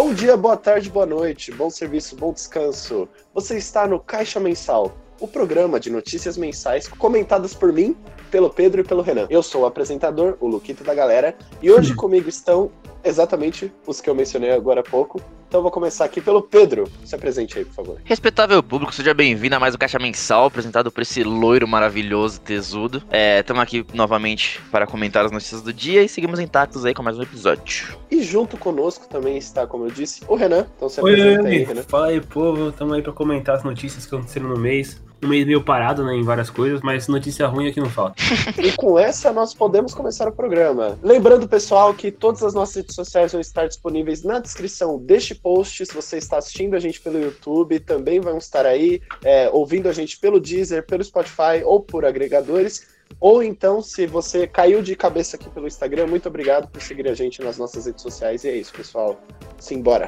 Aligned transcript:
Bom 0.00 0.14
dia, 0.14 0.36
boa 0.36 0.56
tarde, 0.56 0.88
boa 0.88 1.04
noite, 1.04 1.50
bom 1.50 1.68
serviço, 1.68 2.14
bom 2.14 2.32
descanso. 2.32 3.08
Você 3.34 3.58
está 3.58 3.84
no 3.84 3.98
Caixa 3.98 4.38
Mensal, 4.38 4.96
o 5.18 5.26
programa 5.26 5.80
de 5.80 5.90
notícias 5.90 6.36
mensais 6.36 6.86
comentadas 6.86 7.52
por 7.52 7.72
mim, 7.72 7.96
pelo 8.30 8.48
Pedro 8.48 8.80
e 8.80 8.84
pelo 8.84 9.02
Renan. 9.02 9.26
Eu 9.28 9.42
sou 9.42 9.62
o 9.62 9.66
apresentador, 9.66 10.36
o 10.40 10.46
Luquito 10.46 10.84
da 10.84 10.94
galera, 10.94 11.36
e 11.60 11.68
hoje 11.68 11.94
comigo 11.98 12.28
estão 12.28 12.70
exatamente 13.02 13.72
os 13.88 14.00
que 14.00 14.08
eu 14.08 14.14
mencionei 14.14 14.52
agora 14.52 14.82
há 14.82 14.84
pouco. 14.84 15.20
Então 15.48 15.62
vou 15.62 15.70
começar 15.70 16.04
aqui 16.04 16.20
pelo 16.20 16.42
Pedro. 16.42 16.86
Se 17.06 17.14
apresente 17.14 17.58
aí, 17.58 17.64
por 17.64 17.72
favor. 17.72 18.00
Respeitável 18.04 18.62
público, 18.62 18.94
seja 18.94 19.14
bem-vindo 19.14 19.56
a 19.56 19.58
mais 19.58 19.74
um 19.74 19.78
Caixa 19.78 19.98
Mensal, 19.98 20.44
apresentado 20.44 20.92
por 20.92 21.00
esse 21.00 21.24
loiro 21.24 21.66
maravilhoso, 21.66 22.38
tesudo. 22.38 23.02
Estamos 23.10 23.60
é, 23.60 23.62
aqui 23.62 23.86
novamente 23.94 24.60
para 24.70 24.86
comentar 24.86 25.24
as 25.24 25.32
notícias 25.32 25.62
do 25.62 25.72
dia 25.72 26.02
e 26.02 26.08
seguimos 26.08 26.38
intactos 26.38 26.84
aí 26.84 26.92
com 26.92 27.02
mais 27.02 27.18
um 27.18 27.22
episódio. 27.22 27.96
E 28.10 28.22
junto 28.22 28.58
conosco 28.58 29.08
também 29.08 29.38
está, 29.38 29.66
como 29.66 29.86
eu 29.86 29.90
disse, 29.90 30.22
o 30.28 30.34
Renan. 30.34 30.66
Então 30.76 30.86
se 30.90 31.00
apresenta 31.00 31.42
Oi, 31.44 31.48
aí, 31.48 31.64
Renan. 31.64 31.82
Fala 31.82 32.08
aí, 32.08 32.20
povo. 32.20 32.68
Estamos 32.68 32.92
aí 32.94 33.00
para 33.00 33.12
comentar 33.14 33.56
as 33.56 33.64
notícias 33.64 34.04
que 34.04 34.14
aconteceram 34.14 34.50
no 34.50 34.58
mês. 34.58 35.00
Um 35.22 35.28
mês 35.28 35.46
meio 35.46 35.62
parado 35.62 36.04
né, 36.04 36.14
em 36.14 36.22
várias 36.22 36.48
coisas, 36.48 36.80
mas 36.80 37.08
notícia 37.08 37.46
ruim 37.46 37.68
aqui 37.68 37.80
não 37.80 37.90
falta. 37.90 38.16
E 38.58 38.72
com 38.72 38.98
essa 38.98 39.32
nós 39.32 39.54
podemos 39.54 39.94
começar 39.94 40.28
o 40.28 40.32
programa. 40.32 40.98
Lembrando, 41.02 41.48
pessoal, 41.48 41.92
que 41.94 42.10
todas 42.10 42.42
as 42.42 42.54
nossas 42.54 42.76
redes 42.76 42.94
sociais 42.94 43.32
vão 43.32 43.40
estar 43.40 43.66
disponíveis 43.66 44.22
na 44.22 44.38
descrição 44.38 44.98
deste 44.98 45.34
post. 45.34 45.86
Se 45.86 45.94
você 45.94 46.18
está 46.18 46.38
assistindo 46.38 46.74
a 46.74 46.78
gente 46.78 47.00
pelo 47.00 47.20
YouTube, 47.20 47.80
também 47.80 48.20
vão 48.20 48.38
estar 48.38 48.66
aí 48.66 49.00
é, 49.24 49.48
ouvindo 49.52 49.88
a 49.88 49.92
gente 49.92 50.18
pelo 50.18 50.40
Deezer, 50.40 50.86
pelo 50.86 51.02
Spotify 51.02 51.62
ou 51.64 51.80
por 51.80 52.04
agregadores. 52.04 52.86
Ou 53.20 53.42
então, 53.42 53.82
se 53.82 54.06
você 54.06 54.46
caiu 54.46 54.82
de 54.82 54.94
cabeça 54.94 55.36
aqui 55.36 55.48
pelo 55.48 55.66
Instagram, 55.66 56.06
muito 56.06 56.28
obrigado 56.28 56.68
por 56.68 56.80
seguir 56.82 57.08
a 57.08 57.14
gente 57.14 57.42
nas 57.42 57.58
nossas 57.58 57.86
redes 57.86 58.02
sociais. 58.02 58.44
E 58.44 58.48
é 58.48 58.56
isso, 58.56 58.72
pessoal. 58.72 59.20
Simbora! 59.58 60.06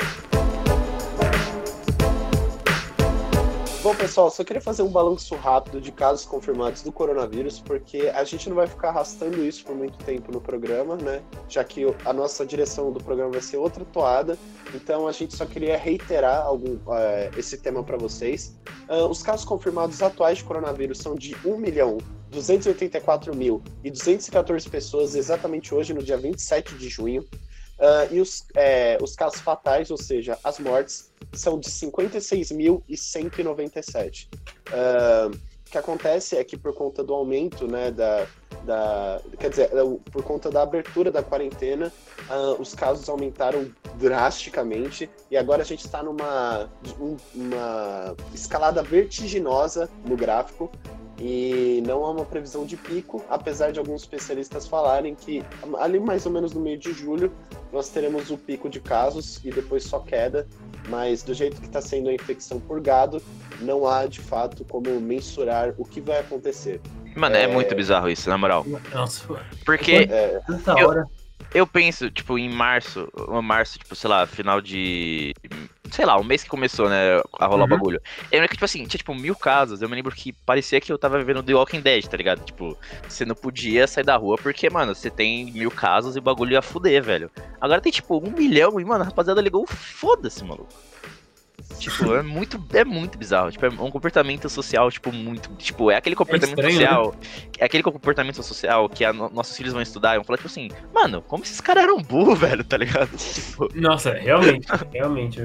Bom, 3.82 3.94
pessoal, 3.94 4.30
só 4.30 4.44
queria 4.44 4.60
fazer 4.60 4.82
um 4.82 4.90
balanço 4.90 5.34
rápido 5.36 5.80
de 5.80 5.90
casos 5.90 6.26
confirmados 6.26 6.82
do 6.82 6.92
coronavírus, 6.92 7.60
porque 7.60 8.12
a 8.14 8.22
gente 8.24 8.46
não 8.46 8.56
vai 8.56 8.66
ficar 8.66 8.90
arrastando 8.90 9.42
isso 9.42 9.64
por 9.64 9.74
muito 9.74 9.96
tempo 10.04 10.30
no 10.30 10.38
programa, 10.38 10.96
né? 10.96 11.22
Já 11.48 11.64
que 11.64 11.86
a 12.04 12.12
nossa 12.12 12.44
direção 12.44 12.92
do 12.92 13.02
programa 13.02 13.30
vai 13.30 13.40
ser 13.40 13.56
outra 13.56 13.82
toada. 13.86 14.36
Então 14.74 15.08
a 15.08 15.12
gente 15.12 15.34
só 15.34 15.46
queria 15.46 15.78
reiterar 15.78 16.44
algum, 16.44 16.74
uh, 16.74 17.30
esse 17.38 17.56
tema 17.56 17.82
para 17.82 17.96
vocês. 17.96 18.54
Uh, 18.86 19.08
os 19.08 19.22
casos 19.22 19.46
confirmados 19.46 20.02
atuais 20.02 20.36
de 20.36 20.44
coronavírus 20.44 20.98
são 20.98 21.14
de 21.14 21.34
1 21.42 21.56
milhão 21.56 21.96
284.214 22.30 24.68
pessoas 24.68 25.14
exatamente 25.14 25.74
hoje, 25.74 25.94
no 25.94 26.02
dia 26.02 26.18
27 26.18 26.74
de 26.74 26.90
junho. 26.90 27.24
Uh, 27.80 28.14
e 28.14 28.20
os, 28.20 28.44
é, 28.54 28.98
os 29.00 29.16
casos 29.16 29.40
fatais, 29.40 29.90
ou 29.90 29.96
seja, 29.96 30.38
as 30.44 30.58
mortes, 30.58 31.10
são 31.32 31.58
de 31.58 31.70
56.197. 31.70 34.28
Uh, 34.68 35.30
o 35.30 35.70
que 35.70 35.78
acontece 35.78 36.36
é 36.36 36.44
que 36.44 36.58
por 36.58 36.74
conta 36.74 37.02
do 37.02 37.14
aumento, 37.14 37.66
né, 37.66 37.90
da, 37.90 38.26
da 38.64 39.22
quer 39.38 39.48
dizer, 39.48 39.70
é, 39.72 39.76
por 40.10 40.22
conta 40.24 40.50
da 40.50 40.60
abertura 40.62 41.10
da 41.10 41.22
quarentena, 41.22 41.90
uh, 42.28 42.60
os 42.60 42.74
casos 42.74 43.08
aumentaram 43.08 43.72
drasticamente 43.94 45.08
e 45.30 45.36
agora 45.36 45.62
a 45.62 45.64
gente 45.64 45.86
está 45.86 46.02
numa 46.02 46.68
um, 46.98 47.16
uma 47.34 48.14
escalada 48.34 48.82
vertiginosa 48.82 49.88
no 50.04 50.16
gráfico 50.16 50.70
e 51.20 51.82
não 51.86 52.04
há 52.04 52.10
uma 52.10 52.24
previsão 52.24 52.64
de 52.64 52.76
pico, 52.76 53.22
apesar 53.28 53.72
de 53.72 53.78
alguns 53.78 54.00
especialistas 54.00 54.66
falarem 54.66 55.14
que 55.14 55.44
ali 55.78 56.00
mais 56.00 56.24
ou 56.24 56.32
menos 56.32 56.54
no 56.54 56.60
meio 56.60 56.78
de 56.78 56.92
julho 56.92 57.30
nós 57.70 57.90
teremos 57.90 58.30
o 58.30 58.38
pico 58.38 58.70
de 58.70 58.80
casos 58.80 59.38
e 59.44 59.50
depois 59.50 59.84
só 59.84 60.00
queda, 60.00 60.46
mas 60.88 61.22
do 61.22 61.34
jeito 61.34 61.60
que 61.60 61.66
está 61.66 61.80
sendo 61.80 62.08
a 62.08 62.14
infecção 62.14 62.58
por 62.58 62.80
gado, 62.80 63.22
não 63.60 63.86
há 63.86 64.06
de 64.06 64.20
fato 64.20 64.64
como 64.64 64.98
mensurar 64.98 65.74
o 65.76 65.84
que 65.84 66.00
vai 66.00 66.20
acontecer. 66.20 66.80
Mano, 67.14 67.36
é, 67.36 67.42
é 67.42 67.46
muito 67.46 67.74
bizarro 67.74 68.08
isso, 68.08 68.30
na 68.30 68.38
moral. 68.38 68.64
Nossa, 68.92 69.26
Porque 69.64 70.08
é... 70.10 70.40
tanta 70.46 70.72
eu, 70.78 70.88
hora. 70.88 71.06
Eu 71.54 71.66
penso, 71.66 72.10
tipo, 72.10 72.38
em 72.38 72.48
março, 72.48 73.08
março, 73.42 73.78
tipo, 73.78 73.94
sei 73.94 74.08
lá, 74.10 74.26
final 74.26 74.60
de 74.60 75.34
sei 75.90 76.06
lá, 76.06 76.16
o 76.16 76.24
mês 76.24 76.42
que 76.42 76.48
começou, 76.48 76.88
né, 76.88 77.20
a 77.38 77.46
rolar 77.46 77.64
uhum. 77.64 77.74
o 77.74 77.76
bagulho. 77.76 78.02
Eu 78.30 78.38
lembro 78.38 78.48
que, 78.48 78.54
tipo 78.54 78.64
assim, 78.64 78.84
tinha, 78.86 78.98
tipo, 78.98 79.14
mil 79.14 79.34
casos. 79.34 79.82
Eu 79.82 79.88
me 79.88 79.96
lembro 79.96 80.14
que 80.14 80.32
parecia 80.32 80.80
que 80.80 80.92
eu 80.92 80.98
tava 80.98 81.18
vivendo 81.18 81.42
The 81.42 81.54
Walking 81.54 81.80
Dead, 81.80 82.06
tá 82.06 82.16
ligado? 82.16 82.44
Tipo, 82.44 82.76
você 83.08 83.24
não 83.24 83.34
podia 83.34 83.86
sair 83.86 84.04
da 84.04 84.16
rua 84.16 84.36
porque, 84.36 84.70
mano, 84.70 84.94
você 84.94 85.10
tem 85.10 85.50
mil 85.52 85.70
casos 85.70 86.16
e 86.16 86.18
o 86.18 86.22
bagulho 86.22 86.52
ia 86.52 86.62
fuder, 86.62 87.02
velho. 87.02 87.30
Agora 87.60 87.80
tem, 87.80 87.92
tipo, 87.92 88.18
um 88.18 88.30
milhão 88.30 88.80
e, 88.80 88.84
mano, 88.84 89.02
a 89.02 89.06
rapaziada 89.06 89.40
ligou, 89.40 89.66
foda-se, 89.66 90.44
maluco. 90.44 90.72
Tipo, 91.78 92.14
é 92.14 92.22
muito, 92.22 92.62
é 92.74 92.84
muito 92.84 93.16
bizarro. 93.16 93.50
Tipo, 93.50 93.66
é 93.66 93.68
um 93.68 93.90
comportamento 93.90 94.48
social, 94.48 94.90
tipo, 94.90 95.10
muito. 95.12 95.50
Tipo, 95.56 95.90
é 95.90 95.96
aquele 95.96 96.14
comportamento 96.14 96.58
é 96.58 96.68
estranho, 96.68 96.80
social. 96.80 97.12
Né? 97.12 97.50
É 97.58 97.64
aquele 97.64 97.82
comportamento 97.82 98.42
social 98.42 98.88
que 98.88 99.04
a, 99.04 99.12
nossos 99.12 99.56
filhos 99.56 99.72
vão 99.72 99.80
estudar 99.80 100.14
e 100.14 100.16
vão 100.16 100.24
falar, 100.24 100.36
tipo 100.36 100.48
assim, 100.48 100.68
mano, 100.92 101.22
como 101.22 101.42
esses 101.42 101.60
caras 101.60 101.84
eram 101.84 101.98
burros, 101.98 102.36
velho, 102.40 102.62
tá 102.64 102.76
ligado? 102.76 103.10
Tipo... 103.16 103.68
Nossa, 103.74 104.12
realmente, 104.12 104.66
realmente. 104.92 105.40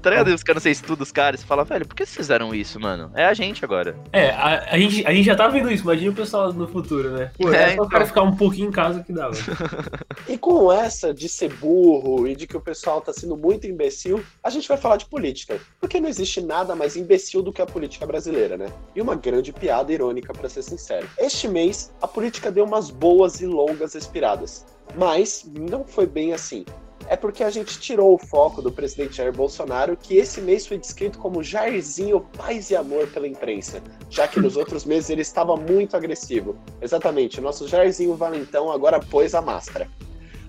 tá 0.00 0.10
ligado? 0.10 0.28
Os 0.28 0.42
caras, 0.42 0.62
você 0.62 0.70
estuda 0.70 1.02
os 1.02 1.12
caras 1.12 1.42
e 1.42 1.46
fala, 1.46 1.64
velho, 1.64 1.86
por 1.86 1.94
que 1.94 2.06
vocês 2.06 2.16
fizeram 2.16 2.54
isso, 2.54 2.80
mano? 2.80 3.10
É 3.14 3.26
a 3.26 3.34
gente 3.34 3.64
agora. 3.64 3.94
É, 4.12 4.30
a, 4.30 4.72
a, 4.72 4.78
gente, 4.78 5.06
a 5.06 5.12
gente 5.12 5.26
já 5.26 5.36
tá 5.36 5.48
vendo 5.48 5.70
isso, 5.70 5.82
imagina 5.82 6.10
o 6.10 6.14
pessoal 6.14 6.52
no 6.52 6.66
futuro, 6.68 7.10
né? 7.10 7.30
Pô, 7.38 7.52
é, 7.52 7.56
é 7.56 7.66
só 7.66 7.72
então... 7.72 7.84
o 7.84 7.88
cara 7.88 8.06
ficar 8.06 8.22
um 8.22 8.34
pouquinho 8.34 8.68
em 8.68 8.72
casa 8.72 9.02
que 9.02 9.12
dá, 9.12 9.30
E 10.28 10.38
com 10.38 10.72
essa 10.72 11.12
de 11.12 11.28
ser 11.28 11.52
burro 11.54 12.26
e 12.26 12.34
de 12.34 12.46
que 12.46 12.56
o 12.56 12.60
pessoal 12.60 13.00
tá 13.00 13.12
sendo 13.12 13.36
muito 13.36 13.66
imbecil, 13.66 14.24
a 14.42 14.48
gente 14.48 14.66
vai 14.66 14.76
falar 14.76 14.96
de 14.96 15.06
política 15.06 15.39
política. 15.46 15.60
Porque 15.78 16.00
não 16.00 16.08
existe 16.08 16.40
nada 16.40 16.74
mais 16.74 16.96
imbecil 16.96 17.42
do 17.42 17.52
que 17.52 17.62
a 17.62 17.66
política 17.66 18.06
brasileira, 18.06 18.56
né? 18.56 18.66
E 18.94 19.00
uma 19.00 19.14
grande 19.14 19.52
piada 19.52 19.92
irônica, 19.92 20.32
para 20.32 20.48
ser 20.48 20.62
sincero. 20.62 21.08
Este 21.18 21.48
mês, 21.48 21.92
a 22.00 22.08
política 22.08 22.50
deu 22.50 22.64
umas 22.64 22.90
boas 22.90 23.40
e 23.40 23.46
longas 23.46 23.94
respiradas. 23.94 24.66
Mas 24.96 25.44
não 25.46 25.84
foi 25.84 26.06
bem 26.06 26.32
assim. 26.32 26.64
É 27.08 27.16
porque 27.16 27.42
a 27.42 27.50
gente 27.50 27.80
tirou 27.80 28.14
o 28.14 28.18
foco 28.18 28.62
do 28.62 28.70
presidente 28.70 29.16
Jair 29.16 29.32
Bolsonaro, 29.32 29.96
que 29.96 30.16
esse 30.16 30.40
mês 30.40 30.66
foi 30.66 30.78
descrito 30.78 31.18
como 31.18 31.42
Jairzinho 31.42 32.20
paz 32.36 32.70
e 32.70 32.76
amor 32.76 33.08
pela 33.08 33.26
imprensa, 33.26 33.82
já 34.08 34.28
que 34.28 34.38
nos 34.38 34.56
outros 34.56 34.84
meses 34.84 35.10
ele 35.10 35.22
estava 35.22 35.56
muito 35.56 35.96
agressivo. 35.96 36.56
Exatamente, 36.80 37.40
o 37.40 37.42
nosso 37.42 37.66
Jairzinho 37.66 38.14
Valentão 38.14 38.70
agora 38.70 39.00
pôs 39.00 39.34
a 39.34 39.42
máscara. 39.42 39.88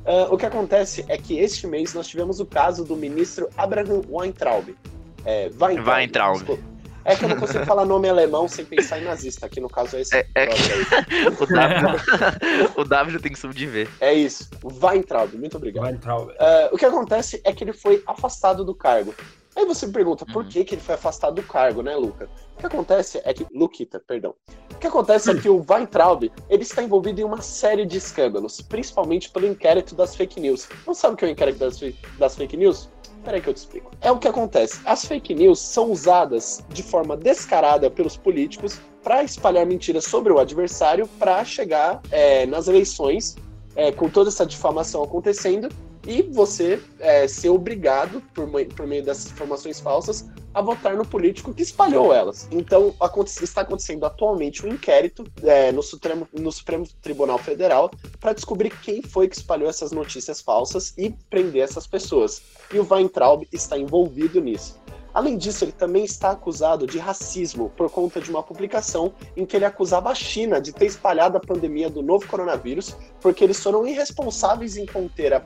Uh, 0.06 0.34
o 0.34 0.38
que 0.38 0.46
acontece 0.46 1.06
é 1.08 1.18
que 1.18 1.38
este 1.38 1.68
mês 1.68 1.94
nós 1.94 2.08
tivemos 2.08 2.40
o 2.40 2.46
caso 2.46 2.84
do 2.84 2.96
ministro 2.96 3.50
Abraham 3.56 4.02
Weintraub. 4.10 4.76
É, 5.26 5.52
Weintraub. 5.60 5.88
Weintraub. 5.88 6.60
É 7.04 7.16
que 7.16 7.26
eu 7.26 7.30
não 7.30 7.38
consigo 7.38 7.66
falar 7.66 7.84
nome 7.84 8.08
alemão 8.08 8.48
sem 8.48 8.64
pensar 8.64 9.00
em 9.00 9.04
nazista, 9.04 9.50
que 9.50 9.60
no 9.60 9.68
caso 9.68 9.96
é 9.98 10.02
esse. 10.02 10.16
É, 10.16 10.28
é 10.36 10.48
que... 10.48 11.28
o, 11.42 11.48
w... 11.48 12.72
o 12.78 12.84
W 12.84 13.20
tem 13.20 13.32
que 13.32 13.40
subdiver. 13.40 13.90
É 14.00 14.14
isso. 14.14 14.50
Weintraub, 14.64 15.34
muito 15.34 15.58
obrigado. 15.58 15.86
Weintraub. 15.86 16.30
Uh, 16.30 16.36
o 16.72 16.78
que 16.78 16.86
acontece 16.86 17.42
é 17.44 17.54
que 17.54 17.64
ele 17.64 17.74
foi 17.74 18.04
afastado 18.06 18.64
do 18.64 18.76
cargo. 18.76 19.16
Aí 19.56 19.66
você 19.66 19.86
me 19.86 19.94
pergunta, 19.94 20.26
por 20.26 20.44
uhum. 20.44 20.50
que, 20.50 20.64
que 20.64 20.76
ele 20.76 20.82
foi 20.82 20.96
afastado 20.96 21.36
do 21.36 21.44
cargo, 21.44 21.82
né, 21.82 21.96
Luca? 21.96 22.30
O 22.56 22.60
que 22.60 22.66
acontece 22.66 23.22
é 23.24 23.34
que. 23.34 23.46
Luquita, 23.54 24.00
perdão. 24.00 24.34
O 24.74 24.76
que 24.78 24.88
acontece 24.88 25.30
é 25.30 25.36
que 25.36 25.50
o 25.50 25.64
Weintraub 25.68 26.32
ele 26.50 26.64
está 26.64 26.82
envolvido 26.82 27.22
em 27.22 27.24
uma 27.24 27.42
série 27.42 27.86
de 27.86 27.98
escândalos, 27.98 28.62
principalmente 28.62 29.30
pelo 29.30 29.48
inquérito 29.48 29.94
das 29.94 30.16
fake 30.16 30.40
news. 30.40 30.68
Não 30.88 30.94
sabe 30.94 31.14
o 31.14 31.18
que 31.18 31.26
é 31.26 31.28
o 31.28 31.32
inquérito 31.32 31.60
das, 31.60 31.80
das 32.18 32.36
fake 32.36 32.56
news? 32.56 32.90
Peraí 33.24 33.42
que 33.42 33.50
eu 33.50 33.54
te 33.54 33.58
explico. 33.58 33.92
É 34.02 34.12
o 34.12 34.18
que 34.18 34.28
acontece. 34.28 34.82
As 34.86 35.06
fake 35.06 35.36
news 35.36 35.60
são 35.60 35.92
usadas 35.92 36.64
de 36.70 36.82
forma 36.82 37.16
descarada 37.16 37.90
pelos 37.90 38.18
políticos 38.18 38.80
para 39.04 39.24
espalhar 39.24 39.66
mentiras 39.66 40.06
sobre 40.06 40.32
o 40.32 40.40
adversário 40.40 41.08
para 41.20 41.44
chegar 41.46 42.02
é, 42.10 42.46
nas 42.46 42.68
eleições 42.68 43.36
é, 43.76 43.92
com 43.92 44.10
toda 44.10 44.30
essa 44.30 44.46
difamação 44.46 45.04
acontecendo 45.04 45.70
e 46.06 46.22
você 46.24 46.82
é, 47.00 47.28
ser 47.28 47.50
obrigado, 47.50 48.22
por, 48.34 48.50
por 48.76 48.88
meio 48.88 49.04
dessas 49.04 49.32
informações 49.32 49.80
falsas, 49.80 50.28
a 50.54 50.62
votar 50.62 50.96
no 50.96 51.06
político 51.06 51.54
que 51.54 51.62
espalhou 51.62 52.14
elas. 52.14 52.48
Então, 52.52 52.94
está 53.42 53.62
acontecendo 53.62 54.06
atualmente 54.06 54.66
um 54.66 54.70
inquérito 54.70 55.26
é, 55.44 55.72
no, 55.72 55.82
Supremo, 55.82 56.28
no 56.34 56.52
Supremo 56.52 56.88
Tribunal 57.02 57.38
Federal 57.38 57.92
para 58.20 58.34
descobrir 58.34 58.72
quem 58.82 59.02
foi 59.02 59.28
que 59.28 59.36
espalhou 59.36 59.70
essas 59.70 59.92
notícias 59.92 60.42
falsas 60.42 60.94
e 60.98 61.12
prender 61.30 61.64
essas 61.64 61.88
pessoas. 61.88 62.42
E 62.74 62.80
o 62.80 62.88
Weintraub 62.90 63.48
está 63.52 63.78
envolvido 63.78 64.42
nisso. 64.42 64.81
Além 65.14 65.38
disso, 65.38 65.64
ele 65.64 65.72
também 65.72 66.04
está 66.04 66.32
acusado 66.32 66.88
de 66.88 66.98
racismo 66.98 67.72
por 67.76 67.90
conta 67.90 68.22
de 68.22 68.30
uma 68.30 68.42
publicação 68.42 69.14
em 69.36 69.46
que 69.46 69.56
ele 69.56 69.66
acusava 69.66 70.10
a 70.10 70.16
China 70.16 70.62
de 70.62 70.72
ter 70.72 70.86
espalhado 70.86 71.38
a 71.38 71.40
pandemia 71.40 71.90
do 71.90 72.02
novo 72.02 72.28
coronavírus 72.28 72.96
porque 73.20 73.44
eles 73.44 73.62
foram 73.62 73.86
irresponsáveis 73.88 74.78
em 74.78 74.86
conter 74.86 75.34
a, 75.34 75.42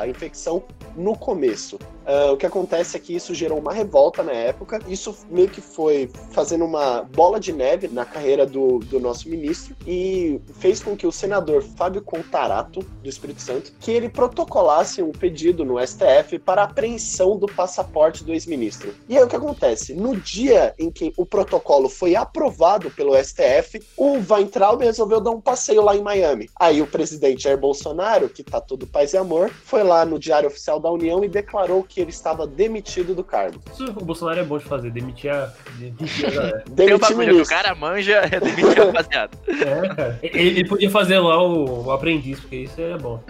a 0.00 0.08
infecção 0.08 0.62
no 0.96 1.16
começo. 1.16 1.78
Uh, 2.04 2.32
o 2.32 2.36
que 2.36 2.44
acontece 2.44 2.96
é 2.96 3.00
que 3.00 3.14
isso 3.16 3.34
gerou 3.34 3.58
uma 3.58 3.72
revolta 3.72 4.22
na 4.22 4.32
época. 4.32 4.78
Isso 4.86 5.16
meio 5.30 5.48
que 5.48 5.60
foi 5.60 6.10
fazendo 6.32 6.64
uma 6.64 7.02
bola 7.02 7.40
de 7.40 7.50
neve 7.50 7.88
na 7.88 8.04
carreira 8.04 8.44
do, 8.44 8.78
do 8.80 9.00
nosso 9.00 9.28
ministro 9.28 9.74
e 9.86 10.38
fez 10.58 10.82
com 10.82 10.94
que 10.94 11.06
o 11.06 11.12
senador 11.12 11.62
Fábio 11.62 12.02
Contarato, 12.02 12.80
do 13.02 13.08
Espírito 13.08 13.40
Santo, 13.40 13.72
que 13.80 13.90
ele 13.90 14.10
protocolasse 14.10 15.02
um 15.02 15.12
pedido 15.12 15.64
no 15.64 15.78
STF 15.84 16.38
para 16.38 16.64
apreensão 16.64 17.38
do 17.38 17.46
passaporte 17.46 18.22
do 18.22 18.32
ex-ministro. 18.32 18.93
E 19.08 19.16
aí 19.16 19.22
o 19.22 19.28
que 19.28 19.36
acontece? 19.36 19.94
No 19.94 20.16
dia 20.16 20.74
em 20.78 20.90
que 20.90 21.12
o 21.16 21.26
protocolo 21.26 21.88
foi 21.88 22.16
aprovado 22.16 22.90
pelo 22.90 23.14
STF, 23.22 23.82
o 23.96 24.18
Weintraub 24.28 24.82
resolveu 24.82 25.20
dar 25.20 25.30
um 25.30 25.40
passeio 25.40 25.82
lá 25.82 25.94
em 25.94 26.02
Miami. 26.02 26.48
Aí 26.58 26.80
o 26.80 26.86
presidente 26.86 27.42
Jair 27.42 27.58
Bolsonaro, 27.58 28.28
que 28.28 28.42
tá 28.42 28.60
todo 28.60 28.86
paz 28.86 29.12
e 29.12 29.16
amor, 29.16 29.50
foi 29.50 29.82
lá 29.82 30.04
no 30.04 30.18
Diário 30.18 30.48
Oficial 30.48 30.80
da 30.80 30.90
União 30.90 31.22
e 31.24 31.28
declarou 31.28 31.82
que 31.82 32.00
ele 32.00 32.10
estava 32.10 32.46
demitido 32.46 33.14
do 33.14 33.22
cargo. 33.22 33.60
Isso 33.72 33.84
o 33.84 34.04
Bolsonaro 34.04 34.40
é 34.40 34.44
bom 34.44 34.58
de 34.58 34.64
fazer, 34.64 34.90
demitir 34.90 35.30
a, 35.30 35.52
demitir 35.78 36.26
a 36.26 36.30
galera. 36.30 36.64
Tem 36.74 36.94
um 36.94 37.40
o 37.42 37.46
cara 37.46 37.74
manja 37.74 38.28
é 38.30 38.40
demitir 38.40 38.80
a 38.80 38.84
rapaziada. 38.86 39.38
É, 39.64 39.94
cara. 39.94 40.18
Ele, 40.22 40.48
ele, 40.48 40.68
podia 40.68 40.90
fazer 40.90 41.18
lá 41.18 41.42
o, 41.42 41.86
o, 41.86 41.90
aprendiz, 41.90 42.38
porque 42.40 42.56
isso 42.56 42.80
é 42.80 42.98
bom. 42.98 43.20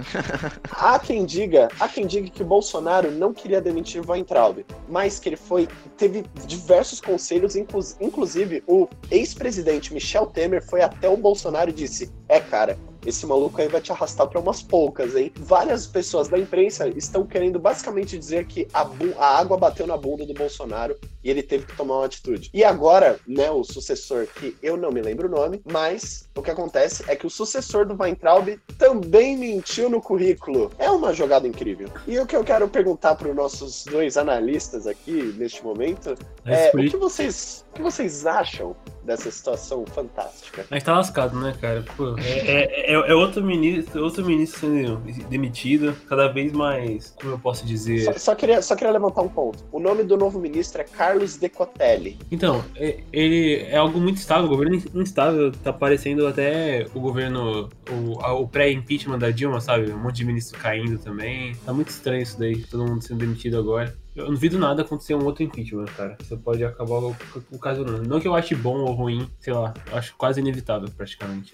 há 0.71 0.99
quem 0.99 1.25
diga, 1.25 1.69
há 1.79 1.87
quem 1.87 2.07
diga 2.07 2.29
que 2.29 2.43
Bolsonaro 2.43 3.11
não 3.11 3.33
queria 3.33 3.61
demitir 3.61 4.03
Weintraub, 4.05 4.65
mas 4.89 5.21
que 5.21 5.29
ele 5.29 5.37
foi 5.37 5.54
teve 5.97 6.25
diversos 6.47 7.01
conselhos, 7.01 7.57
inclu, 7.57 7.81
inclusive 8.01 8.63
o 8.67 8.89
ex-presidente 9.11 9.93
Michel 9.93 10.27
Temer 10.27 10.65
foi 10.65 10.83
até 10.83 11.09
o 11.09 11.17
Bolsonaro 11.17 11.71
e 11.71 11.73
disse: 11.73 12.11
"É, 12.29 12.41
cara, 12.41 12.79
esse 13.07 13.27
maluco 13.27 13.61
aí 13.61 13.69
vai 13.69 13.81
te 13.81 13.93
arrastar 13.93 14.27
para 14.29 14.41
umas 14.41 14.63
poucas, 14.63 15.15
hein? 15.15 15.33
Várias 15.37 15.87
pessoas 15.87 16.29
da 16.29 16.39
imprensa 16.39 16.89
estão 16.89 17.27
querendo 17.27 17.59
basicamente 17.59 18.19
dizer 18.19 18.47
que 18.47 18.67
a, 18.73 18.89
a, 19.19 19.39
água 19.39 19.57
bateu 19.57 19.87
na 19.87 19.97
bunda 19.97 20.25
do 20.27 20.35
Bolsonaro 20.35 20.97
e 21.23 21.31
ele 21.31 21.43
teve 21.43 21.67
que 21.67 21.77
tomar 21.77 21.97
uma 21.97 22.07
atitude. 22.07 22.51
E 22.53 22.63
agora, 22.63 23.19
né, 23.27 23.51
o 23.51 23.65
sucessor, 23.65 24.27
que 24.27 24.57
eu 24.63 24.77
não 24.77 24.91
me 24.91 25.01
lembro 25.01 25.29
o 25.29 25.31
nome, 25.31 25.61
mas 25.65 26.29
o 26.37 26.43
que 26.43 26.51
acontece 26.51 27.05
é 27.09 27.17
que 27.17 27.27
o 27.27 27.31
sucessor 27.31 27.87
do 27.87 27.97
Weintraub 27.99 28.59
também 28.79 29.37
mentiu 29.37 29.89
no 29.89 30.01
currículo. 30.01 30.71
É 30.79 30.91
uma 30.91 31.13
jogada 31.13 31.49
incrível. 31.49 31.89
E 32.07 32.19
o 32.19 32.27
que 32.27 32.37
eu 32.37 32.45
quero 32.45 32.69
perguntar 32.69 33.15
para 33.15 33.29
os 33.29 33.35
nossos 33.35 33.85
dois 33.85 34.17
analistas 34.17 34.87
aqui 34.87 35.35
neste 35.39 35.65
momento 35.65 36.15
é, 36.45 36.69
é 36.69 36.71
o 36.75 36.91
que 36.91 36.97
vocês, 36.97 37.65
o 37.71 37.75
que 37.75 37.83
vocês 37.83 38.27
acham 38.27 38.77
dessa 39.03 39.31
situação 39.31 39.85
fantástica? 39.87 40.67
A 40.71 40.75
gente 40.75 40.85
tá 40.85 40.95
lascado, 40.95 41.39
né, 41.39 41.55
cara? 41.61 41.85
Pô, 41.97 42.17
é, 42.19 42.39
é, 42.39 42.93
é, 42.93 42.94
é, 42.95 43.15
outro 43.15 43.43
ministro, 43.43 44.03
outro 44.03 44.25
ministro 44.25 44.61
sendo 44.61 44.97
demitido, 45.29 45.95
cada 46.09 46.29
vez 46.29 46.53
mais, 46.53 47.15
como 47.21 47.35
eu 47.35 47.39
posso 47.39 47.67
dizer. 47.67 48.01
Só, 48.01 48.13
só, 48.13 48.35
queria, 48.35 48.61
só 48.63 48.75
queria 48.75 48.93
levantar 48.93 49.23
um 49.23 49.29
ponto. 49.29 49.65
O 49.73 49.81
nome 49.81 50.03
do 50.03 50.17
novo 50.17 50.39
ministro 50.39 50.81
é 50.81 50.85
Carlos 50.85 51.37
Decotelli. 51.37 52.19
Então, 52.31 52.65
é, 52.77 53.01
ele 53.13 53.63
é 53.63 53.77
algo 53.77 54.01
muito 54.01 54.19
estável, 54.19 54.47
o 54.47 54.49
governo 54.49 54.83
instável, 54.95 55.53
tá 55.53 55.73
parecendo 55.73 56.27
até 56.27 56.87
o 56.95 57.01
governo, 57.01 57.69
o, 57.91 58.43
o 58.43 58.49
pré-impeachment 58.49 59.19
da 59.19 59.31
Dilma, 59.31 59.61
sabe? 59.61 59.91
Um 59.91 59.99
monte 59.99 60.17
de 60.17 60.25
ministro 60.25 60.59
caindo 60.59 60.99
também. 60.99 61.55
Tá 61.65 61.73
muito 61.73 61.89
estranho 61.89 62.23
isso 62.23 62.39
daí, 62.39 62.63
todo 62.63 62.85
mundo 62.85 63.03
sendo 63.03 63.19
demitido 63.19 63.59
agora. 63.59 63.95
Eu 64.15 64.27
não 64.27 64.35
duvido 64.35 64.59
nada 64.59 64.83
acontecer 64.83 65.15
um 65.15 65.25
outro 65.25 65.43
impeachment, 65.43 65.87
cara. 65.87 66.17
Isso 66.23 66.37
pode 66.39 66.65
acabar 66.65 66.99
o, 66.99 67.17
o 67.51 67.59
caso 67.59 67.85
não. 67.85 67.99
Não 67.99 68.21
que 68.21 68.29
eu 68.29 68.35
ache 68.35 68.55
bom 68.55 68.79
ou 68.79 68.93
ruim, 68.93 69.29
sei 69.41 69.53
lá. 69.53 69.75
acho 69.93 70.15
quase 70.17 70.41
inevitável, 70.41 70.89
praticamente. 70.97 71.53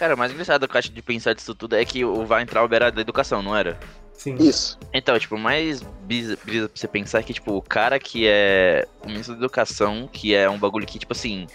Cara, 0.00 0.14
o 0.14 0.18
mais 0.18 0.32
engraçado 0.32 0.66
que 0.66 0.74
eu 0.74 0.78
acho 0.78 0.90
de 0.90 1.02
pensar 1.02 1.34
disso 1.34 1.54
tudo 1.54 1.76
é 1.76 1.84
que 1.84 2.06
o 2.06 2.26
Weintraub 2.26 2.72
era 2.72 2.90
da 2.90 3.02
educação, 3.02 3.42
não 3.42 3.54
era? 3.54 3.78
Sim. 4.14 4.34
Isso. 4.40 4.78
Então, 4.94 5.18
tipo, 5.18 5.36
mais 5.36 5.82
brisa, 5.82 6.38
brisa 6.42 6.70
pra 6.70 6.80
você 6.80 6.88
pensar 6.88 7.18
é 7.18 7.22
que, 7.22 7.34
tipo, 7.34 7.54
o 7.54 7.60
cara 7.60 7.98
que 7.98 8.26
é 8.26 8.88
o 9.04 9.08
ministro 9.08 9.34
da 9.34 9.40
educação, 9.40 10.08
que 10.10 10.34
é 10.34 10.48
um 10.48 10.58
bagulho 10.58 10.86
que, 10.86 10.98
tipo 10.98 11.12
assim, 11.12 11.46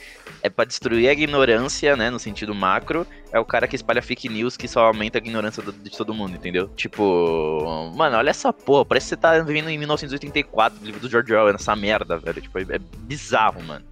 é 0.43 0.49
pra 0.49 0.63
destruir 0.63 1.09
a 1.09 1.11
ignorância, 1.13 1.97
né, 1.97 2.11
no 2.11 2.19
sentido 2.19 2.53
macro, 2.53 3.07
é 3.31 3.39
o 3.39 3.45
cara 3.45 3.67
que 3.67 3.75
espalha 3.75 3.99
fake 3.99 4.29
news 4.29 4.55
que 4.55 4.67
só 4.67 4.85
aumenta 4.85 5.17
a 5.17 5.21
ignorância 5.21 5.63
de 5.63 5.89
todo 5.89 6.13
mundo, 6.13 6.35
entendeu? 6.35 6.67
Tipo, 6.75 7.91
mano, 7.95 8.15
olha 8.15 8.29
essa 8.29 8.53
porra, 8.53 8.85
parece 8.85 9.05
que 9.05 9.09
você 9.09 9.17
tá 9.17 9.39
vivendo 9.39 9.69
em 9.69 9.77
1984, 9.79 10.85
livro 10.85 10.99
do 10.99 11.09
George 11.09 11.33
Orwell, 11.33 11.53
nessa 11.53 11.75
merda, 11.75 12.19
velho. 12.19 12.43
Tipo, 12.43 12.59
é 12.59 12.77
bizarro, 12.99 13.63
mano 13.63 13.83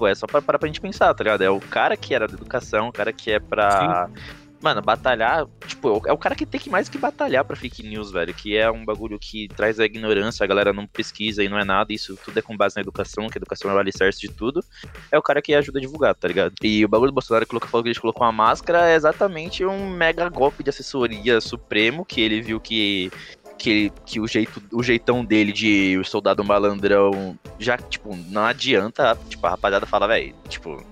tipo, 0.00 0.06
é 0.06 0.14
só 0.14 0.26
pra 0.26 0.40
parar 0.40 0.58
pra 0.58 0.66
gente 0.66 0.80
pensar, 0.80 1.12
tá 1.12 1.22
ligado? 1.22 1.42
É 1.42 1.50
o 1.50 1.60
cara 1.60 1.96
que 1.96 2.14
era 2.14 2.26
da 2.26 2.34
educação, 2.34 2.88
o 2.88 2.92
cara 2.92 3.12
que 3.12 3.30
é 3.30 3.38
pra. 3.38 4.08
Sim. 4.08 4.14
Mano, 4.62 4.82
batalhar, 4.82 5.46
tipo, 5.66 6.02
é 6.06 6.12
o 6.12 6.18
cara 6.18 6.34
que 6.34 6.44
tem 6.44 6.60
que 6.60 6.68
mais 6.68 6.86
que 6.86 6.98
batalhar 6.98 7.42
pra 7.46 7.56
fake 7.56 7.82
news, 7.82 8.10
velho. 8.10 8.34
Que 8.34 8.58
é 8.58 8.70
um 8.70 8.84
bagulho 8.84 9.18
que 9.18 9.48
traz 9.48 9.80
a 9.80 9.86
ignorância, 9.86 10.44
a 10.44 10.46
galera 10.46 10.70
não 10.70 10.86
pesquisa 10.86 11.42
e 11.42 11.48
não 11.48 11.58
é 11.58 11.64
nada. 11.64 11.94
Isso 11.94 12.14
tudo 12.22 12.38
é 12.38 12.42
com 12.42 12.54
base 12.54 12.76
na 12.76 12.82
educação, 12.82 13.26
que 13.28 13.38
a 13.38 13.40
educação 13.40 13.70
é 13.70 13.74
o 13.74 13.78
alicerce 13.78 14.20
de 14.20 14.28
tudo. 14.28 14.62
É 15.10 15.16
o 15.16 15.22
cara 15.22 15.40
que 15.40 15.54
ajuda 15.54 15.78
a 15.78 15.80
divulgar, 15.80 16.14
tá 16.14 16.28
ligado? 16.28 16.52
E 16.62 16.84
o 16.84 16.88
bagulho 16.88 17.10
do 17.10 17.14
Bolsonaro 17.14 17.46
que 17.46 17.66
falou 17.68 17.82
que 17.82 17.88
ele 17.88 17.98
colocou 17.98 18.26
uma 18.26 18.32
máscara 18.32 18.90
é 18.90 18.94
exatamente 18.94 19.64
um 19.64 19.88
mega 19.88 20.28
golpe 20.28 20.62
de 20.62 20.68
assessoria 20.68 21.40
supremo, 21.40 22.04
que 22.04 22.20
ele 22.20 22.42
viu 22.42 22.60
que 22.60 23.10
que, 23.60 23.92
que 24.06 24.18
o, 24.18 24.26
jeito, 24.26 24.62
o 24.72 24.82
jeitão 24.82 25.22
dele 25.22 25.52
de 25.52 25.98
o 25.98 26.04
soldado 26.04 26.42
malandrão 26.42 27.38
já, 27.58 27.76
tipo, 27.76 28.16
não 28.28 28.46
adianta. 28.46 29.16
Tipo, 29.28 29.46
a 29.46 29.50
rapaziada 29.50 29.84
fala, 29.84 30.08
velho, 30.08 30.34
tipo, 30.48 30.82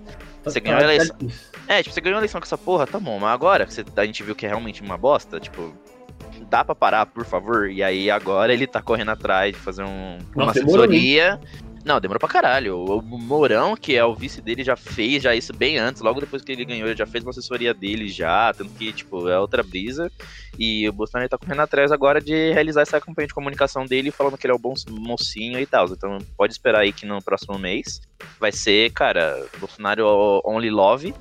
você 0.44 0.60
ganhou 0.60 0.78
a 0.78 0.82
eleição. 0.82 1.16
É, 1.66 1.82
tipo, 1.82 1.94
você 1.94 2.00
ganhou 2.02 2.18
a 2.18 2.20
eleição 2.20 2.38
com 2.38 2.44
essa 2.44 2.58
porra, 2.58 2.86
tá 2.86 3.00
bom, 3.00 3.18
mas 3.18 3.30
agora 3.30 3.64
que 3.64 3.72
você, 3.72 3.82
a 3.96 4.04
gente 4.04 4.22
viu 4.22 4.34
que 4.34 4.44
é 4.44 4.50
realmente 4.50 4.82
uma 4.82 4.98
bosta, 4.98 5.40
tipo, 5.40 5.74
dá 6.50 6.62
pra 6.62 6.74
parar, 6.74 7.06
por 7.06 7.24
favor. 7.24 7.70
E 7.70 7.82
aí 7.82 8.10
agora 8.10 8.52
ele 8.52 8.66
tá 8.66 8.82
correndo 8.82 9.12
atrás 9.12 9.54
de 9.54 9.58
fazer 9.58 9.84
um, 9.84 10.18
uma 10.36 10.50
assessoria. 10.50 11.40
Não, 11.84 12.00
demorou 12.00 12.18
pra 12.18 12.28
caralho. 12.28 12.78
O 12.78 13.02
Mourão, 13.02 13.76
que 13.76 13.96
é 13.96 14.04
o 14.04 14.14
vice 14.14 14.40
dele, 14.40 14.62
já 14.62 14.76
fez 14.76 15.22
já 15.22 15.34
isso 15.34 15.52
bem 15.52 15.78
antes, 15.78 16.02
logo 16.02 16.20
depois 16.20 16.42
que 16.42 16.52
ele 16.52 16.64
ganhou, 16.64 16.88
ele 16.88 16.96
já 16.96 17.06
fez 17.06 17.24
uma 17.24 17.30
assessoria 17.30 17.72
dele 17.72 18.08
já, 18.08 18.52
tanto 18.52 18.72
que, 18.74 18.92
tipo, 18.92 19.28
é 19.28 19.38
outra 19.38 19.62
brisa. 19.62 20.10
E 20.58 20.88
o 20.88 20.92
Bolsonaro 20.92 21.28
tá 21.28 21.38
correndo 21.38 21.60
atrás 21.60 21.92
agora 21.92 22.20
de 22.20 22.52
realizar 22.52 22.82
essa 22.82 23.00
campanha 23.00 23.28
de 23.28 23.34
comunicação 23.34 23.86
dele, 23.86 24.10
falando 24.10 24.36
que 24.36 24.46
ele 24.46 24.52
é 24.52 24.56
o 24.56 24.58
bom 24.58 24.74
mocinho 24.90 25.58
e 25.58 25.66
tal. 25.66 25.86
Então 25.86 26.18
pode 26.36 26.52
esperar 26.52 26.80
aí 26.80 26.92
que 26.92 27.06
no 27.06 27.22
próximo 27.22 27.58
mês 27.58 28.00
vai 28.40 28.52
ser, 28.52 28.92
cara, 28.92 29.46
Bolsonaro 29.58 30.42
Only 30.44 30.70
Love. 30.70 31.14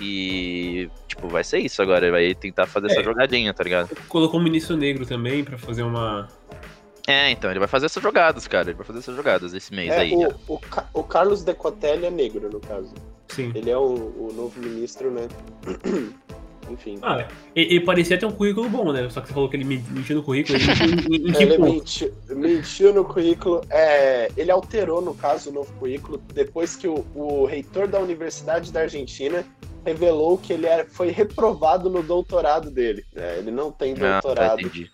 E, 0.00 0.90
tipo, 1.06 1.28
vai 1.28 1.44
ser 1.44 1.58
isso 1.58 1.80
agora. 1.80 2.10
Vai 2.10 2.34
tentar 2.34 2.66
fazer 2.66 2.88
é, 2.88 2.92
essa 2.92 3.02
jogadinha, 3.04 3.52
tá 3.54 3.62
ligado? 3.62 3.90
Colocou 4.08 4.40
um 4.40 4.42
ministro 4.42 4.76
negro 4.76 5.06
também 5.06 5.44
para 5.44 5.58
fazer 5.58 5.82
uma, 5.82 6.28
é, 7.12 7.30
então, 7.30 7.50
ele 7.50 7.58
vai 7.58 7.68
fazer 7.68 7.86
essas 7.86 8.02
jogadas, 8.02 8.46
cara. 8.46 8.70
Ele 8.70 8.76
vai 8.76 8.86
fazer 8.86 9.00
essas 9.00 9.16
jogadas 9.16 9.54
esse 9.54 9.72
mês 9.74 9.90
é, 9.90 9.98
aí. 9.98 10.14
O, 10.14 10.54
o, 10.54 10.60
o, 10.94 11.02
Carlos 11.02 11.42
Decotelli 11.42 12.06
é 12.06 12.10
negro, 12.10 12.50
no 12.50 12.60
caso. 12.60 12.92
Sim. 13.28 13.52
Ele 13.54 13.70
é 13.70 13.76
o, 13.76 13.82
o 13.82 14.32
novo 14.34 14.60
ministro, 14.60 15.10
né? 15.10 15.28
Enfim. 16.70 16.98
Ah, 17.02 17.26
ele, 17.54 17.74
ele, 17.74 17.84
parecia 17.84 18.18
ter 18.18 18.24
um 18.24 18.32
currículo 18.32 18.68
bom, 18.68 18.92
né? 18.92 19.08
Só 19.10 19.20
que 19.20 19.28
você 19.28 19.34
falou 19.34 19.48
que 19.48 19.56
ele 19.56 19.64
mentiu 19.64 20.16
no 20.16 20.22
currículo. 20.22 20.56
Ele 20.56 20.66
mentiu, 20.66 20.86
em, 20.86 21.30
em 21.30 21.36
ele 21.42 21.58
mentiu, 21.58 22.14
mentiu, 22.30 22.94
no 22.94 23.04
currículo. 23.04 23.62
É, 23.68 24.30
ele 24.36 24.50
alterou, 24.50 25.02
no 25.02 25.14
caso, 25.14 25.50
o 25.50 25.52
novo 25.52 25.72
currículo 25.74 26.22
depois 26.32 26.76
que 26.76 26.88
o, 26.88 27.04
o 27.14 27.44
reitor 27.44 27.88
da 27.88 27.98
Universidade 27.98 28.72
da 28.72 28.82
Argentina 28.82 29.44
revelou 29.84 30.38
que 30.38 30.52
ele 30.52 30.66
era, 30.66 30.86
foi 30.86 31.10
reprovado 31.10 31.90
no 31.90 32.02
doutorado 32.02 32.70
dele. 32.70 33.04
É, 33.14 33.38
ele 33.38 33.50
não 33.50 33.70
tem 33.70 33.94
doutorado. 33.94 34.38
Ah, 34.38 34.56
tá, 34.56 34.62
entendi. 34.62 34.90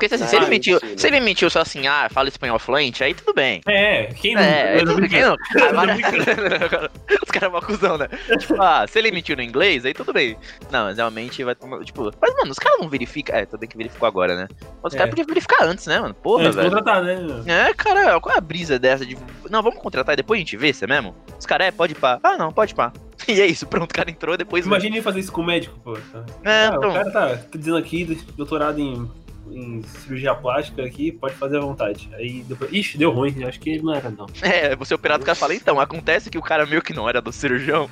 Porque 0.00 0.14
assim, 0.14 0.24
ah, 0.24 0.28
se, 0.28 0.36
ele 0.36 0.46
mentiu, 0.46 0.80
se 0.96 1.06
ele 1.06 1.20
mentiu 1.20 1.50
só 1.50 1.60
assim, 1.60 1.86
ah, 1.86 2.08
fala 2.10 2.30
espanhol 2.30 2.58
fluente, 2.58 3.04
aí 3.04 3.12
tudo 3.12 3.34
bem. 3.34 3.60
É, 3.68 4.06
quem 4.06 4.34
não. 4.34 4.40
É, 4.40 4.78
quem 5.10 5.20
não? 5.20 5.36
Agora, 5.68 5.92
os 7.22 7.30
caras 7.30 7.54
é 7.54 7.66
cuzão, 7.66 7.98
né? 7.98 8.08
Tipo, 8.38 8.62
ah, 8.62 8.86
se 8.88 8.98
ele 8.98 9.10
mentiu 9.10 9.36
no 9.36 9.42
inglês, 9.42 9.84
aí 9.84 9.92
tudo 9.92 10.10
bem. 10.10 10.38
Não, 10.70 10.84
mas 10.84 10.96
realmente 10.96 11.44
vai 11.44 11.54
tomar. 11.54 11.84
Tipo, 11.84 12.10
mas, 12.18 12.34
mano, 12.34 12.50
os 12.50 12.58
caras 12.58 12.78
não 12.80 12.88
verificam. 12.88 13.36
É, 13.36 13.44
bem 13.44 13.68
que 13.68 13.76
verificou 13.76 14.08
agora, 14.08 14.34
né? 14.34 14.48
Mas 14.82 14.92
os 14.92 14.94
é. 14.94 14.96
caras 14.96 15.10
podiam 15.10 15.26
verificar 15.26 15.64
antes, 15.64 15.86
né, 15.86 16.00
mano? 16.00 16.14
Porra, 16.14 16.44
é, 16.44 16.50
velho. 16.50 16.70
contratar, 16.70 17.04
né? 17.04 17.18
É, 17.46 17.74
cara, 17.74 18.18
qual 18.20 18.34
é 18.34 18.38
a 18.38 18.40
brisa 18.40 18.78
dessa 18.78 19.04
de. 19.04 19.18
Não, 19.50 19.62
vamos 19.62 19.80
contratar 19.80 20.14
e 20.14 20.16
depois 20.16 20.38
a 20.38 20.40
gente 20.40 20.56
vê, 20.56 20.72
se 20.72 20.84
é 20.84 20.86
mesmo? 20.86 21.14
Os 21.38 21.44
caras, 21.44 21.66
é, 21.66 21.70
pode 21.70 21.94
pá. 21.94 22.18
Ah, 22.22 22.38
não, 22.38 22.50
pode 22.50 22.74
pá. 22.74 22.90
E 23.28 23.40
é 23.40 23.46
isso, 23.46 23.66
pronto, 23.66 23.90
o 23.90 23.94
cara 23.94 24.10
entrou 24.10 24.36
depois. 24.36 24.64
Imagina 24.64 24.96
ele 24.96 25.02
fazer 25.02 25.20
isso 25.20 25.30
com 25.30 25.42
o 25.42 25.44
médico, 25.44 25.78
pô. 25.84 25.94
É, 25.96 25.98
ah, 26.44 26.72
então... 26.74 26.90
O 26.90 26.92
cara 26.92 27.10
tá, 27.10 27.28
tá 27.36 27.58
dizendo 27.58 27.76
aqui, 27.76 28.04
doutorado 28.36 28.80
em 28.80 29.10
em 29.52 29.82
cirurgia 29.82 30.34
plástica 30.34 30.82
aqui, 30.82 31.12
pode 31.12 31.34
fazer 31.34 31.58
à 31.58 31.60
vontade. 31.60 32.08
Aí 32.14 32.42
depois. 32.42 32.72
Ixi, 32.72 32.98
deu 32.98 33.10
ruim, 33.10 33.44
acho 33.44 33.60
que 33.60 33.80
não 33.82 33.94
era, 33.94 34.10
não. 34.10 34.26
É, 34.42 34.74
você 34.76 34.94
operado, 34.94 35.22
o 35.22 35.26
cara 35.26 35.36
fala, 35.36 35.54
então, 35.54 35.80
acontece 35.80 36.30
que 36.30 36.38
o 36.38 36.42
cara 36.42 36.66
meio 36.66 36.82
que 36.82 36.92
não 36.92 37.08
era 37.08 37.20
do 37.20 37.32
cirurgião. 37.32 37.88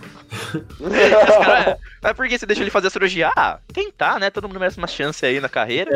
cara, 1.44 1.78
mas 2.02 2.12
por 2.12 2.28
que 2.28 2.38
você 2.38 2.46
deixou 2.46 2.64
ele 2.64 2.70
fazer 2.70 2.88
a 2.88 2.90
cirurgia? 2.90 3.30
Ah, 3.36 3.58
tentar, 3.72 4.18
né? 4.18 4.30
Todo 4.30 4.48
mundo 4.48 4.60
merece 4.60 4.78
uma 4.78 4.86
chance 4.86 5.24
aí 5.24 5.40
na 5.40 5.48
carreira. 5.48 5.90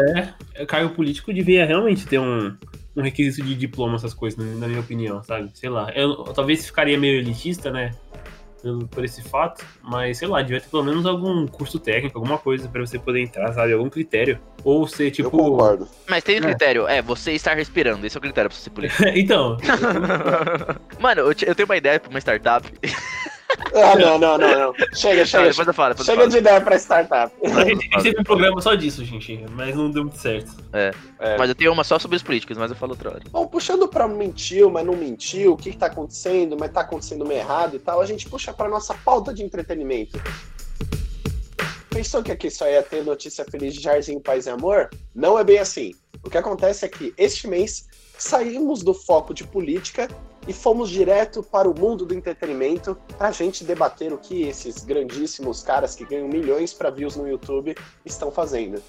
É, 0.54 0.66
cargo 0.66 0.90
político 0.94 1.32
devia 1.32 1.64
realmente 1.64 2.06
ter 2.06 2.18
um, 2.18 2.56
um 2.96 3.02
requisito 3.02 3.46
de 3.46 3.54
diploma, 3.54 3.96
essas 3.96 4.14
coisas, 4.14 4.38
na 4.58 4.68
minha 4.68 4.80
opinião, 4.80 5.22
sabe? 5.22 5.50
Sei 5.54 5.68
lá. 5.68 5.90
Eu, 5.94 6.24
talvez 6.34 6.66
ficaria 6.66 6.98
meio 6.98 7.18
elitista, 7.18 7.70
né? 7.70 7.92
Pelo- 8.62 8.86
por 8.86 9.04
esse 9.04 9.22
fato, 9.22 9.64
mas 9.82 10.18
sei 10.18 10.28
lá, 10.28 10.40
devia 10.42 10.60
ter 10.60 10.68
pelo 10.68 10.84
menos 10.84 11.04
algum 11.04 11.46
curso 11.46 11.78
técnico, 11.78 12.18
alguma 12.18 12.38
coisa 12.38 12.68
pra 12.68 12.80
você 12.80 12.98
poder 12.98 13.20
entrar, 13.22 13.52
sabe? 13.52 13.72
Algum 13.72 13.90
critério. 13.90 14.38
Ou 14.64 14.86
ser 14.86 15.10
tipo. 15.10 15.26
Eu 15.26 15.30
concordo. 15.30 15.88
Mas 16.08 16.22
tem 16.22 16.36
um 16.36 16.44
É. 16.44 16.46
critério, 16.48 16.86
é, 16.86 17.02
você 17.02 17.32
estar 17.32 17.54
respirando, 17.54 18.06
esse 18.06 18.16
é 18.16 18.18
o 18.18 18.22
critério 18.22 18.48
pra 18.48 18.56
você 18.56 18.64
ser 18.64 18.70
político. 18.70 19.02
então, 19.14 19.56
Mano, 21.00 21.20
eu, 21.22 21.28
eu 21.28 21.54
tenho 21.54 21.66
uma 21.66 21.76
ideia 21.76 21.98
pra 21.98 22.08
uma 22.10 22.18
startup. 22.20 22.66
Ah, 23.74 23.96
não, 23.96 24.18
não, 24.18 24.38
não, 24.38 24.58
não. 24.58 24.74
Chega, 24.94 25.20
Não, 25.20 25.26
chega. 25.26 25.48
depois 25.50 25.68
eu 25.68 25.74
falo, 25.74 25.88
depois 25.94 26.08
eu 26.08 26.12
Chega 26.14 26.18
falo. 26.22 26.30
de 26.30 26.38
ideia 26.38 26.60
pra 26.60 26.76
startup. 26.78 27.34
a 27.44 27.64
gente, 27.64 27.88
teve 28.02 28.20
um 28.20 28.24
programa 28.24 28.60
só 28.60 28.74
disso, 28.74 29.04
gente, 29.04 29.44
mas 29.52 29.74
não 29.74 29.90
deu 29.90 30.04
muito 30.04 30.18
certo. 30.18 30.52
É. 30.72 30.92
Mas 31.38 31.48
eu 31.48 31.54
tenho 31.54 31.72
uma 31.72 31.84
só 31.84 31.98
sobre 31.98 32.16
os 32.16 32.22
políticos, 32.22 32.56
mas 32.58 32.70
eu 32.70 32.76
falo 32.76 32.92
outra 32.92 33.10
hora. 33.10 33.22
Bom, 33.30 33.46
puxando 33.46 33.86
pra 33.88 34.06
mentiu, 34.08 34.70
mas 34.70 34.84
não 34.86 34.94
mentiu, 34.96 35.52
o 35.52 35.56
que, 35.56 35.70
que 35.70 35.76
tá 35.76 35.86
acontecendo, 35.86 36.56
mas 36.58 36.70
tá 36.72 36.80
acontecendo 36.82 37.24
meio 37.24 37.40
errado 37.40 37.76
e 37.76 37.78
tal, 37.78 38.00
a 38.00 38.06
gente 38.06 38.28
puxa 38.28 38.52
pra 38.52 38.68
nossa 38.68 38.94
pauta 38.94 39.32
de 39.32 39.42
entretenimento. 39.42 40.20
Pensou 41.90 42.22
que 42.22 42.32
aqui 42.32 42.50
só 42.50 42.66
ia 42.66 42.82
ter 42.82 43.04
notícia 43.04 43.44
feliz 43.44 43.74
de 43.74 43.82
Jairzinho, 43.82 44.20
Paz 44.20 44.46
e 44.46 44.50
Amor? 44.50 44.88
Não 45.14 45.38
é 45.38 45.44
bem 45.44 45.58
assim. 45.58 45.92
O 46.24 46.30
que 46.30 46.38
acontece 46.38 46.84
é 46.86 46.88
que 46.88 47.12
este 47.18 47.46
mês 47.46 47.86
saímos 48.16 48.82
do 48.82 48.94
foco 48.94 49.34
de 49.34 49.44
política 49.44 50.08
e 50.46 50.52
fomos 50.52 50.90
direto 50.90 51.42
para 51.42 51.68
o 51.68 51.78
mundo 51.78 52.04
do 52.04 52.14
entretenimento 52.14 52.96
pra 53.16 53.30
gente 53.30 53.64
debater 53.64 54.12
o 54.12 54.18
que 54.18 54.42
esses 54.42 54.84
grandíssimos 54.84 55.62
caras 55.62 55.94
que 55.94 56.04
ganham 56.04 56.28
milhões 56.28 56.72
pra 56.72 56.90
views 56.90 57.16
no 57.16 57.28
YouTube 57.28 57.74
estão 58.04 58.30
fazendo. 58.30 58.82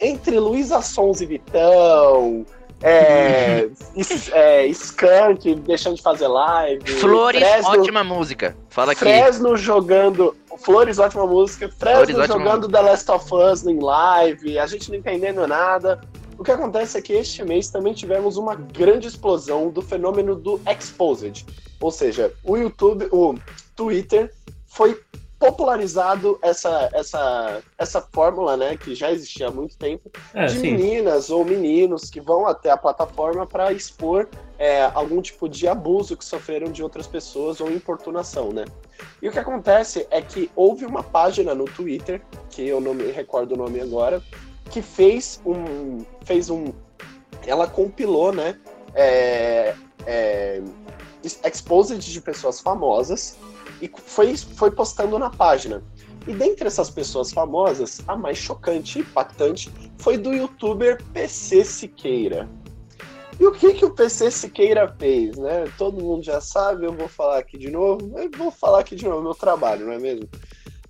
Entre 0.00 0.38
Luísa 0.38 0.80
Sons 0.80 1.20
e 1.20 1.26
Vitão, 1.26 2.46
é, 2.82 3.68
é, 4.32 4.66
Skank 4.68 5.54
deixando 5.56 5.96
de 5.96 6.02
fazer 6.02 6.26
live, 6.26 6.90
Flores, 6.92 7.40
Fresno, 7.40 7.70
ótima 7.70 8.02
música. 8.02 8.56
Fala 8.70 8.92
aqui. 8.92 9.00
Fresno 9.00 9.56
jogando. 9.56 10.34
Flores, 10.58 10.98
ótima 10.98 11.26
música. 11.26 11.68
Flores, 11.68 12.04
Fresno 12.04 12.22
ótima 12.22 12.38
jogando 12.38 12.68
The 12.68 12.80
Last 12.80 13.10
of 13.10 13.34
Us 13.34 13.66
em 13.66 13.78
live, 13.78 14.58
a 14.58 14.66
gente 14.66 14.90
não 14.90 14.96
entendendo 14.96 15.46
nada. 15.46 16.00
O 16.40 16.42
que 16.42 16.50
acontece 16.50 16.96
é 16.96 17.02
que 17.02 17.12
este 17.12 17.44
mês 17.44 17.68
também 17.68 17.92
tivemos 17.92 18.38
uma 18.38 18.54
grande 18.54 19.06
explosão 19.06 19.68
do 19.68 19.82
fenômeno 19.82 20.34
do 20.34 20.58
Exposed. 20.66 21.44
Ou 21.78 21.90
seja, 21.90 22.32
o 22.42 22.56
YouTube, 22.56 23.10
o 23.12 23.34
Twitter 23.76 24.32
foi 24.66 24.98
popularizado 25.38 26.38
essa, 26.40 26.88
essa, 26.94 27.62
essa 27.76 28.00
fórmula, 28.00 28.56
né, 28.56 28.74
que 28.74 28.94
já 28.94 29.12
existia 29.12 29.48
há 29.48 29.50
muito 29.50 29.76
tempo, 29.76 30.10
É, 30.32 30.46
de 30.46 30.54
sim. 30.54 30.60
meninas 30.62 31.28
ou 31.28 31.44
meninos 31.44 32.08
que 32.08 32.22
vão 32.22 32.46
até 32.46 32.70
a 32.70 32.76
plataforma 32.76 33.46
para 33.46 33.70
expor 33.70 34.26
é, 34.58 34.84
algum 34.94 35.20
tipo 35.20 35.46
de 35.46 35.68
abuso 35.68 36.16
que 36.16 36.24
sofreram 36.24 36.72
de 36.72 36.82
outras 36.82 37.06
pessoas 37.06 37.60
ou 37.60 37.70
importunação, 37.70 38.50
né? 38.50 38.64
E 39.20 39.28
o 39.28 39.32
que 39.32 39.38
acontece 39.38 40.06
é 40.10 40.22
que 40.22 40.50
houve 40.56 40.86
uma 40.86 41.02
página 41.02 41.54
no 41.54 41.66
Twitter, 41.66 42.22
que 42.48 42.66
eu 42.66 42.80
não 42.80 42.94
me 42.94 43.10
recordo 43.12 43.52
o 43.52 43.58
nome 43.58 43.78
agora, 43.78 44.22
que 44.70 44.80
fez 44.80 45.40
um. 45.44 46.04
fez 46.24 46.48
um. 46.48 46.72
Ela 47.46 47.66
compilou, 47.66 48.32
né? 48.32 48.58
É, 48.94 49.74
é, 50.06 50.62
exposed 51.44 51.98
de 51.98 52.20
pessoas 52.20 52.60
famosas 52.60 53.36
e 53.80 53.90
foi, 54.04 54.36
foi 54.36 54.70
postando 54.70 55.18
na 55.18 55.30
página. 55.30 55.82
E 56.26 56.34
dentre 56.34 56.66
essas 56.66 56.90
pessoas 56.90 57.32
famosas, 57.32 58.00
a 58.06 58.16
mais 58.16 58.38
chocante 58.38 58.98
e 58.98 59.02
impactante 59.02 59.72
foi 59.98 60.16
do 60.16 60.32
youtuber 60.32 61.02
PC 61.12 61.64
Siqueira. 61.64 62.48
E 63.38 63.46
o 63.46 63.52
que, 63.52 63.72
que 63.72 63.84
o 63.86 63.90
PC 63.90 64.30
Siqueira 64.30 64.94
fez, 64.98 65.36
né? 65.38 65.64
Todo 65.78 66.02
mundo 66.02 66.22
já 66.22 66.42
sabe, 66.42 66.84
eu 66.84 66.92
vou 66.92 67.08
falar 67.08 67.38
aqui 67.38 67.56
de 67.56 67.70
novo, 67.70 68.18
eu 68.18 68.30
vou 68.36 68.50
falar 68.50 68.80
aqui 68.80 68.94
de 68.94 69.06
novo, 69.06 69.22
meu 69.22 69.34
trabalho, 69.34 69.86
não 69.86 69.94
é 69.94 69.98
mesmo? 69.98 70.28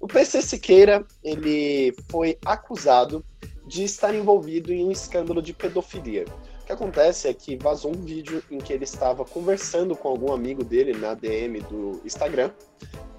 O 0.01 0.09
PC 0.09 0.43
Siqueira, 0.43 1.07
ele 1.23 1.95
foi 2.11 2.37
acusado 2.45 3.25
de 3.71 3.85
estar 3.85 4.13
envolvido 4.13 4.73
em 4.73 4.85
um 4.85 4.91
escândalo 4.91 5.41
de 5.41 5.53
pedofilia. 5.53 6.25
O 6.63 6.67
que 6.67 6.73
acontece 6.73 7.29
é 7.29 7.33
que 7.33 7.57
vazou 7.57 7.93
um 7.93 8.03
vídeo 8.03 8.43
em 8.51 8.59
que 8.59 8.73
ele 8.73 8.83
estava 8.83 9.25
conversando 9.25 9.95
com 9.95 10.09
algum 10.09 10.33
amigo 10.33 10.65
dele 10.65 10.93
na 10.93 11.15
DM 11.15 11.61
do 11.61 12.01
Instagram. 12.05 12.51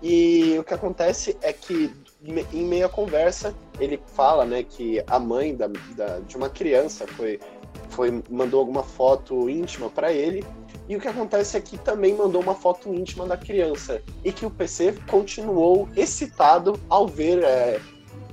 E 0.01 0.57
o 0.59 0.63
que 0.63 0.73
acontece 0.73 1.37
é 1.41 1.53
que, 1.53 1.93
em 2.53 2.65
meio 2.65 2.85
à 2.85 2.89
conversa, 2.89 3.55
ele 3.79 3.97
fala 4.13 4.43
né, 4.45 4.61
que 4.63 5.01
a 5.07 5.17
mãe 5.19 5.55
da, 5.55 5.67
da- 5.95 6.19
de 6.19 6.35
uma 6.35 6.49
criança 6.49 7.07
foi, 7.07 7.39
foi 7.89 8.21
mandou 8.29 8.59
alguma 8.59 8.83
foto 8.83 9.49
íntima 9.49 9.89
para 9.89 10.11
ele. 10.11 10.43
E 10.89 10.97
o 10.97 10.99
que 10.99 11.07
acontece 11.07 11.55
é 11.55 11.61
que 11.61 11.77
também 11.77 12.13
mandou 12.13 12.41
uma 12.41 12.55
foto 12.55 12.93
íntima 12.93 13.25
da 13.25 13.37
criança. 13.37 14.01
E 14.25 14.33
que 14.33 14.45
o 14.45 14.49
PC 14.49 14.95
continuou 15.09 15.87
excitado 15.95 16.77
ao 16.89 17.07
ver 17.07 17.41
é, 17.43 17.79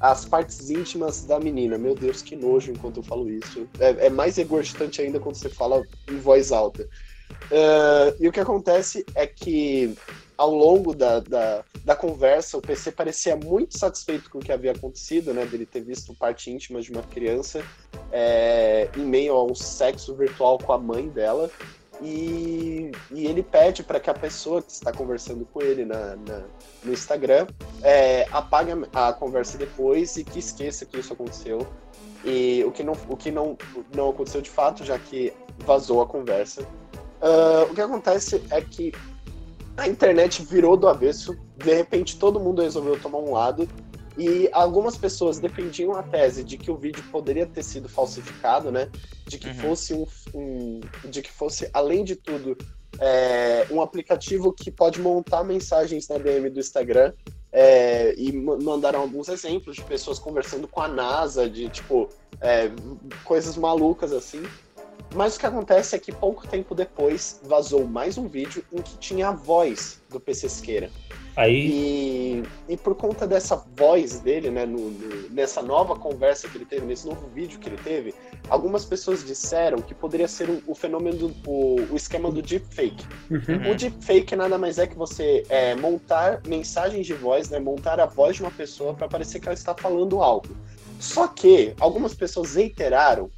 as 0.01 0.25
partes 0.25 0.71
íntimas 0.71 1.25
da 1.25 1.39
menina. 1.39 1.77
Meu 1.79 1.95
Deus, 1.95 2.23
que 2.23 2.37
nojo 2.37 2.73
enquanto 2.73 2.99
eu 2.99 3.03
falo 3.03 3.29
isso. 3.31 3.69
É, 3.79 4.07
é 4.07 4.11
mais 4.11 4.37
regurgitante 4.37 5.01
ainda 5.01 5.19
quando 5.19 5.37
você 5.37 5.49
fala 5.49 5.83
em 6.11 6.19
voz 6.19 6.53
alta. 6.53 6.89
Ah, 7.51 8.15
e 8.19 8.29
o 8.29 8.33
que 8.33 8.41
acontece 8.41 9.05
é 9.15 9.27
que 9.27 9.95
ao 10.37 10.55
longo 10.55 10.95
da, 10.95 11.19
da, 11.21 11.65
da 11.85 11.97
conversa, 11.97 12.57
o 12.57 12.63
PC 12.63 12.93
parecia 12.93 13.37
muito 13.37 13.77
satisfeito 13.77 14.31
com 14.31 14.39
o 14.39 14.41
que 14.41 14.53
havia 14.53 14.71
acontecido, 14.71 15.35
né? 15.35 15.45
Dele 15.45 15.67
ter 15.67 15.81
visto 15.81 16.15
parte 16.15 16.51
íntima 16.51 16.81
de 16.81 16.93
uma 16.93 17.03
criança 17.03 17.61
é, 18.13 18.89
em 18.97 19.05
meio 19.05 19.35
a 19.35 19.45
um 19.45 19.55
sexo 19.55 20.15
virtual 20.15 20.59
com 20.59 20.73
a 20.73 20.79
mãe 20.79 21.09
dela. 21.09 21.51
E, 22.01 22.93
e 23.11 23.27
ele 23.27 23.43
pede 23.43 23.83
para 23.83 23.99
que 23.99 24.09
a 24.09 24.15
pessoa 24.15 24.63
que 24.63 24.71
está 24.71 24.93
conversando 24.93 25.45
com 25.53 25.61
ele 25.61 25.85
na, 25.85 26.17
na- 26.17 26.45
no 26.85 26.93
Instagram 26.93 27.47
é, 27.83 28.27
apague 28.31 28.71
a, 28.93 29.13
conversa 29.13 29.59
depois 29.59 30.17
e 30.17 30.23
que 30.25 30.39
esqueça 30.39 30.85
que 30.87 30.99
isso 30.99 31.13
aconteceu. 31.13 31.67
E 32.25 32.63
o 32.65 32.71
que 32.71 32.83
não, 32.83 32.95
o 33.09 33.17
que 33.17 33.31
não, 33.31 33.57
não 33.95 34.11
aconteceu 34.11 34.41
de 34.41 34.51
fato, 34.51 34.85
já 34.85 34.99
que 34.99 35.33
vazou 35.59 36.01
a 36.01 36.07
conversa. 36.07 36.67
Ah, 37.21 37.67
o 37.71 37.75
que 37.75 37.81
acontece 37.81 38.43
é 38.51 38.61
que 38.61 38.93
a 39.77 39.87
internet 39.89 40.43
virou 40.45 40.77
do 40.77 40.89
avesso, 40.89 41.37
de 41.57 41.73
repente 41.73 42.19
todo 42.19 42.41
mundo 42.41 42.63
resolveu 42.63 42.99
tomar 43.01 43.19
um 43.19 43.33
lado 43.33 43.69
e 44.19 44.51
algumas 44.53 44.97
pessoas 44.97 45.39
defendiam 45.39 45.95
a 45.95 46.03
tese 46.03 46.43
de 46.43 46.59
que 46.59 46.71
o 46.71 46.77
vídeo 46.77 47.05
poderia 47.13 47.47
ter 47.47 47.63
sido 47.63 47.89
falsificado, 47.89 48.73
né? 48.73 48.89
De 49.29 49.39
que 49.39 49.49
Uhum. 49.49 49.55
fosse 49.55 49.95
um, 49.95 50.05
um- 50.35 50.81
de 51.09 51.23
que 51.23 51.31
fosse 51.31 51.71
além 51.73 52.03
de 52.05 52.17
tudo 52.17 52.57
é, 53.01 53.65
um 53.71 53.81
aplicativo 53.81 54.53
que 54.53 54.73
pode 54.73 55.01
montar 55.01 55.45
mensagens 55.45 56.09
na 56.09 56.19
DM 56.19 56.51
do 56.51 56.59
Instagram 56.59 57.13
é, 57.53 58.13
e 58.19 58.33
ma- 58.33 58.57
mandaram 58.57 59.01
alguns 59.01 59.29
exemplos 59.29 59.77
de 59.77 59.85
pessoas 59.85 60.19
conversando 60.19 60.67
com 60.67 60.81
a 60.81 60.89
NASA, 60.89 61.49
de 61.49 61.69
tipo 61.69 62.09
é, 62.41 62.69
coisas 63.25 63.57
malucas 63.57 64.13
assim. 64.13 64.43
Mas 65.15 65.37
o 65.37 65.41
que 65.41 65.47
acontece 65.47 65.95
é 65.95 65.99
que 65.99 66.11
pouco 66.13 66.47
tempo 66.49 66.75
depois 66.75 67.39
vazou 67.45 67.87
mais 67.87 68.19
um 68.19 68.27
vídeo 68.27 68.65
em 68.73 68.83
que 68.83 68.99
tinha 68.99 69.29
a 69.29 69.33
voz 69.33 70.01
do 70.11 70.19
PC 70.21 70.49
Siqueira. 70.49 70.91
Aí, 71.39 71.69
E, 71.71 72.43
e 72.69 72.77
por 72.77 72.97
conta 72.97 73.25
dessa 73.25 73.65
voz 73.77 74.19
dele, 74.19 74.51
né, 74.51 74.67
no- 74.67 74.91
no- 74.91 75.29
nessa 75.31 75.63
nova 75.63 75.95
conversa 75.95 76.49
que 76.49 76.59
ele 76.59 76.65
teve, 76.65 76.85
nesse 76.85 77.07
novo 77.07 77.29
vídeo 77.29 77.61
que 77.61 77.69
ele 77.69 77.77
teve, 77.77 78.13
algumas 78.51 78.85
pessoas 78.85 79.25
disseram 79.25 79.79
que 79.79 79.95
poderia 79.95 80.27
ser 80.27 80.51
o, 80.51 80.61
o 80.67 80.75
fenômeno, 80.75 81.29
do, 81.29 81.37
o, 81.47 81.77
o 81.93 81.97
esquema 81.97 82.29
do 82.33 82.43
deepfake. 82.43 83.07
uhum. 83.31 83.71
O 83.71 83.75
deepfake 83.77 84.35
nada 84.35 84.59
mais 84.59 84.79
é 84.79 84.87
que 84.89 84.97
você 84.97 85.45
é, 85.49 85.77
montar 85.77 86.43
mensagens 86.45 87.07
de 87.07 87.15
voz, 87.15 87.49
né, 87.51 87.61
montar 87.61 88.01
a 88.01 88.07
voz 88.07 88.35
de 88.35 88.43
uma 88.43 88.51
pessoa 88.51 88.93
para 88.93 89.07
parecer 89.09 89.39
que 89.39 89.47
ela 89.47 89.55
está 89.55 89.75
falando 89.75 90.21
algo. 90.21 90.49
Só 90.99 91.29
que 91.29 91.73
algumas 91.79 92.15
pessoas 92.15 92.57
reiteraram 92.57 93.31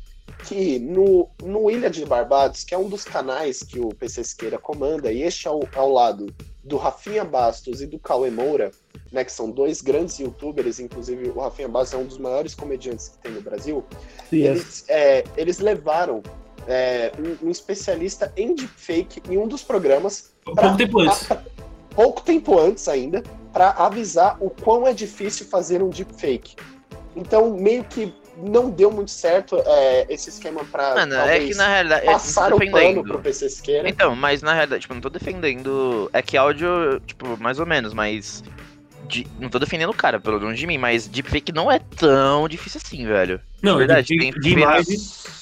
que 0.48 0.78
no, 0.78 1.28
no 1.42 1.70
Ilha 1.70 1.90
de 1.90 2.06
Barbados, 2.06 2.64
que 2.64 2.74
é 2.74 2.78
um 2.78 2.88
dos 2.88 3.04
canais 3.04 3.62
que 3.62 3.78
o 3.78 3.90
PC 3.90 4.24
Siqueira 4.24 4.58
comanda, 4.58 5.12
e 5.12 5.22
este 5.22 5.46
ao, 5.46 5.60
ao 5.76 5.92
lado 5.92 6.34
do 6.62 6.76
Rafinha 6.76 7.24
Bastos 7.24 7.80
e 7.80 7.86
do 7.86 7.98
Cauê 7.98 8.30
Moura, 8.30 8.70
né, 9.10 9.24
que 9.24 9.32
são 9.32 9.50
dois 9.50 9.80
grandes 9.80 10.18
youtubers, 10.18 10.78
inclusive 10.78 11.30
o 11.30 11.40
Rafinha 11.40 11.68
Bastos 11.68 11.98
é 11.98 12.02
um 12.02 12.06
dos 12.06 12.18
maiores 12.18 12.54
comediantes 12.54 13.08
que 13.08 13.18
tem 13.18 13.32
no 13.32 13.40
Brasil, 13.40 13.84
Yes. 14.32 14.48
eles, 14.50 14.84
é, 14.88 15.24
eles 15.36 15.58
levaram 15.58 16.22
é, 16.66 17.10
um, 17.18 17.48
um 17.48 17.50
especialista 17.50 18.32
em 18.36 18.54
deepfake 18.54 19.22
em 19.28 19.38
um 19.38 19.48
dos 19.48 19.62
programas, 19.62 20.32
Pouco 20.44 20.76
tempo 20.76 21.00
antes. 21.00 21.28
pouco 21.94 22.22
tempo 22.22 22.58
antes 22.58 22.88
ainda, 22.88 23.22
para 23.52 23.70
avisar 23.70 24.36
o 24.40 24.50
quão 24.50 24.86
é 24.86 24.92
difícil 24.92 25.46
fazer 25.46 25.82
um 25.82 25.88
deepfake. 25.88 26.54
Então, 27.16 27.50
meio 27.56 27.82
que 27.84 28.14
não 28.36 28.70
deu 28.70 28.90
muito 28.90 29.10
certo 29.10 29.62
é, 29.66 30.06
esse 30.08 30.30
esquema 30.30 30.64
para 30.64 30.94
Mano, 30.96 31.14
é 31.14 31.40
que 31.40 31.54
na 31.54 31.68
realidade. 31.68 32.06
passar 32.06 32.52
o 32.52 32.58
pano 32.58 33.02
pro 33.04 33.20
PC 33.20 33.48
Siqueira. 33.48 33.88
Então, 33.88 34.14
mas 34.14 34.42
na 34.42 34.52
realidade, 34.52 34.82
tipo, 34.82 34.94
não 34.94 35.00
tô 35.00 35.10
defendendo. 35.10 36.08
É 36.12 36.22
que 36.22 36.36
áudio, 36.36 37.00
tipo, 37.06 37.36
mais 37.40 37.58
ou 37.58 37.66
menos, 37.66 37.92
mas. 37.94 38.42
de- 39.08 39.26
não 39.38 39.48
tô 39.48 39.58
defendendo 39.58 39.90
o 39.90 39.94
cara, 39.94 40.20
pelo 40.20 40.38
longe 40.38 40.60
de 40.60 40.66
mim, 40.66 40.78
mas 40.78 41.08
deepfake 41.08 41.52
não 41.52 41.70
é 41.70 41.78
tão 41.78 42.48
difícil 42.48 42.80
assim, 42.84 43.06
velho. 43.06 43.40
Não, 43.62 43.76
verdade, 43.76 44.06
de, 44.06 44.16
tem 44.16 44.32
de 44.32 44.54
ferra-. 44.54 44.82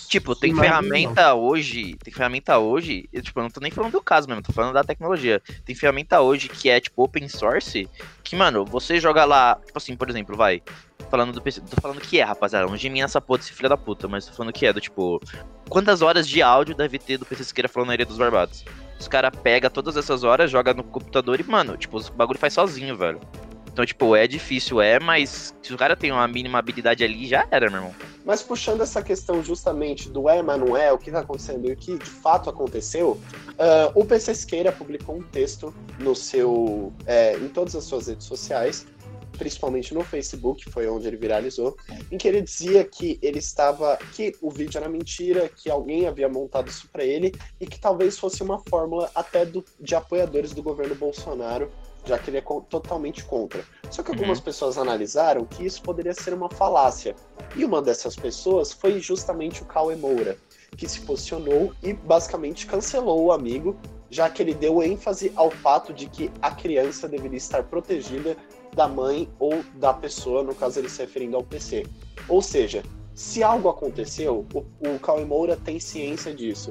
Tipo, 0.09 0.35
tem 0.35 0.50
Imagem, 0.50 0.71
ferramenta 0.71 1.35
hoje, 1.35 1.97
tem 2.02 2.12
ferramenta 2.12 2.59
hoje, 2.59 3.07
eu, 3.12 3.21
tipo, 3.21 3.38
eu 3.38 3.42
não 3.42 3.50
tô 3.50 3.61
nem 3.61 3.71
falando 3.71 3.92
do 3.92 4.02
caso 4.02 4.26
mesmo, 4.26 4.42
tô 4.42 4.52
falando 4.54 4.73
da 4.73 4.83
tecnologia. 4.83 5.40
Tem 5.66 5.75
ferramenta 5.75 6.21
hoje 6.23 6.49
que 6.49 6.71
é, 6.71 6.80
tipo, 6.80 7.02
open 7.02 7.28
source, 7.28 7.90
que, 8.25 8.35
mano, 8.35 8.64
você 8.64 8.99
joga 8.99 9.26
lá, 9.26 9.54
tipo 9.66 9.76
assim, 9.76 9.95
por 9.95 10.09
exemplo, 10.09 10.35
vai, 10.35 10.62
falando 11.09 11.33
do 11.33 11.41
tô 11.41 11.81
falando 11.81 12.00
que 12.00 12.21
é, 12.21 12.25
rapaziada, 12.25 12.67
longe 12.67 12.83
de 12.83 12.91
mim 12.91 13.03
essa 13.03 13.21
porra 13.21 13.38
desse 13.38 13.53
filho 13.53 13.69
da 13.69 13.77
puta, 13.77 14.09
mas 14.09 14.27
tô 14.27 14.33
falando 14.33 14.53
que 14.53 14.67
é, 14.67 14.73
do 14.73 14.81
tipo, 14.81 15.21
quantas 15.69 16.03
horas 16.03 16.29
de 16.29 16.43
áudio 16.43 16.75
deve 16.75 16.99
ter 16.99 17.19
do 17.19 17.25
PC 17.25 17.45
Siqueira 17.45 17.69
falando 17.69 17.88
na 17.88 17.95
Ilha 17.95 18.07
dos 18.07 18.19
Barbados? 18.19 18.65
Os 18.99 19.09
caras 19.09 19.31
pegam 19.43 19.71
todas 19.71 19.97
essas 19.97 20.25
horas, 20.25 20.50
joga 20.50 20.75
no 20.75 20.83
computador 20.83 21.41
e, 21.41 21.45
mano, 21.45 21.77
tipo, 21.77 21.99
o 21.99 22.12
bagulho 22.12 22.38
faz 22.38 22.53
sozinho, 22.55 22.97
velho. 22.97 23.21
Então, 23.79 23.87
tipo, 23.87 24.17
é 24.17 24.27
difícil, 24.27 24.81
é, 24.81 24.99
mas 24.99 25.55
se 25.62 25.73
o 25.73 25.77
cara 25.77 25.95
tem 25.95 26.11
uma 26.11 26.27
mínima 26.27 26.59
habilidade 26.59 27.05
ali, 27.05 27.29
já 27.29 27.47
era, 27.49 27.71
meu 27.71 27.79
irmão. 27.79 27.95
Mas 28.25 28.43
puxando 28.43 28.81
essa 28.81 29.00
questão 29.00 29.41
justamente 29.41 30.11
do 30.11 30.29
é, 30.29 30.43
mas 30.43 30.59
não 30.59 30.77
é, 30.77 30.93
o 30.93 30.99
que 30.99 31.12
tá 31.12 31.21
acontecendo 31.21 31.69
e 31.69 31.73
o 31.73 31.77
que 31.77 31.97
de 31.97 32.05
fato 32.05 32.50
aconteceu, 32.50 33.21
ah, 33.57 33.93
o 33.95 34.05
PC 34.05 34.35
Siqueira 34.35 34.73
publicou 34.73 35.19
um 35.19 35.23
texto 35.23 35.73
no 36.00 36.17
seu, 36.17 36.93
é, 37.07 37.37
em 37.37 37.49
todas 37.49 37.77
as 37.77 37.85
suas 37.85 38.09
redes 38.09 38.27
sociais, 38.27 38.85
principalmente 39.38 39.95
no 39.95 40.02
Facebook, 40.02 40.71
foi 40.71 40.88
onde 40.88 41.07
ele 41.07 41.16
viralizou, 41.16 41.76
em 42.11 42.18
que 42.18 42.26
ele 42.26 42.42
dizia 42.42 42.85
que 42.85 43.18
ele 43.23 43.38
estava, 43.38 43.97
que 44.12 44.35
o 44.42 44.50
vídeo 44.50 44.76
era 44.76 44.88
mentira, 44.88 45.49
que 45.49 45.71
alguém 45.71 46.07
havia 46.07 46.28
montado 46.28 46.68
isso 46.68 46.88
para 46.88 47.04
ele 47.04 47.33
e 47.61 47.66
que 47.66 47.78
talvez 47.78 48.18
fosse 48.18 48.42
uma 48.42 48.59
fórmula 48.59 49.11
até 49.14 49.47
do, 49.47 49.64
de 49.80 49.95
apoiadores 49.95 50.52
do 50.52 50.62
governo 50.62 50.95
Bolsonaro, 50.97 51.71
já 52.04 52.18
que 52.18 52.30
ele 52.30 52.38
é 52.38 52.42
totalmente 52.68 53.25
contra. 53.25 53.64
Só 53.90 54.02
que 54.02 54.11
algumas 54.11 54.40
pessoas 54.40 54.78
analisaram 54.78 55.45
que 55.45 55.64
isso 55.64 55.83
poderia 55.83 56.14
ser 56.14 56.35
uma 56.35 56.50
falácia. 56.50 57.14
E 57.54 57.64
uma 57.64 57.80
dessas 57.80 58.16
pessoas 58.16 58.73
foi 58.73 58.99
justamente 58.99 59.62
o 59.62 59.66
Cauê 59.66 59.95
Moura, 59.95 60.37
que 60.76 60.88
se 60.88 61.00
posicionou 61.00 61.73
e 61.83 61.92
basicamente 61.92 62.66
cancelou 62.66 63.25
o 63.25 63.33
amigo, 63.33 63.76
já 64.11 64.28
que 64.30 64.42
ele 64.42 64.54
deu 64.54 64.83
ênfase 64.83 65.33
ao 65.37 65.50
fato 65.50 65.92
de 65.92 66.09
que 66.09 66.30
a 66.40 66.50
criança 66.50 67.07
deveria 67.07 67.37
estar 67.37 67.62
protegida 67.64 68.37
da 68.75 68.87
mãe 68.89 69.29
ou 69.39 69.63
da 69.75 69.93
pessoa, 69.93 70.43
no 70.43 70.55
caso 70.55 70.79
ele 70.79 70.89
se 70.89 71.01
referindo 71.01 71.37
ao 71.37 71.43
PC. 71.43 71.85
Ou 72.29 72.41
seja, 72.43 72.83
se 73.15 73.43
algo 73.43 73.69
aconteceu, 73.69 74.47
o, 74.55 74.59
o 74.89 74.99
Cauê 75.01 75.25
Moura 75.25 75.57
tem 75.57 75.81
ciência 75.81 76.33
disso. 76.35 76.71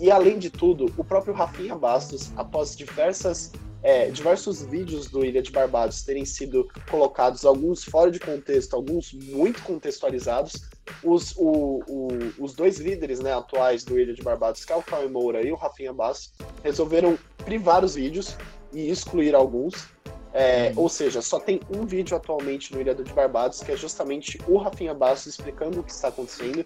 E 0.00 0.10
além 0.10 0.38
de 0.38 0.50
tudo, 0.50 0.92
o 0.96 1.04
próprio 1.04 1.32
Rafinha 1.32 1.74
Bastos, 1.76 2.30
após 2.36 2.76
diversas 2.76 3.52
é, 3.80 4.10
diversos 4.10 4.60
vídeos 4.64 5.08
do 5.08 5.24
Ilha 5.24 5.40
de 5.40 5.52
Barbados 5.52 6.02
terem 6.02 6.24
sido 6.24 6.66
colocados, 6.90 7.44
alguns 7.44 7.84
fora 7.84 8.10
de 8.10 8.18
contexto, 8.18 8.74
alguns 8.74 9.12
muito 9.12 9.62
contextualizados. 9.62 10.64
Os, 11.04 11.32
o- 11.36 11.80
o- 11.86 12.08
os 12.44 12.54
dois 12.54 12.78
líderes 12.78 13.20
né, 13.20 13.32
atuais 13.32 13.84
do 13.84 13.96
Ilha 13.96 14.12
de 14.12 14.20
Barbados, 14.20 14.64
que 14.64 14.72
é 14.72 14.76
o 14.76 14.82
Cauê 14.82 15.06
Moura 15.06 15.42
e 15.46 15.52
o 15.52 15.54
Rafinha 15.54 15.92
Bastos, 15.92 16.32
resolveram 16.64 17.16
privar 17.44 17.84
os 17.84 17.94
vídeos 17.94 18.36
e 18.72 18.90
excluir 18.90 19.32
alguns. 19.32 19.86
É, 20.32 20.72
Ou 20.76 20.88
seja, 20.88 21.22
só 21.22 21.40
tem 21.40 21.60
um 21.70 21.86
vídeo 21.86 22.16
atualmente 22.16 22.72
no 22.74 22.80
Ilha 22.80 22.94
de 22.94 23.12
Barbados, 23.12 23.60
que 23.60 23.72
é 23.72 23.76
justamente 23.76 24.38
o 24.46 24.58
Rafinha 24.58 24.92
Bastos 24.94 25.34
explicando 25.34 25.80
o 25.80 25.82
que 25.82 25.90
está 25.90 26.08
acontecendo 26.08 26.64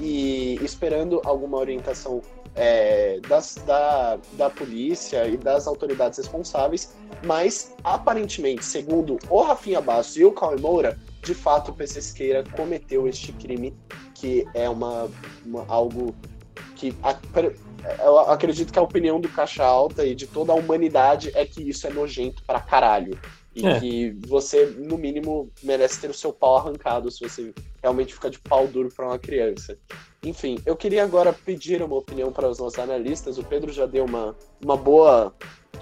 e 0.00 0.58
esperando 0.62 1.20
alguma 1.24 1.58
orientação 1.58 2.22
é, 2.54 3.18
das- 3.28 3.56
da, 3.66 4.18
da 4.32 4.50
polícia 4.50 5.26
e 5.26 5.36
das 5.38 5.66
autoridades 5.66 6.18
responsáveis, 6.18 6.94
mas 7.24 7.72
aparentemente, 7.82 8.64
segundo 8.64 9.18
o 9.30 9.40
Rafinha 9.42 9.80
Bastos 9.80 10.16
e 10.18 10.24
o 10.24 10.32
Cauê 10.32 10.56
Moura, 10.56 10.98
de 11.22 11.34
fato 11.34 11.70
o 11.70 11.74
PC 11.74 12.02
Siqueira 12.02 12.44
cometeu 12.56 13.08
este 13.08 13.32
crime, 13.32 13.74
que 14.14 14.46
é 14.54 14.68
uma, 14.68 15.08
uma- 15.44 15.64
algo 15.68 16.14
que 16.76 16.94
a- 17.02 17.16
eu 18.04 18.18
acredito 18.18 18.72
que 18.72 18.78
a 18.78 18.82
opinião 18.82 19.20
do 19.20 19.28
Caixa 19.28 19.64
Alta 19.64 20.04
e 20.06 20.14
de 20.14 20.26
toda 20.26 20.52
a 20.52 20.54
humanidade 20.56 21.30
é 21.34 21.44
que 21.44 21.62
isso 21.68 21.86
é 21.86 21.90
nojento 21.90 22.42
pra 22.44 22.60
caralho. 22.60 23.18
E 23.54 23.66
É. 23.66 23.78
que 23.78 24.16
você, 24.26 24.64
no 24.78 24.96
mínimo, 24.96 25.50
merece 25.62 26.00
ter 26.00 26.08
o 26.08 26.14
seu 26.14 26.32
pau 26.32 26.56
arrancado 26.56 27.10
se 27.10 27.20
você 27.20 27.52
realmente 27.82 28.14
fica 28.14 28.30
de 28.30 28.38
pau 28.38 28.66
duro 28.66 28.88
pra 28.94 29.06
uma 29.06 29.18
criança. 29.18 29.76
Enfim, 30.24 30.58
eu 30.64 30.74
queria 30.74 31.04
agora 31.04 31.34
pedir 31.34 31.82
uma 31.82 31.96
opinião 31.96 32.32
para 32.32 32.48
os 32.48 32.58
nossos 32.58 32.78
analistas. 32.78 33.36
O 33.36 33.44
Pedro 33.44 33.70
já 33.70 33.84
deu 33.84 34.06
uma, 34.06 34.34
uma 34.64 34.76
boa. 34.76 35.34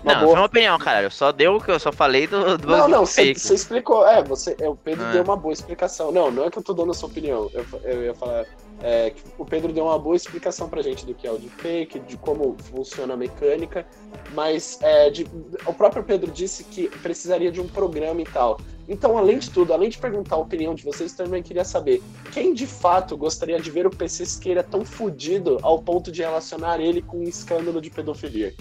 Uma 0.03 0.15
não, 0.15 0.21
boa... 0.21 0.33
foi 0.33 0.41
uma 0.41 0.47
opinião, 0.47 0.79
caralho. 0.79 1.07
Eu 1.07 1.11
só 1.12 1.31
deu 1.31 1.57
o 1.57 1.61
que 1.61 1.71
eu 1.71 1.79
só 1.79 1.93
falei 1.93 2.27
do, 2.27 2.59
do 2.59 2.67
Não, 2.67 2.89
não, 2.89 3.07
você 3.07 3.31
explicou. 3.31 4.05
É, 4.05 4.21
você, 4.25 4.57
é, 4.59 4.69
o 4.69 4.75
Pedro 4.75 5.05
Ah. 5.05 5.12
deu 5.12 5.23
uma 5.23 5.37
boa 5.37 5.53
explicação. 5.53 6.11
Não, 6.11 6.29
não 6.31 6.45
é 6.47 6.50
que 6.50 6.59
eu 6.59 6.62
tô 6.65 6.73
dando 6.73 6.91
a 6.91 6.95
sua 6.95 7.09
opinião. 7.09 7.49
Eu, 7.53 7.65
eu 7.85 8.03
ia 8.05 8.15
falar 8.15 8.47
é, 8.83 9.11
que 9.11 9.23
o 9.39 9.45
Pedro 9.45 9.73
deu 9.73 9.85
uma 9.85 9.99
boa 9.99 10.17
explicação 10.17 10.69
pra 10.69 10.83
gente 10.83 11.05
do 11.07 11.15
que 11.15 11.27
é 11.27 11.31
o 11.33 11.39
deepfake, 11.39 11.99
de 12.00 12.17
como 12.17 12.57
funciona 12.71 13.15
a 13.15 13.17
mecânica, 13.17 13.87
mas 14.33 14.78
é, 14.83 15.11
de- 15.11 15.26
o 15.67 15.73
próprio 15.73 16.02
Pedro 16.02 16.31
disse 16.31 16.65
que 16.65 16.89
precisaria 16.89 17.50
de 17.52 17.61
um 17.61 17.69
programa 17.69 18.21
e 18.21 18.25
tal. 18.25 18.59
Então, 18.89 19.17
além 19.17 19.39
de 19.39 19.50
tudo, 19.50 19.73
além 19.73 19.89
de 19.89 19.99
perguntar 19.99 20.35
a 20.37 20.39
opinião 20.39 20.75
de 20.75 20.83
vocês, 20.85 21.13
também 21.13 21.43
queria 21.43 21.65
saber 21.65 22.02
quem 22.33 22.52
de 22.52 22.67
fato 22.67 23.17
gostaria 23.17 23.61
de 23.61 23.71
ver 23.71 23.87
o 23.87 23.91
PC 23.91 24.26
Siqueira 24.26 24.63
tão 24.63 24.85
fudido 24.85 25.59
ao 25.63 25.81
ponto 25.81 26.11
de 26.11 26.23
relacionar 26.23 26.81
ele 26.81 27.00
com 27.00 27.19
um 27.19 27.25
escândalo 27.25 27.81
de 27.81 27.91
pedofilia. 27.91 28.54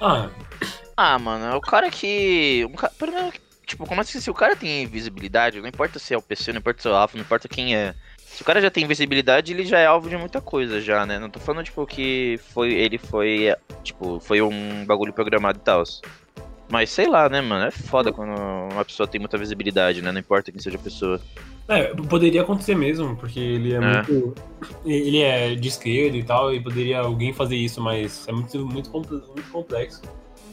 Ah, 0.00 0.28
Ah, 0.96 1.18
mano, 1.18 1.46
é 1.46 1.54
o 1.54 1.60
cara 1.60 1.90
que. 1.90 2.66
Um 2.66 2.76
Tipo, 3.66 3.84
como 3.84 4.00
assim? 4.00 4.20
Se 4.20 4.30
o 4.30 4.34
cara 4.34 4.54
tem 4.54 4.86
visibilidade, 4.86 5.60
não 5.60 5.68
importa 5.68 5.98
se 5.98 6.14
é 6.14 6.16
o 6.16 6.22
PC, 6.22 6.52
não 6.52 6.60
importa 6.60 6.82
se 6.82 6.88
é 6.88 6.90
o 6.92 6.94
Alpha, 6.94 7.16
não 7.16 7.24
importa 7.24 7.48
quem 7.48 7.74
é. 7.74 7.94
Se 8.36 8.42
o 8.42 8.44
cara 8.44 8.60
já 8.60 8.70
tem 8.70 8.86
visibilidade, 8.86 9.54
ele 9.54 9.64
já 9.64 9.78
é 9.78 9.86
alvo 9.86 10.10
de 10.10 10.16
muita 10.18 10.42
coisa 10.42 10.78
já, 10.78 11.06
né? 11.06 11.18
Não 11.18 11.30
tô 11.30 11.40
falando, 11.40 11.64
tipo, 11.64 11.86
que 11.86 12.38
foi. 12.52 12.70
Ele 12.74 12.98
foi. 12.98 13.54
Tipo, 13.82 14.20
foi 14.20 14.42
um 14.42 14.84
bagulho 14.84 15.10
programado 15.10 15.58
e 15.58 15.62
tal. 15.62 15.82
Mas 16.68 16.90
sei 16.90 17.06
lá, 17.06 17.30
né, 17.30 17.40
mano? 17.40 17.64
É 17.64 17.70
foda 17.70 18.12
quando 18.12 18.38
uma 18.70 18.84
pessoa 18.84 19.06
tem 19.06 19.18
muita 19.18 19.38
visibilidade, 19.38 20.02
né? 20.02 20.12
Não 20.12 20.20
importa 20.20 20.52
quem 20.52 20.60
seja 20.60 20.76
a 20.76 20.80
pessoa. 20.80 21.18
é, 21.66 21.84
poderia 22.10 22.42
acontecer 22.42 22.74
mesmo, 22.74 23.16
porque 23.16 23.40
ele 23.40 23.72
é, 23.72 23.76
É. 23.76 23.80
muito. 23.80 24.34
Ele 24.84 25.22
é 25.22 25.54
de 25.54 25.68
esquerda 25.68 26.18
e 26.18 26.22
tal, 26.22 26.52
e 26.52 26.62
poderia 26.62 26.98
alguém 26.98 27.32
fazer 27.32 27.56
isso, 27.56 27.80
mas 27.80 28.28
é 28.28 28.32
muito, 28.32 28.58
muito, 28.66 28.90
muito 28.90 29.50
complexo. 29.50 30.02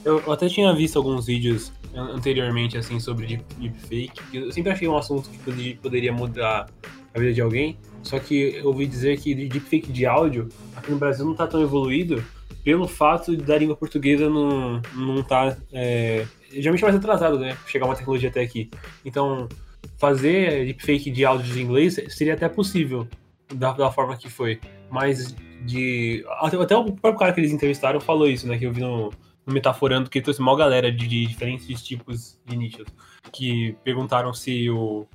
Eu, 0.06 0.32
até 0.32 0.48
tinha 0.48 0.74
visto 0.76 0.98
alguns 0.98 1.26
vídeos 1.26 1.72
an- 1.96 2.16
anteriormente, 2.16 2.78
assim, 2.78 3.00
sobre 3.00 3.26
deep- 3.28 3.54
deepfake, 3.58 4.22
eu 4.34 4.52
sempre 4.52 4.72
achei 4.72 4.88
um 4.88 4.98
assunto 4.98 5.30
que 5.30 5.76
poderia, 5.76 6.12
mudar 6.12 6.68
a 7.14 7.20
vida 7.20 7.34
de 7.34 7.42
alguém, 7.42 7.78
só 8.02 8.20
que 8.20 8.56
eu 8.56 8.68
ouvi 8.68 8.86
dizer 8.86 9.20
que 9.20 9.34
de 9.34 9.48
deepfake 9.48 9.92
de 9.92 10.06
áudio, 10.06 10.50
aqui 10.76 10.92
no 10.92 10.98
Brasil 10.98 11.26
não 11.26 11.36
tá 11.36 11.48
tão 11.48 11.62
evoluído, 11.62 12.24
pelo 12.64 12.88
fato 12.88 13.36
da 13.38 13.58
língua 13.58 13.76
portuguesa 13.76 14.30
não, 14.30 14.82
não 14.96 15.22
tá. 15.22 15.58
É, 15.72 16.26
geralmente 16.52 16.82
é 16.82 16.88
mais 16.88 16.96
atrasado, 16.96 17.38
né? 17.38 17.58
Chegar 17.68 17.86
uma 17.86 17.96
tecnologia 17.96 18.30
até 18.30 18.42
aqui. 18.42 18.70
Então, 19.04 19.50
fazer 19.98 20.66
deepfake 20.66 21.12
de 21.12 21.26
áudios 21.26 21.58
em 21.58 21.62
inglês 21.62 22.00
seria 22.08 22.34
até 22.34 22.48
possível, 22.48 23.06
da, 23.54 23.74
da 23.74 23.92
forma 23.92 24.16
que 24.16 24.30
foi. 24.30 24.62
Mas 24.90 25.36
de. 25.66 26.24
Até, 26.40 26.56
até 26.58 26.78
o 26.78 26.86
próprio 26.86 27.20
cara 27.20 27.34
que 27.34 27.42
eles 27.42 27.52
entrevistaram 27.52 28.00
falou 28.00 28.30
isso, 28.30 28.48
né? 28.48 28.58
Que 28.58 28.66
eu 28.66 28.72
vi 28.72 28.80
no 28.82 29.12
Metaforando, 29.46 30.10
que 30.10 30.22
trouxe 30.22 30.40
uma 30.40 30.56
galera 30.56 30.92
de, 30.92 31.08
de 31.08 31.26
diferentes 31.26 31.84
tipos 31.84 32.40
de 32.46 32.56
nichos. 32.56 32.88
Que 33.32 33.76
perguntaram 33.84 34.34
se 34.34 34.70
o, 34.70 35.06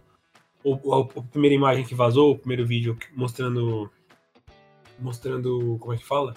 o, 0.62 1.02
a 1.16 1.22
primeira 1.22 1.54
imagem 1.54 1.84
que 1.84 1.94
vazou, 1.94 2.32
o 2.32 2.38
primeiro 2.38 2.66
vídeo 2.66 2.98
mostrando. 3.14 3.90
Mostrando. 4.98 5.78
Como 5.80 5.94
é 5.94 5.96
que 5.96 6.04
fala? 6.04 6.34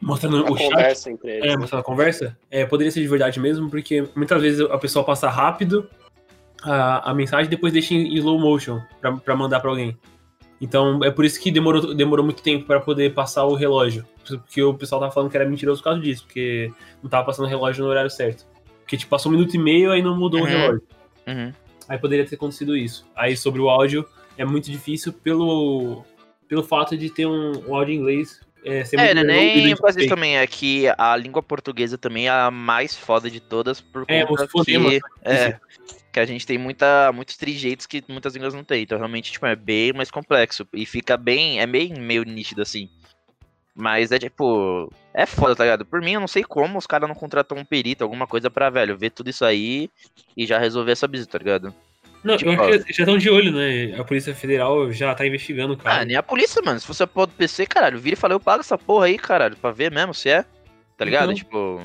Mostrando 0.00 0.46
A 0.46 0.50
o 0.50 0.56
chat. 0.56 0.70
conversa 0.70 1.10
entre 1.10 1.30
eles. 1.30 1.44
É, 1.44 1.48
né? 1.48 1.56
mostrando 1.56 1.80
a 1.80 1.84
conversa, 1.84 2.38
é, 2.50 2.64
poderia 2.64 2.90
ser 2.90 3.00
de 3.00 3.08
verdade 3.08 3.40
mesmo, 3.40 3.68
porque 3.68 4.08
muitas 4.14 4.40
vezes 4.40 4.60
a 4.60 4.78
pessoa 4.78 5.04
passa 5.04 5.28
rápido 5.28 5.88
a, 6.62 7.10
a 7.10 7.14
mensagem 7.14 7.46
e 7.46 7.50
depois 7.50 7.72
deixa 7.72 7.94
em 7.94 8.14
slow 8.14 8.38
motion 8.38 8.80
pra 9.24 9.36
mandar 9.36 9.60
pra 9.60 9.70
alguém. 9.70 9.98
Então 10.62 11.02
é 11.02 11.10
por 11.10 11.24
isso 11.24 11.40
que 11.40 11.50
demorou, 11.50 11.92
demorou 11.92 12.24
muito 12.24 12.40
tempo 12.40 12.64
pra 12.64 12.78
poder 12.80 13.12
passar 13.12 13.44
o 13.44 13.54
relógio. 13.54 14.06
Porque 14.24 14.62
o 14.62 14.72
pessoal 14.72 15.00
tava 15.00 15.12
falando 15.12 15.28
que 15.28 15.36
era 15.36 15.44
mentiroso 15.44 15.80
por 15.80 15.86
causa 15.90 16.00
disso, 16.00 16.22
porque 16.24 16.72
não 17.02 17.10
tava 17.10 17.26
passando 17.26 17.46
o 17.46 17.48
relógio 17.48 17.82
no 17.84 17.90
horário 17.90 18.08
certo. 18.08 18.46
Porque 18.78 18.96
tipo, 18.96 19.10
passou 19.10 19.30
um 19.32 19.34
minuto 19.34 19.54
e 19.54 19.58
meio 19.58 19.90
aí 19.90 20.00
não 20.00 20.16
mudou 20.16 20.38
Uhum. 20.40 20.46
o 20.46 20.48
relógio. 20.48 20.82
Uhum. 21.26 21.52
Aí 21.88 21.98
poderia 21.98 22.24
ter 22.24 22.36
acontecido 22.36 22.76
isso. 22.76 23.04
Aí 23.16 23.36
sobre 23.36 23.60
o 23.60 23.68
áudio, 23.68 24.06
é 24.38 24.44
muito 24.44 24.70
difícil 24.70 25.12
pelo, 25.12 26.04
pelo 26.46 26.62
fato 26.62 26.96
de 26.96 27.10
ter 27.10 27.26
um, 27.26 27.52
um 27.68 27.74
áudio 27.74 27.94
em 27.94 27.98
inglês. 27.98 28.40
É, 28.64 28.84
ser 28.84 28.98
É, 28.98 29.14
né, 29.14 29.22
nem 29.24 29.76
por 29.76 29.86
disso 29.86 29.98
fake. 29.98 30.08
também, 30.08 30.38
é 30.38 30.46
que 30.46 30.84
a 30.96 31.16
língua 31.16 31.42
portuguesa 31.42 31.98
também 31.98 32.26
é 32.26 32.30
a 32.30 32.50
mais 32.50 32.96
foda 32.96 33.30
de 33.30 33.40
todas, 33.40 33.80
por 33.80 34.04
É, 34.08 34.24
conta 34.24 34.44
os 34.44 34.50
fonemas, 34.50 34.90
que, 34.92 35.00
é, 35.24 35.60
que 36.12 36.20
a 36.20 36.24
gente 36.24 36.46
tem 36.46 36.58
muita, 36.58 37.10
muitos 37.12 37.36
trejeitos 37.36 37.86
que 37.86 38.04
muitas 38.08 38.34
línguas 38.34 38.54
não 38.54 38.62
tem, 38.62 38.82
então 38.82 38.98
realmente, 38.98 39.32
tipo, 39.32 39.46
é 39.46 39.56
bem 39.56 39.92
mais 39.92 40.10
complexo, 40.10 40.66
e 40.72 40.86
fica 40.86 41.16
bem, 41.16 41.60
é 41.60 41.66
bem 41.66 41.94
meio 41.94 42.24
nítido, 42.24 42.62
assim. 42.62 42.88
Mas 43.74 44.12
é 44.12 44.18
tipo. 44.18 44.92
É 45.14 45.24
foda, 45.24 45.56
tá 45.56 45.64
ligado? 45.64 45.86
Por 45.86 46.02
mim, 46.02 46.12
eu 46.12 46.20
não 46.20 46.28
sei 46.28 46.44
como 46.44 46.78
os 46.78 46.86
caras 46.86 47.08
não 47.08 47.14
contratam 47.14 47.56
um 47.56 47.64
perito, 47.64 48.04
alguma 48.04 48.26
coisa 48.26 48.50
pra, 48.50 48.68
velho, 48.68 48.98
ver 48.98 49.10
tudo 49.10 49.30
isso 49.30 49.44
aí 49.44 49.88
e 50.36 50.46
já 50.46 50.58
resolver 50.58 50.92
essa 50.92 51.08
visita, 51.08 51.32
tá 51.32 51.38
ligado? 51.38 51.74
Não, 52.24 52.36
Tipo, 52.36 52.52
eu 52.52 52.62
acho 52.62 52.84
que 52.84 52.92
já 52.92 53.02
estão 53.02 53.18
de 53.18 53.28
olho, 53.28 53.50
né? 53.52 53.98
A 53.98 54.04
Polícia 54.04 54.34
Federal 54.34 54.92
já 54.92 55.14
tá 55.14 55.26
investigando 55.26 55.74
o 55.74 55.76
Ah, 55.80 55.82
cara. 55.82 56.04
nem 56.04 56.16
a 56.16 56.22
polícia, 56.22 56.62
mano. 56.64 56.78
Se 56.78 56.86
você 56.86 57.06
pode 57.06 57.32
PC, 57.32 57.66
caralho, 57.66 57.98
vira 57.98 58.14
e 58.14 58.18
fala, 58.18 58.34
eu 58.34 58.40
pago 58.40 58.60
essa 58.60 58.78
porra 58.78 59.06
aí, 59.06 59.18
caralho, 59.18 59.56
pra 59.56 59.70
ver 59.72 59.90
mesmo 59.90 60.14
se 60.14 60.28
é. 60.28 60.44
Tá 60.96 61.04
ligado? 61.04 61.32
Então. 61.32 61.34
Tipo. 61.34 61.80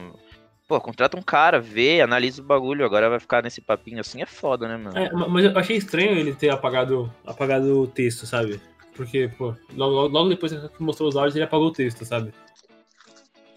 Pô, 0.68 0.82
contrata 0.82 1.18
um 1.18 1.22
cara, 1.22 1.62
vê, 1.62 2.02
analisa 2.02 2.42
o 2.42 2.46
bagulho, 2.46 2.84
agora 2.86 3.10
vai 3.10 3.20
ficar 3.22 3.42
nesse 3.42 3.62
papinho 3.62 4.02
assim, 4.02 4.22
é 4.22 4.26
foda, 4.26 4.68
né, 4.68 4.76
mano? 4.76 4.98
É, 4.98 5.10
ma- 5.14 5.28
mas 5.30 5.46
eu 5.46 5.58
achei 5.58 5.78
estranho 5.78 6.12
ele 6.12 6.36
ter 6.36 6.50
apagado, 6.50 7.10
apagado 7.26 7.80
o 7.84 7.88
texto, 7.88 8.26
sabe? 8.26 8.60
Porque, 8.94 9.30
pô, 9.38 9.56
logo- 9.74 10.08
logo 10.08 10.28
depois 10.28 10.52
que 10.52 10.84
mostrou 10.84 11.08
os 11.08 11.16
áudios, 11.16 11.36
ele 11.38 11.46
apagou 11.46 11.68
o 11.68 11.72
texto, 11.72 12.04
sabe? 12.04 12.34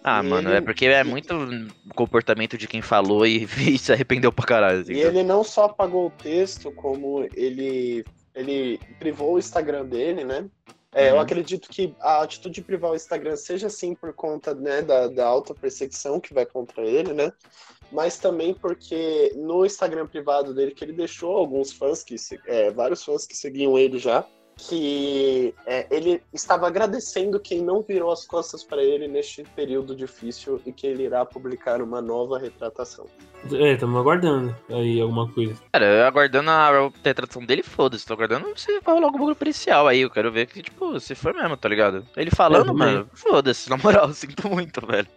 Ah, 0.03 0.23
E 0.23 0.27
mano, 0.27 0.49
ele- 0.49 0.57
é 0.57 0.61
porque 0.61 0.87
é 0.87 1.05
muito 1.05 1.35
comportamento 1.95 2.57
de 2.57 2.67
quem 2.67 2.81
falou 2.81 3.27
e, 3.27 3.45
e 3.75 3.79
se 3.79 3.93
arrependeu 3.93 4.33
pra 4.33 4.47
caralho. 4.47 4.81
assim, 4.81 4.95
E 4.95 5.01
ele 5.01 5.23
não 5.23 5.45
só 5.45 5.65
apagou 5.65 6.07
o 6.07 6.11
texto, 6.11 6.73
como 6.73 7.29
ele, 7.35 8.05
ele 8.35 8.81
privou 8.99 9.35
o 9.35 9.39
Instagram 9.39 9.85
dele, 9.85 10.25
né? 10.25 10.47
É, 10.93 11.11
Eu 11.11 11.15
Uhum. 11.15 11.21
acredito 11.21 11.69
que 11.71 11.95
a 12.01 12.23
atitude 12.23 12.57
de 12.57 12.63
privar 12.63 12.91
o 12.91 12.97
Instagram 12.97 13.37
seja 13.37 13.69
sim 13.69 13.95
por 13.95 14.13
conta 14.13 14.55
né, 14.55 14.83
da, 14.83 15.07
da 15.07 15.25
alta 15.27 15.55
perseguição 15.55 16.19
que 16.19 16.35
vai 16.35 16.45
contra 16.45 16.83
ele, 16.83 17.13
né? 17.13 17.31
Mas 17.93 18.19
também 18.19 18.55
porque 18.55 19.33
no 19.37 19.65
Instagram 19.65 20.07
privado 20.07 20.55
dele, 20.55 20.73
que 20.73 20.85
ele 20.85 20.93
deixou 20.93 21.37
alguns 21.37 21.73
fãs, 21.73 22.03
que 22.03 22.17
é, 22.47 22.71
vários 22.71 23.05
fãs 23.05 23.27
que 23.27 23.37
seguiam 23.37 23.79
ele 23.79 23.99
já, 23.99 24.27
que 24.69 25.55
é, 25.67 25.87
ele 25.91 26.23
estava 26.33 26.67
agradecendo 26.67 27.41
quem 27.41 27.63
não 27.63 27.83
virou 27.83 28.11
as 28.13 28.27
costas 28.27 28.63
para 28.63 28.83
ele 28.83 29.09
neste 29.09 29.43
período 29.57 29.95
difícil 29.95 30.61
e 30.67 30.73
que 30.73 30.87
ele 30.87 31.05
irá 31.05 31.25
publicar 31.25 31.81
uma 31.81 32.01
nova 32.01 32.39
retratação. 32.39 33.07
É, 33.53 33.73
estamos 33.73 33.99
aguardando 33.99 34.55
aí 34.69 35.01
alguma 35.01 35.27
coisa. 35.33 35.55
Cara, 35.73 35.87
eu 35.87 36.07
aguardando 36.07 36.51
a 36.51 36.91
retratação 37.03 37.43
dele, 37.45 37.63
foda-se. 37.63 38.05
Tô 38.07 38.13
aguardando 38.13 38.47
se 38.55 38.81
vai 38.81 38.95
rolar 38.95 39.07
algum 39.07 39.19
bagulho 39.19 39.35
policial 39.37 39.89
aí. 39.89 40.01
Eu 40.03 40.11
quero 40.11 40.31
ver 40.31 40.47
que, 40.47 40.63
tipo, 40.63 41.01
se 41.01 41.15
for 41.15 41.33
mesmo, 41.33 41.57
tá 41.57 41.67
ligado? 41.67 42.05
Ele 42.15 42.31
falando, 42.31 42.67
também. 42.67 42.77
mano, 42.97 43.09
foda-se, 43.15 43.71
na 43.71 43.79
moral, 43.79 44.13
sinto 44.13 44.47
muito, 44.47 44.87
velho. 44.87 45.09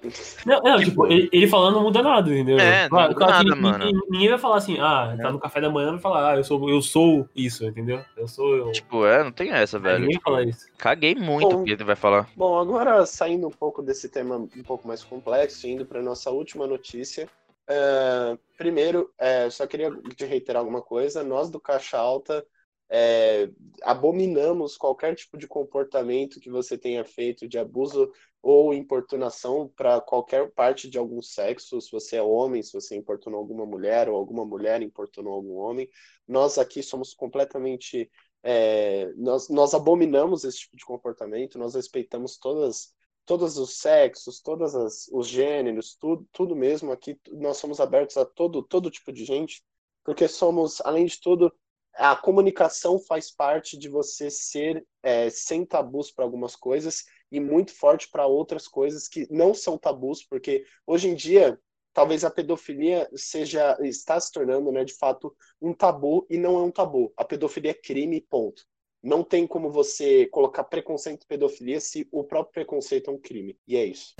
Não, 0.45 0.61
não 0.61 0.77
Tipo- 0.77 0.89
tipo, 0.89 1.07
ele, 1.07 1.29
ele 1.33 1.47
falando 1.49 1.75
não 1.75 1.83
muda 1.83 2.01
nada, 2.01 2.29
entendeu? 2.31 2.57
É, 2.59 2.83
não 2.83 2.89
Claro- 2.91 3.07
muda 3.13 3.25
claro 3.25 3.31
nada, 3.33 3.43
ninguém- 3.43 3.61
mano. 3.61 3.85
Ninguém, 3.85 4.01
ninguém 4.09 4.29
vai 4.29 4.37
falar 4.37 4.55
assim, 4.57 4.77
ah, 4.79 5.17
tá 5.21 5.29
no 5.29 5.39
café 5.39 5.59
da 5.59 5.69
manhã, 5.69 5.91
vai 5.91 5.99
falar, 5.99 6.31
ah, 6.31 6.37
eu 6.37 6.43
sou, 6.45 6.69
eu 6.69 6.81
sou 6.81 7.27
isso, 7.35 7.65
entendeu? 7.65 7.99
Eu 8.15 8.27
sou 8.29 8.55
eu. 8.55 8.71
Tipo, 8.71 9.05
é, 9.05 9.21
não 9.21 9.32
tem 9.33 9.51
essa, 9.51 9.79
velho. 9.79 10.07
isso. 10.47 10.67
Caguei 10.77 11.15
muito 11.15 11.49
Bom. 11.49 11.61
o 11.61 11.63
que 11.63 11.71
ele 11.71 11.83
vai 11.83 11.95
falar. 11.95 12.29
Bom, 12.35 12.57
agora 12.57 13.05
saindo 13.05 13.47
um 13.47 13.51
pouco 13.51 13.81
desse 13.81 14.07
tema 14.09 14.37
um 14.37 14.63
pouco 14.63 14.87
mais 14.87 15.03
complexo, 15.03 15.67
indo 15.67 15.85
para 15.85 16.01
nossa 16.01 16.31
última 16.31 16.67
notícia. 16.67 17.29
é, 17.67 18.37
primeiro, 18.57 19.11
é, 19.17 19.49
só 19.49 19.65
queria 19.65 19.91
te 20.15 20.25
reiterar 20.25 20.59
alguma 20.61 20.81
coisa. 20.81 21.23
Nós 21.23 21.49
do 21.49 21.59
Caixa 21.59 21.97
Alta 21.97 22.45
é, 22.89 23.49
abominamos 23.81 24.77
qualquer 24.77 25.15
tipo 25.15 25.37
de 25.37 25.47
comportamento 25.47 26.39
que 26.39 26.49
você 26.49 26.77
tenha 26.77 27.03
feito 27.03 27.47
de 27.47 27.57
abuso 27.57 28.11
ou 28.41 28.73
importunação 28.73 29.71
para 29.73 30.01
qualquer 30.01 30.51
parte 30.51 30.89
de 30.89 30.97
algum 30.97 31.21
sexo. 31.21 31.79
Se 31.79 31.91
você 31.91 32.17
é 32.17 32.21
homem, 32.21 32.61
se 32.61 32.73
você 32.73 32.95
importunou 32.95 33.39
alguma 33.39 33.65
mulher 33.65 34.09
ou 34.09 34.15
alguma 34.17 34.45
mulher 34.45 34.81
importunou 34.81 35.33
algum 35.33 35.55
homem. 35.55 35.89
Nós 36.27 36.57
aqui 36.57 36.83
somos 36.83 37.13
completamente 37.13 38.11
é, 38.43 39.11
nós, 39.15 39.47
nós 39.49 39.73
abominamos 39.73 40.43
esse 40.43 40.59
tipo 40.59 40.75
de 40.75 40.85
comportamento, 40.85 41.57
nós 41.57 41.75
respeitamos 41.75 42.37
todas, 42.37 42.93
todos 43.25 43.57
os 43.57 43.77
sexos, 43.77 44.41
todos 44.41 45.07
os 45.11 45.27
gêneros, 45.27 45.95
tudo, 45.95 46.27
tudo 46.31 46.55
mesmo. 46.55 46.91
Aqui, 46.91 47.17
nós 47.31 47.57
somos 47.57 47.79
abertos 47.79 48.17
a 48.17 48.25
todo, 48.25 48.61
todo 48.61 48.91
tipo 48.91 49.13
de 49.13 49.23
gente, 49.23 49.63
porque 50.03 50.27
somos, 50.27 50.81
além 50.81 51.05
de 51.05 51.19
tudo, 51.21 51.51
a 51.95 52.15
comunicação 52.15 52.99
faz 52.99 53.31
parte 53.31 53.77
de 53.77 53.87
você 53.87 54.29
ser 54.29 54.85
é, 55.01 55.29
sem 55.29 55.65
tabus 55.65 56.11
para 56.11 56.25
algumas 56.25 56.55
coisas 56.55 57.05
e 57.31 57.39
muito 57.39 57.73
forte 57.73 58.09
para 58.09 58.27
outras 58.27 58.67
coisas 58.67 59.07
que 59.07 59.27
não 59.31 59.53
são 59.53 59.77
tabus, 59.77 60.23
porque 60.23 60.65
hoje 60.85 61.07
em 61.07 61.15
dia 61.15 61.59
talvez 61.93 62.23
a 62.23 62.31
pedofilia 62.31 63.07
seja 63.15 63.77
está 63.81 64.19
se 64.19 64.31
tornando, 64.31 64.71
né, 64.71 64.83
de 64.83 64.93
fato, 64.93 65.33
um 65.61 65.73
tabu 65.73 66.25
e 66.29 66.37
não 66.37 66.57
é 66.57 66.63
um 66.63 66.71
tabu. 66.71 67.13
A 67.15 67.23
pedofilia 67.23 67.71
é 67.71 67.75
crime, 67.75 68.19
ponto. 68.19 68.65
Não 69.01 69.23
tem 69.23 69.45
como 69.45 69.69
você 69.69 70.25
colocar 70.27 70.63
preconceito 70.63 71.23
e 71.23 71.27
pedofilia 71.27 71.79
se 71.79 72.07
o 72.11 72.23
próprio 72.23 72.53
preconceito 72.53 73.11
é 73.11 73.13
um 73.13 73.19
crime. 73.19 73.57
E 73.67 73.75
é 73.75 73.85
isso. 73.85 74.13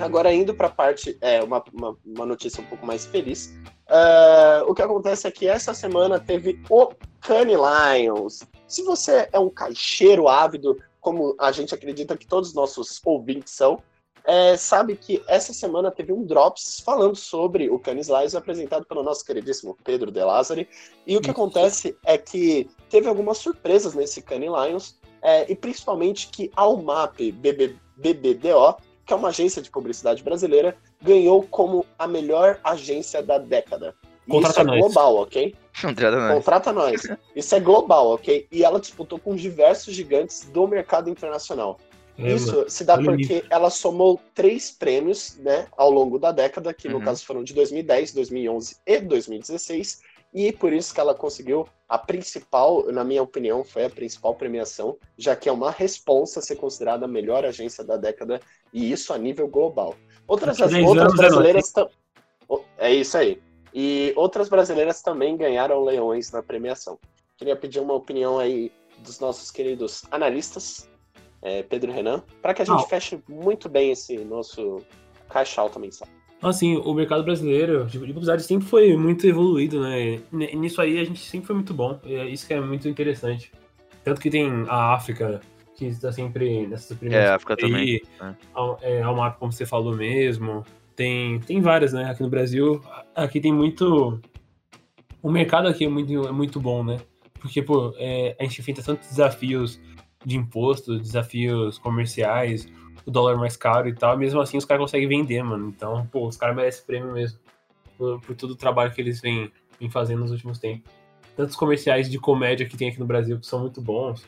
Agora, 0.00 0.32
indo 0.32 0.54
para 0.54 0.68
a 0.68 0.70
parte, 0.70 1.18
é, 1.20 1.42
uma, 1.42 1.62
uma, 1.72 1.98
uma, 2.04 2.26
notícia 2.26 2.62
um 2.62 2.66
pouco 2.66 2.86
mais 2.86 3.04
feliz. 3.04 3.52
Uh, 3.88 4.64
o 4.68 4.74
que 4.74 4.80
acontece 4.80 5.26
é 5.26 5.30
que 5.30 5.46
essa 5.46 5.74
semana 5.74 6.20
teve 6.20 6.62
o 6.70 6.92
Canny 7.20 7.54
Lions. 7.54 8.44
Se 8.66 8.82
você 8.84 9.28
é 9.32 9.38
um 9.38 9.50
caixeiro 9.50 10.28
ávido, 10.28 10.80
como 11.00 11.34
a 11.38 11.50
gente 11.50 11.74
acredita 11.74 12.16
que 12.16 12.26
todos 12.26 12.50
os 12.50 12.54
nossos 12.54 13.00
ouvintes 13.04 13.52
são, 13.52 13.82
é, 14.28 14.58
sabe 14.58 14.94
que 14.94 15.22
essa 15.26 15.54
semana 15.54 15.90
teve 15.90 16.12
um 16.12 16.22
Drops 16.22 16.82
falando 16.84 17.16
sobre 17.16 17.70
o 17.70 17.78
Canis 17.78 18.08
Lions 18.08 18.34
apresentado 18.34 18.84
pelo 18.84 19.02
nosso 19.02 19.24
queridíssimo 19.24 19.74
Pedro 19.82 20.10
De 20.10 20.22
Lázari. 20.22 20.68
E 21.06 21.16
o 21.16 21.20
que 21.22 21.30
acontece 21.30 21.96
é 22.04 22.18
que 22.18 22.68
teve 22.90 23.08
algumas 23.08 23.38
surpresas 23.38 23.94
nesse 23.94 24.20
Canis 24.20 24.50
Lions, 24.50 24.98
é, 25.22 25.50
e 25.50 25.56
principalmente 25.56 26.28
que 26.28 26.50
a 26.54 26.68
UMAP 26.68 27.32
BB, 27.32 27.76
BBDO, 27.96 28.76
que 29.06 29.14
é 29.14 29.16
uma 29.16 29.28
agência 29.28 29.62
de 29.62 29.70
publicidade 29.70 30.22
brasileira, 30.22 30.76
ganhou 31.00 31.42
como 31.44 31.86
a 31.98 32.06
melhor 32.06 32.60
agência 32.62 33.22
da 33.22 33.38
década. 33.38 33.94
Contrata 34.28 34.50
isso 34.50 34.60
é 34.60 34.64
nós. 34.64 34.80
global, 34.80 35.16
ok? 35.16 35.54
Contrata 35.80 36.16
nós. 36.18 36.34
Contrata 36.34 36.72
nós. 36.72 37.02
Isso 37.34 37.54
é 37.54 37.60
global, 37.60 38.08
ok? 38.08 38.46
E 38.52 38.62
ela 38.62 38.78
disputou 38.78 39.18
com 39.18 39.34
diversos 39.34 39.94
gigantes 39.94 40.44
do 40.50 40.68
mercado 40.68 41.08
internacional. 41.08 41.78
É, 42.18 42.32
Isso 42.34 42.56
mano. 42.56 42.70
se 42.70 42.84
dá 42.84 42.98
porque 43.00 43.44
ela 43.48 43.70
somou 43.70 44.20
três 44.34 44.70
prêmios, 44.72 45.36
né, 45.36 45.68
ao 45.76 45.88
longo 45.90 46.18
da 46.18 46.32
década, 46.32 46.74
que 46.74 46.88
no 46.88 46.98
Uhum. 46.98 47.04
caso 47.04 47.24
foram 47.24 47.44
de 47.44 47.54
2010, 47.54 48.12
2011 48.12 48.76
e 48.84 49.00
2016, 49.00 50.00
e 50.34 50.52
por 50.52 50.72
isso 50.72 50.92
que 50.92 51.00
ela 51.00 51.14
conseguiu 51.14 51.66
a 51.88 51.96
principal, 51.96 52.90
na 52.92 53.04
minha 53.04 53.22
opinião, 53.22 53.64
foi 53.64 53.84
a 53.84 53.90
principal 53.90 54.34
premiação, 54.34 54.96
já 55.16 55.34
que 55.36 55.48
é 55.48 55.52
uma 55.52 55.70
responsa 55.70 56.40
ser 56.42 56.56
considerada 56.56 57.04
a 57.04 57.08
melhor 57.08 57.44
agência 57.44 57.84
da 57.84 57.96
década, 57.96 58.40
e 58.72 58.90
isso 58.90 59.12
a 59.12 59.18
nível 59.18 59.46
global. 59.48 59.94
Outras, 60.26 60.58
Daqui 60.58 60.74
a 60.74 60.76
10 60.78 60.88
outras 60.90 61.14
é 61.14 61.16
brasileiras 61.16 61.70
tam- 61.72 61.88
É 62.78 62.92
isso 62.92 63.16
aí. 63.16 63.40
E 63.72 64.12
outras 64.16 64.48
brasileiras 64.48 65.02
também 65.02 65.36
ganharam 65.36 65.84
leões 65.84 66.30
na 66.30 66.42
premiação. 66.42 66.98
Queria 67.36 67.54
pedir 67.56 67.80
uma 67.80 67.94
opinião 67.94 68.38
aí 68.38 68.72
dos 68.98 69.20
nossos 69.20 69.50
queridos 69.50 70.02
analistas, 70.10 70.87
é, 71.42 71.62
Pedro 71.62 71.92
Renan, 71.92 72.22
para 72.42 72.52
que 72.54 72.62
a 72.62 72.64
gente 72.64 72.82
Ah. 72.84 72.88
feche 72.88 73.18
muito 73.28 73.68
bem 73.68 73.90
esse 73.92 74.16
nosso 74.18 74.82
caixa 75.28 75.60
alta 75.60 75.78
mensal. 75.78 76.08
Assim, 76.40 76.76
o 76.76 76.94
mercado 76.94 77.24
brasileiro 77.24 77.84
de 77.86 77.98
de 77.98 78.06
publicidade 78.06 78.42
sempre 78.44 78.68
foi 78.68 78.96
muito 78.96 79.26
evoluído, 79.26 79.80
né? 79.82 80.20
E 80.32 80.56
nisso 80.56 80.80
aí 80.80 80.98
a 81.00 81.04
gente 81.04 81.18
sempre 81.20 81.46
foi 81.48 81.56
muito 81.56 81.74
bom. 81.74 81.98
E 82.04 82.14
é 82.14 82.26
isso 82.28 82.46
que 82.46 82.54
é 82.54 82.60
muito 82.60 82.88
interessante. 82.88 83.50
Tanto 84.04 84.20
que 84.20 84.30
tem 84.30 84.48
a 84.68 84.94
África, 84.94 85.40
que 85.74 85.86
está 85.86 86.12
sempre 86.12 86.66
nessas 86.68 86.92
É, 86.92 86.94
primeiras. 86.94 87.28
a 87.30 87.34
África 87.34 87.56
também. 87.56 88.00
né? 88.20 88.36
É, 88.82 89.02
a 89.02 89.30
como 89.32 89.50
você 89.52 89.66
falou 89.66 89.94
mesmo. 89.96 90.64
Tem, 90.94 91.40
tem 91.40 91.60
várias, 91.60 91.92
né? 91.92 92.04
Aqui 92.04 92.22
no 92.22 92.28
Brasil, 92.28 92.80
aqui 93.14 93.40
tem 93.40 93.52
muito. 93.52 94.20
O 95.22 95.30
mercado 95.30 95.66
aqui 95.68 95.84
é 95.84 95.88
muito, 95.88 96.26
é 96.28 96.32
muito 96.32 96.60
bom, 96.60 96.84
né? 96.84 96.98
Porque, 97.40 97.62
pô, 97.62 97.92
é, 97.96 98.36
a 98.38 98.44
gente 98.44 98.60
enfrenta 98.60 98.82
tantos 98.82 99.08
desafios 99.08 99.80
de 100.24 100.36
imposto, 100.36 100.98
desafios 100.98 101.78
comerciais, 101.78 102.68
o 103.06 103.10
dólar 103.10 103.36
mais 103.36 103.56
caro 103.56 103.88
e 103.88 103.94
tal, 103.94 104.16
mesmo 104.16 104.40
assim 104.40 104.56
os 104.56 104.64
caras 104.64 104.82
conseguem 104.82 105.08
vender, 105.08 105.42
mano. 105.42 105.68
Então, 105.68 106.06
pô, 106.06 106.26
os 106.26 106.36
caras 106.36 106.56
merecem 106.56 106.84
prêmio 106.84 107.12
mesmo. 107.12 107.38
Por, 107.96 108.20
por 108.20 108.36
todo 108.36 108.50
o 108.52 108.56
trabalho 108.56 108.92
que 108.92 109.00
eles 109.00 109.20
vêm, 109.20 109.50
vêm 109.80 109.90
fazendo 109.90 110.20
nos 110.20 110.30
últimos 110.30 110.58
tempos. 110.58 110.90
Tantos 111.36 111.56
comerciais 111.56 112.10
de 112.10 112.18
comédia 112.18 112.66
que 112.66 112.76
tem 112.76 112.88
aqui 112.88 112.98
no 112.98 113.06
Brasil 113.06 113.38
que 113.38 113.46
são 113.46 113.60
muito 113.60 113.80
bons. 113.80 114.26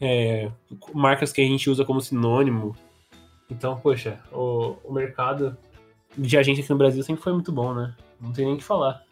É, 0.00 0.50
marcas 0.94 1.32
que 1.32 1.40
a 1.40 1.44
gente 1.44 1.68
usa 1.70 1.84
como 1.84 2.00
sinônimo. 2.00 2.76
Então, 3.50 3.76
poxa, 3.76 4.20
o, 4.32 4.76
o 4.84 4.92
mercado 4.92 5.56
de 6.16 6.36
agência 6.36 6.62
aqui 6.62 6.70
no 6.70 6.78
Brasil 6.78 7.02
sempre 7.02 7.22
foi 7.22 7.32
muito 7.32 7.52
bom, 7.52 7.74
né? 7.74 7.94
Não 8.20 8.32
tem 8.32 8.44
nem 8.44 8.54
o 8.54 8.58
que 8.58 8.64
falar 8.64 9.04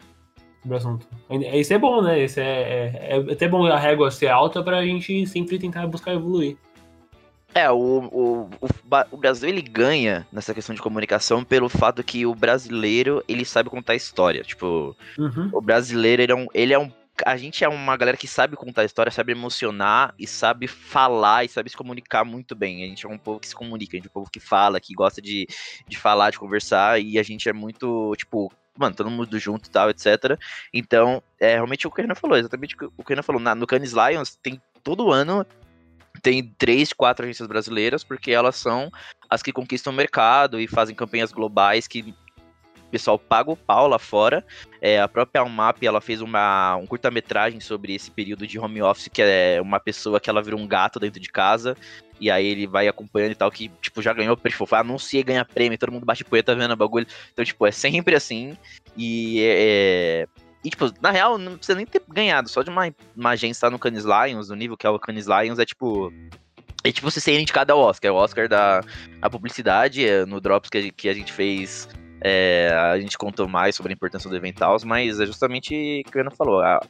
sobre 0.62 0.74
o 0.74 0.76
assunto. 0.76 1.06
Isso 1.54 1.72
é 1.74 1.78
bom, 1.78 2.02
né? 2.02 2.24
Isso 2.24 2.40
é, 2.40 2.44
é, 2.44 3.16
é 3.16 3.32
até 3.32 3.48
bom 3.48 3.66
a 3.66 3.78
régua 3.78 4.10
ser 4.10 4.28
alta 4.28 4.62
pra 4.62 4.84
gente 4.84 5.26
sempre 5.26 5.58
tentar 5.58 5.86
buscar 5.86 6.12
evoluir. 6.14 6.56
É, 7.52 7.68
o, 7.68 7.74
o, 7.76 8.50
o, 8.60 8.68
o 9.10 9.16
Brasil 9.16 9.48
ele 9.48 9.60
ganha 9.62 10.24
nessa 10.32 10.54
questão 10.54 10.72
de 10.72 10.80
comunicação 10.80 11.42
pelo 11.42 11.68
fato 11.68 12.02
que 12.04 12.24
o 12.24 12.32
brasileiro 12.34 13.24
ele 13.26 13.44
sabe 13.44 13.68
contar 13.68 13.96
história. 13.96 14.42
Tipo, 14.42 14.96
Uhum. 15.18 15.50
o 15.52 15.60
brasileiro 15.60 16.22
ele 16.22 16.32
é 16.32 16.36
um, 16.36 16.46
ele 16.54 16.72
é 16.72 16.78
um 16.78 16.92
a 17.24 17.36
gente 17.36 17.64
é 17.64 17.68
uma 17.68 17.96
galera 17.96 18.16
que 18.16 18.26
sabe 18.26 18.56
contar 18.56 18.84
história, 18.84 19.10
sabe 19.10 19.32
emocionar 19.32 20.14
e 20.18 20.26
sabe 20.26 20.66
falar 20.66 21.44
e 21.44 21.48
sabe 21.48 21.70
se 21.70 21.76
comunicar 21.76 22.24
muito 22.24 22.54
bem. 22.54 22.84
A 22.84 22.86
gente 22.86 23.06
é 23.06 23.08
um 23.08 23.18
povo 23.18 23.40
que 23.40 23.48
se 23.48 23.54
comunica, 23.54 23.96
a 23.96 23.98
gente 23.98 24.06
é 24.06 24.10
um 24.10 24.12
povo 24.12 24.30
que 24.30 24.40
fala, 24.40 24.80
que 24.80 24.94
gosta 24.94 25.20
de, 25.20 25.46
de 25.88 25.98
falar, 25.98 26.30
de 26.30 26.38
conversar, 26.38 27.00
e 27.00 27.18
a 27.18 27.22
gente 27.22 27.48
é 27.48 27.52
muito, 27.52 28.14
tipo, 28.16 28.52
mano, 28.76 28.94
todo 28.94 29.10
mundo 29.10 29.38
junto 29.38 29.68
e 29.68 29.70
tal, 29.70 29.90
etc. 29.90 30.38
Então, 30.72 31.22
é 31.38 31.54
realmente 31.54 31.86
o 31.86 31.90
que 31.90 32.00
o 32.00 32.02
Renan 32.02 32.14
falou, 32.14 32.36
exatamente 32.36 32.74
o 32.74 32.78
que 32.78 32.84
o 32.86 33.04
Renan 33.08 33.22
falou. 33.22 33.40
Na, 33.40 33.54
no 33.54 33.66
Canis 33.66 33.92
Lions 33.92 34.36
tem 34.36 34.60
todo 34.82 35.12
ano 35.12 35.46
tem 36.22 36.42
três, 36.58 36.92
quatro 36.92 37.24
agências 37.24 37.48
brasileiras, 37.48 38.04
porque 38.04 38.30
elas 38.30 38.56
são 38.56 38.90
as 39.28 39.42
que 39.42 39.52
conquistam 39.52 39.92
o 39.92 39.96
mercado 39.96 40.60
e 40.60 40.66
fazem 40.66 40.94
campanhas 40.94 41.32
globais 41.32 41.86
que 41.86 42.14
pessoal 42.90 43.18
paga 43.18 43.50
o 43.50 43.56
pau 43.56 43.88
lá 43.88 43.98
fora. 43.98 44.44
É, 44.80 45.00
a 45.00 45.08
própria 45.08 45.40
Almap, 45.40 45.82
ela 45.82 46.00
fez 46.00 46.20
uma, 46.20 46.76
um 46.76 46.86
curta-metragem 46.86 47.60
sobre 47.60 47.94
esse 47.94 48.10
período 48.10 48.46
de 48.46 48.58
home 48.58 48.82
office, 48.82 49.08
que 49.08 49.22
é 49.22 49.60
uma 49.60 49.78
pessoa 49.78 50.20
que 50.20 50.28
ela 50.28 50.42
vira 50.42 50.56
um 50.56 50.66
gato 50.66 50.98
dentro 50.98 51.20
de 51.20 51.28
casa, 51.28 51.76
e 52.20 52.30
aí 52.30 52.46
ele 52.46 52.66
vai 52.66 52.86
acompanhando 52.88 53.32
e 53.32 53.34
tal, 53.34 53.50
que, 53.50 53.70
tipo, 53.80 54.02
já 54.02 54.12
ganhou, 54.12 54.36
tipo, 54.36 54.74
anuncia 54.74 55.20
e 55.20 55.24
ganha 55.24 55.44
prêmio, 55.44 55.78
todo 55.78 55.92
mundo 55.92 56.04
bate 56.04 56.24
poeta 56.24 56.54
vendo 56.54 56.72
o 56.72 56.76
bagulho. 56.76 57.06
Então, 57.32 57.44
tipo, 57.44 57.66
é 57.66 57.70
sempre 57.70 58.14
assim, 58.14 58.56
e 58.96 59.40
é... 59.42 60.26
E, 60.62 60.68
tipo, 60.68 60.92
na 61.00 61.10
real, 61.10 61.38
não 61.38 61.56
precisa 61.56 61.76
nem 61.76 61.86
ter 61.86 62.02
ganhado, 62.06 62.50
só 62.50 62.62
de 62.62 62.68
uma, 62.68 62.94
uma 63.16 63.30
agência 63.30 63.52
estar 63.52 63.70
no 63.70 63.78
Canis 63.78 64.04
Lions, 64.04 64.50
no 64.50 64.56
nível 64.56 64.76
que 64.76 64.86
é 64.86 64.90
o 64.90 64.98
Canis 64.98 65.26
Lions, 65.26 65.58
é 65.58 65.64
tipo... 65.64 66.12
É 66.82 66.90
tipo 66.90 67.10
você 67.10 67.20
ser 67.20 67.38
indicado 67.38 67.72
ao 67.72 67.78
Oscar, 67.78 68.10
o 68.10 68.16
Oscar 68.16 68.48
da 68.48 68.82
a 69.20 69.28
publicidade, 69.28 70.06
é, 70.06 70.24
no 70.24 70.40
Drops 70.40 70.70
que 70.70 70.78
a, 70.78 70.90
que 70.90 71.08
a 71.10 71.12
gente 71.12 71.30
fez 71.30 71.86
é, 72.22 72.70
a 72.74 72.98
gente 73.00 73.16
contou 73.16 73.48
mais 73.48 73.74
sobre 73.74 73.92
a 73.92 73.94
importância 73.94 74.28
do 74.28 74.36
Eventals, 74.36 74.84
mas 74.84 75.20
é 75.20 75.26
justamente 75.26 76.02
o 76.06 76.10
que 76.10 76.18
o 76.18 76.20
Ana 76.20 76.30
falou. 76.30 76.60
A, 76.60 76.80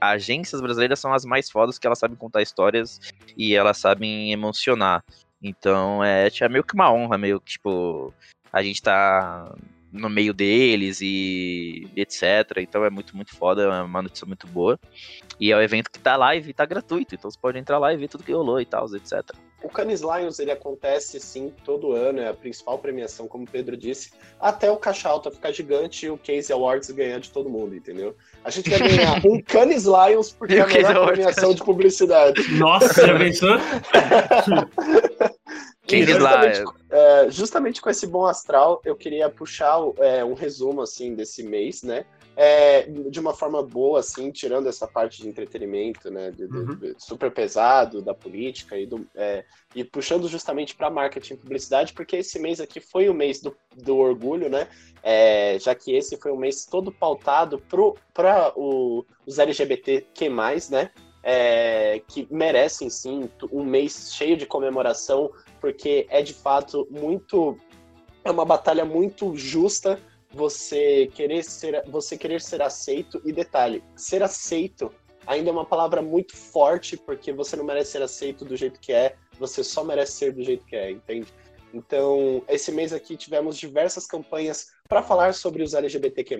a, 0.00 0.10
agências 0.10 0.60
brasileiras 0.60 1.00
são 1.00 1.12
as 1.12 1.24
mais 1.24 1.50
fodas 1.50 1.78
que 1.78 1.86
elas 1.86 1.98
sabem 1.98 2.16
contar 2.16 2.42
histórias 2.42 3.00
e 3.36 3.54
elas 3.54 3.78
sabem 3.78 4.32
emocionar. 4.32 5.02
Então 5.42 6.04
é, 6.04 6.28
é 6.28 6.48
meio 6.48 6.64
que 6.64 6.74
uma 6.74 6.92
honra, 6.92 7.16
meio 7.16 7.40
que 7.40 7.52
tipo, 7.52 8.12
a 8.52 8.62
gente 8.62 8.82
tá 8.82 9.54
no 9.90 10.10
meio 10.10 10.34
deles 10.34 11.00
e 11.00 11.88
etc. 11.96 12.58
Então 12.58 12.84
é 12.84 12.90
muito, 12.90 13.16
muito 13.16 13.34
foda, 13.34 13.62
é 13.62 13.82
uma 13.82 14.02
notícia 14.02 14.26
muito 14.26 14.46
boa. 14.46 14.78
E 15.40 15.50
é 15.50 15.56
um 15.56 15.62
evento 15.62 15.90
que 15.90 15.98
tá 15.98 16.16
live 16.16 16.50
e 16.50 16.54
tá 16.54 16.66
gratuito, 16.66 17.14
então 17.14 17.30
você 17.30 17.38
pode 17.40 17.58
entrar 17.58 17.78
lá 17.78 17.92
e 17.92 17.96
ver 17.96 18.08
tudo 18.08 18.24
que 18.24 18.32
rolou 18.32 18.60
e 18.60 18.66
tal, 18.66 18.86
etc. 18.94 19.30
O 19.64 19.68
Cannes 19.70 20.02
Lions 20.02 20.38
ele 20.38 20.50
acontece 20.50 21.18
sim 21.18 21.50
todo 21.64 21.92
ano, 21.92 22.20
é 22.20 22.28
a 22.28 22.34
principal 22.34 22.78
premiação, 22.78 23.26
como 23.26 23.44
o 23.44 23.50
Pedro 23.50 23.76
disse, 23.76 24.12
até 24.38 24.70
o 24.70 24.76
caixa 24.76 25.08
alta 25.08 25.30
ficar 25.30 25.52
gigante 25.52 26.04
e 26.04 26.10
o 26.10 26.18
Case 26.18 26.52
Awards 26.52 26.90
ganhar 26.90 27.18
de 27.18 27.30
todo 27.30 27.48
mundo, 27.48 27.74
entendeu? 27.74 28.14
A 28.44 28.50
gente 28.50 28.68
quer 28.68 28.78
ganhar 28.78 29.20
um 29.24 29.40
Cannes 29.40 29.84
Lions 29.84 30.30
porque 30.30 30.56
é 30.56 30.60
a 30.60 30.66
melhor 30.66 31.06
premiação 31.12 31.54
de 31.54 31.64
publicidade. 31.64 32.46
Nossa, 32.58 33.06
já 33.06 33.18
pensou? 33.18 33.56
justamente, 35.86 36.64
é, 36.90 37.30
justamente 37.30 37.80
com 37.80 37.90
esse 37.90 38.06
bom 38.06 38.26
astral, 38.26 38.80
eu 38.84 38.94
queria 38.94 39.28
puxar 39.30 39.78
é, 39.98 40.24
um 40.24 40.34
resumo 40.34 40.82
assim 40.82 41.14
desse 41.14 41.42
mês, 41.42 41.82
né? 41.82 42.04
É, 42.36 42.82
de 42.82 43.20
uma 43.20 43.32
forma 43.32 43.62
boa, 43.62 44.00
assim, 44.00 44.30
tirando 44.32 44.68
essa 44.68 44.88
parte 44.88 45.22
de 45.22 45.28
entretenimento, 45.28 46.10
né? 46.10 46.32
De, 46.32 46.44
uhum. 46.44 46.74
de, 46.74 46.94
super 46.98 47.30
pesado 47.30 48.02
da 48.02 48.12
política 48.12 48.76
e, 48.76 48.86
do, 48.86 49.06
é, 49.14 49.44
e 49.74 49.84
puxando 49.84 50.28
justamente 50.28 50.74
para 50.74 50.90
marketing 50.90 51.34
e 51.34 51.36
publicidade, 51.36 51.92
porque 51.92 52.16
esse 52.16 52.40
mês 52.40 52.60
aqui 52.60 52.80
foi 52.80 53.08
o 53.08 53.14
mês 53.14 53.40
do, 53.40 53.56
do 53.76 53.96
orgulho, 53.98 54.48
né? 54.48 54.68
É, 55.02 55.58
já 55.60 55.74
que 55.76 55.94
esse 55.94 56.16
foi 56.16 56.32
um 56.32 56.36
mês 56.36 56.66
todo 56.66 56.90
pautado 56.90 57.62
para 58.12 58.52
os 58.56 59.38
LGBTQ, 59.38 60.28
né? 60.70 60.90
É, 61.22 62.02
que 62.08 62.26
merecem 62.30 62.90
sim 62.90 63.30
um 63.50 63.64
mês 63.64 64.12
cheio 64.12 64.36
de 64.36 64.44
comemoração, 64.44 65.30
porque 65.60 66.06
é 66.10 66.20
de 66.20 66.34
fato 66.34 66.86
muito. 66.90 67.56
É 68.24 68.30
uma 68.30 68.44
batalha 68.44 68.84
muito 68.84 69.36
justa 69.36 70.00
você 70.34 71.08
querer 71.14 71.42
ser, 71.44 71.82
você 71.88 72.16
querer 72.18 72.40
ser 72.40 72.60
aceito. 72.60 73.20
E 73.24 73.32
detalhe, 73.32 73.82
ser 73.96 74.22
aceito 74.22 74.92
ainda 75.26 75.50
é 75.50 75.52
uma 75.52 75.64
palavra 75.64 76.02
muito 76.02 76.36
forte, 76.36 76.96
porque 76.96 77.32
você 77.32 77.56
não 77.56 77.64
merece 77.64 77.92
ser 77.92 78.02
aceito 78.02 78.44
do 78.44 78.56
jeito 78.56 78.80
que 78.80 78.92
é, 78.92 79.14
você 79.38 79.64
só 79.64 79.82
merece 79.82 80.12
ser 80.12 80.32
do 80.32 80.42
jeito 80.42 80.64
que 80.64 80.76
é, 80.76 80.90
entende? 80.90 81.32
Então, 81.72 82.42
esse 82.48 82.70
mês 82.70 82.92
aqui 82.92 83.16
tivemos 83.16 83.58
diversas 83.58 84.06
campanhas 84.06 84.72
para 84.88 85.02
falar 85.02 85.34
sobre 85.34 85.60
os 85.60 85.74
LGBTQ+. 85.74 86.38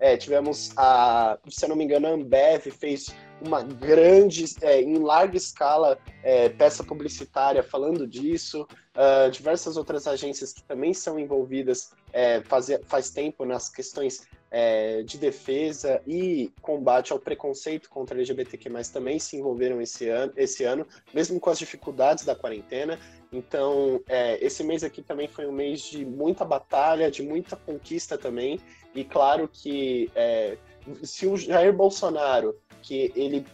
É, 0.00 0.16
tivemos 0.16 0.72
a, 0.76 1.38
se 1.48 1.64
eu 1.64 1.68
não 1.68 1.76
me 1.76 1.84
engano, 1.84 2.08
a 2.08 2.10
Ambev 2.10 2.66
fez 2.72 3.14
uma 3.40 3.62
grande, 3.62 4.44
é, 4.62 4.80
em 4.80 4.98
larga 4.98 5.36
escala, 5.36 5.98
é, 6.22 6.48
peça 6.48 6.82
publicitária 6.82 7.62
falando 7.62 8.06
disso. 8.06 8.66
Uh, 8.96 9.30
diversas 9.30 9.76
outras 9.76 10.06
agências 10.06 10.54
que 10.54 10.62
também 10.62 10.94
são 10.94 11.18
envolvidas 11.18 11.90
é, 12.14 12.40
faz, 12.40 12.68
faz 12.86 13.10
tempo 13.10 13.44
nas 13.44 13.68
questões 13.68 14.26
é, 14.50 15.02
de 15.02 15.18
defesa 15.18 16.00
e 16.06 16.50
combate 16.62 17.12
ao 17.12 17.18
preconceito 17.18 17.90
contra 17.90 18.16
LGBTQ+, 18.16 18.70
também 18.90 19.18
se 19.18 19.36
envolveram 19.36 19.82
esse 19.82 20.08
ano, 20.08 20.32
esse 20.34 20.64
ano, 20.64 20.86
mesmo 21.12 21.38
com 21.38 21.50
as 21.50 21.58
dificuldades 21.58 22.24
da 22.24 22.34
quarentena. 22.34 22.98
Então, 23.30 24.00
é, 24.08 24.42
esse 24.42 24.64
mês 24.64 24.82
aqui 24.82 25.02
também 25.02 25.28
foi 25.28 25.46
um 25.46 25.52
mês 25.52 25.82
de 25.82 26.06
muita 26.06 26.42
batalha, 26.42 27.10
de 27.10 27.22
muita 27.22 27.54
conquista 27.54 28.16
também. 28.16 28.58
E 28.94 29.04
claro 29.04 29.46
que 29.46 30.10
é, 30.14 30.56
se 31.02 31.26
o 31.26 31.36
Jair 31.36 31.72
Bolsonaro 31.72 32.56
que 32.86 33.12
ele 33.16 33.44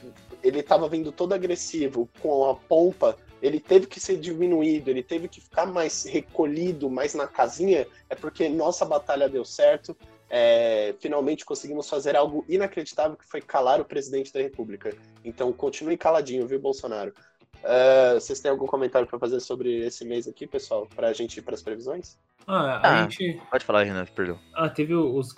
ele 0.43 0.61
estava 0.61 0.89
vindo 0.89 1.11
todo 1.11 1.33
agressivo 1.33 2.09
com 2.21 2.51
a 2.51 2.55
pompa, 2.55 3.17
ele 3.41 3.59
teve 3.59 3.87
que 3.87 3.99
ser 3.99 4.19
diminuído, 4.19 4.91
ele 4.91 5.03
teve 5.03 5.27
que 5.27 5.41
ficar 5.41 5.67
mais 5.67 6.05
recolhido, 6.05 6.91
mais 6.91 7.15
na 7.15 7.27
casinha, 7.27 7.87
é 8.11 8.15
porque 8.15 8.49
nossa 8.49 8.85
batalha 8.85 9.29
deu 9.29 9.45
certo. 9.45 9.97
É, 10.29 10.95
finalmente 10.99 11.45
conseguimos 11.45 11.89
fazer 11.89 12.17
algo 12.17 12.45
inacreditável 12.49 13.17
que 13.17 13.27
foi 13.27 13.41
calar 13.41 13.81
o 13.81 13.85
presidente 13.85 14.33
da 14.33 14.41
República. 14.41 14.95
Então 15.25 15.53
continue 15.53 15.97
caladinho, 15.97 16.47
viu, 16.47 16.59
Bolsonaro? 16.59 17.15
Uh, 17.63 18.15
vocês 18.15 18.41
têm 18.41 18.51
algum 18.51 18.67
comentário 18.67 19.07
para 19.07 19.19
fazer 19.19 19.39
sobre 19.41 19.87
esse 19.87 20.05
mês 20.05 20.27
aqui, 20.27 20.47
pessoal? 20.47 20.89
Para 20.95 21.09
a 21.09 21.13
gente 21.13 21.39
ir 21.39 21.43
para 21.43 21.55
as 21.55 21.63
previsões? 21.63 22.19
Ah, 22.47 22.81
a 22.83 22.99
ah, 22.99 23.03
gente. 23.03 23.41
Pode 23.51 23.65
falar, 23.65 23.85
Renan, 23.85 24.05
perdão. 24.07 24.39
Ah, 24.53 24.69
teve 24.69 24.95
os, 24.95 25.33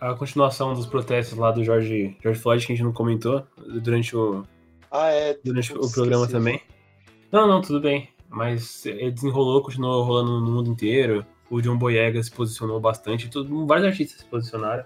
a 0.00 0.14
continuação 0.14 0.74
dos 0.74 0.86
protestos 0.86 1.38
lá 1.38 1.52
do 1.52 1.62
George, 1.62 2.16
George 2.20 2.40
Floyd, 2.40 2.66
que 2.66 2.72
a 2.72 2.76
gente 2.76 2.84
não 2.84 2.92
comentou 2.92 3.46
durante 3.56 4.16
o. 4.16 4.44
Ah, 4.90 5.08
é. 5.08 5.38
Durante 5.44 5.72
o 5.72 5.90
programa 5.90 6.26
também. 6.26 6.60
Não, 7.30 7.46
não, 7.46 7.60
tudo 7.60 7.80
bem. 7.80 8.08
Mas 8.28 8.82
desenrolou, 8.84 9.62
continuou 9.62 10.02
rolando 10.02 10.40
no 10.40 10.50
mundo 10.50 10.70
inteiro. 10.70 11.24
O 11.50 11.62
John 11.62 11.78
Boyega 11.78 12.22
se 12.22 12.30
posicionou 12.30 12.80
bastante. 12.80 13.30
Tudo, 13.30 13.66
vários 13.66 13.86
artistas 13.86 14.20
se 14.20 14.26
posicionaram. 14.26 14.84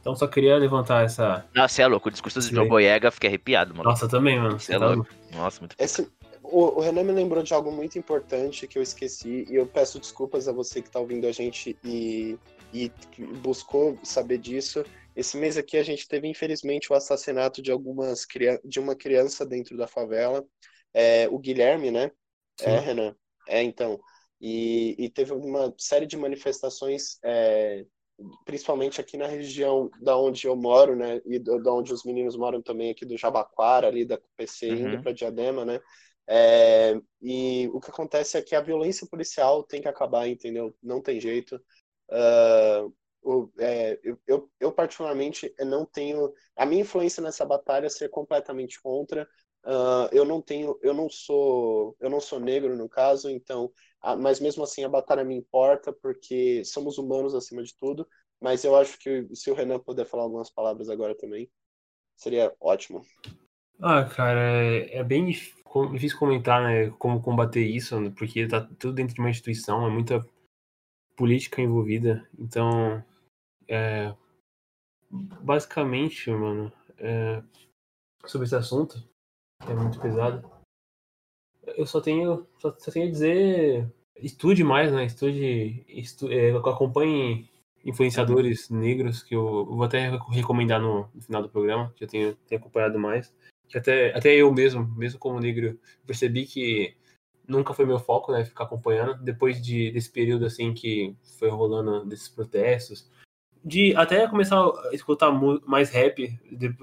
Então 0.00 0.14
só 0.14 0.26
queria 0.26 0.56
levantar 0.56 1.04
essa. 1.04 1.44
Nossa, 1.54 1.82
é 1.82 1.86
louco. 1.86 2.08
O 2.08 2.12
discurso 2.12 2.40
do 2.40 2.54
John 2.54 2.68
Boyega, 2.68 3.10
fiquei 3.10 3.28
arrepiado, 3.28 3.74
mano. 3.74 3.88
Nossa, 3.88 4.08
também, 4.08 4.38
mano. 4.38 4.58
Você 4.58 4.74
é 4.74 4.78
tá 4.78 4.86
louco. 4.86 5.10
Nossa, 5.34 5.60
muito 5.60 5.76
Esse, 5.78 6.08
o, 6.50 6.78
o, 6.78 6.80
Renan 6.80 7.04
me 7.04 7.12
lembrou 7.12 7.42
de 7.42 7.54
algo 7.54 7.70
muito 7.70 7.98
importante 7.98 8.66
que 8.66 8.78
eu 8.78 8.82
esqueci, 8.82 9.46
e 9.48 9.54
eu 9.54 9.66
peço 9.66 9.98
desculpas 9.98 10.48
a 10.48 10.52
você 10.52 10.80
que 10.82 10.88
está 10.88 11.00
ouvindo 11.00 11.26
a 11.26 11.32
gente 11.32 11.76
e, 11.84 12.38
e 12.72 12.90
buscou 13.42 13.98
saber 14.02 14.38
disso. 14.38 14.84
Esse 15.14 15.36
mês 15.36 15.56
aqui 15.56 15.76
a 15.76 15.82
gente 15.82 16.06
teve, 16.06 16.28
infelizmente, 16.28 16.92
o 16.92 16.96
assassinato 16.96 17.60
de 17.60 17.70
algumas 17.70 18.26
de 18.64 18.78
uma 18.78 18.94
criança 18.94 19.44
dentro 19.44 19.76
da 19.76 19.86
favela. 19.86 20.44
É, 20.94 21.28
o 21.28 21.38
Guilherme, 21.38 21.90
né? 21.90 22.10
É, 22.60 22.64
Sim. 22.64 22.70
É, 22.70 22.78
Renan? 22.78 23.16
É, 23.48 23.62
então. 23.62 24.00
E, 24.40 24.96
e, 24.98 25.10
teve 25.10 25.32
uma 25.32 25.74
série 25.76 26.06
de 26.06 26.16
manifestações, 26.16 27.18
é, 27.22 27.84
principalmente 28.46 29.00
aqui 29.00 29.18
na 29.18 29.26
região 29.26 29.90
da 30.00 30.16
onde 30.16 30.46
eu 30.46 30.56
moro, 30.56 30.96
né? 30.96 31.20
E 31.26 31.38
da 31.38 31.72
onde 31.72 31.92
os 31.92 32.04
meninos 32.04 32.36
moram 32.36 32.62
também, 32.62 32.90
aqui 32.90 33.04
do 33.04 33.18
Jabaquara, 33.18 33.88
ali 33.88 34.04
da 34.04 34.18
PC, 34.36 34.70
uhum. 34.70 34.88
indo 34.88 35.02
para 35.02 35.12
Diadema, 35.12 35.64
né? 35.64 35.80
É, 36.32 36.94
e 37.20 37.68
o 37.74 37.80
que 37.80 37.90
acontece 37.90 38.38
é 38.38 38.42
que 38.42 38.54
a 38.54 38.60
violência 38.60 39.04
policial 39.04 39.64
tem 39.64 39.82
que 39.82 39.88
acabar, 39.88 40.28
entendeu? 40.28 40.72
Não 40.80 41.02
tem 41.02 41.20
jeito. 41.20 41.60
Uh, 42.08 42.94
o, 43.20 43.50
é, 43.58 43.98
eu, 44.28 44.48
eu, 44.60 44.70
particularmente, 44.70 45.52
não 45.58 45.84
tenho. 45.84 46.32
A 46.54 46.64
minha 46.64 46.82
influência 46.82 47.20
nessa 47.20 47.44
batalha 47.44 47.90
ser 47.90 48.10
completamente 48.10 48.80
contra. 48.80 49.28
Uh, 49.64 50.06
eu 50.12 50.24
não 50.24 50.40
tenho, 50.40 50.78
eu 50.82 50.94
não 50.94 51.10
sou, 51.10 51.96
eu 51.98 52.08
não 52.08 52.20
sou 52.20 52.38
negro 52.38 52.76
no 52.76 52.88
caso, 52.88 53.28
então, 53.28 53.70
mas 54.18 54.40
mesmo 54.40 54.62
assim 54.62 54.84
a 54.84 54.88
batalha 54.88 55.24
me 55.24 55.34
importa 55.34 55.92
porque 55.92 56.64
somos 56.64 56.96
humanos 56.96 57.34
acima 57.34 57.62
de 57.62 57.76
tudo. 57.76 58.06
Mas 58.40 58.62
eu 58.62 58.76
acho 58.76 58.96
que 59.00 59.26
se 59.34 59.50
o 59.50 59.54
Renan 59.54 59.80
puder 59.80 60.06
falar 60.06 60.22
algumas 60.22 60.48
palavras 60.48 60.88
agora 60.88 61.14
também, 61.14 61.50
seria 62.16 62.54
ótimo. 62.60 63.04
Ah, 63.82 64.04
cara, 64.04 64.40
é, 64.40 64.98
é 64.98 65.04
bem 65.04 65.26
difícil 65.26 65.59
comentar, 66.18 66.62
né, 66.62 66.90
como 66.98 67.22
combater 67.22 67.64
isso, 67.64 68.00
né, 68.00 68.12
porque 68.16 68.46
tá 68.46 68.60
tudo 68.78 68.94
dentro 68.94 69.14
de 69.14 69.20
uma 69.20 69.30
instituição, 69.30 69.86
é 69.86 69.90
muita 69.90 70.26
política 71.16 71.60
envolvida. 71.62 72.26
Então, 72.38 73.04
é, 73.68 74.14
basicamente, 75.10 76.30
mano, 76.30 76.72
é, 76.98 77.42
sobre 78.26 78.46
esse 78.46 78.56
assunto, 78.56 79.02
é 79.68 79.74
muito 79.74 80.00
pesado. 80.00 80.48
Eu 81.76 81.86
só 81.86 82.00
tenho, 82.00 82.46
só, 82.58 82.74
só 82.78 82.90
tenho 82.90 83.06
a 83.06 83.10
dizer, 83.10 83.92
estude 84.16 84.64
mais, 84.64 84.92
né? 84.92 85.04
Estude, 85.04 85.84
estu, 85.88 86.30
é, 86.32 86.50
acompanhe 86.50 87.48
influenciadores 87.84 88.68
negros, 88.70 89.22
que 89.22 89.34
eu, 89.34 89.66
eu 89.70 89.76
vou 89.76 89.84
até 89.84 90.10
recomendar 90.30 90.80
no, 90.80 91.08
no, 91.14 91.22
final 91.22 91.42
do 91.42 91.48
programa, 91.48 91.92
que 91.96 92.04
eu 92.04 92.08
tenho, 92.08 92.34
tenho 92.46 92.60
acompanhado 92.60 92.98
mais. 92.98 93.32
Que 93.70 93.78
até, 93.78 94.14
até 94.14 94.34
eu 94.34 94.52
mesmo, 94.52 94.84
mesmo 94.96 95.18
como 95.18 95.38
negro, 95.38 95.78
percebi 96.04 96.44
que 96.44 96.96
nunca 97.46 97.72
foi 97.72 97.86
meu 97.86 97.98
foco, 97.98 98.32
né, 98.32 98.44
ficar 98.44 98.64
acompanhando. 98.64 99.14
Depois 99.22 99.62
de, 99.62 99.92
desse 99.92 100.10
período, 100.10 100.44
assim, 100.44 100.74
que 100.74 101.16
foi 101.38 101.48
rolando 101.48 102.04
desses 102.04 102.28
protestos, 102.28 103.08
de 103.64 103.94
até 103.94 104.26
começar 104.26 104.60
a 104.60 104.94
escutar 104.94 105.30
mais 105.66 105.90
rap 105.90 106.38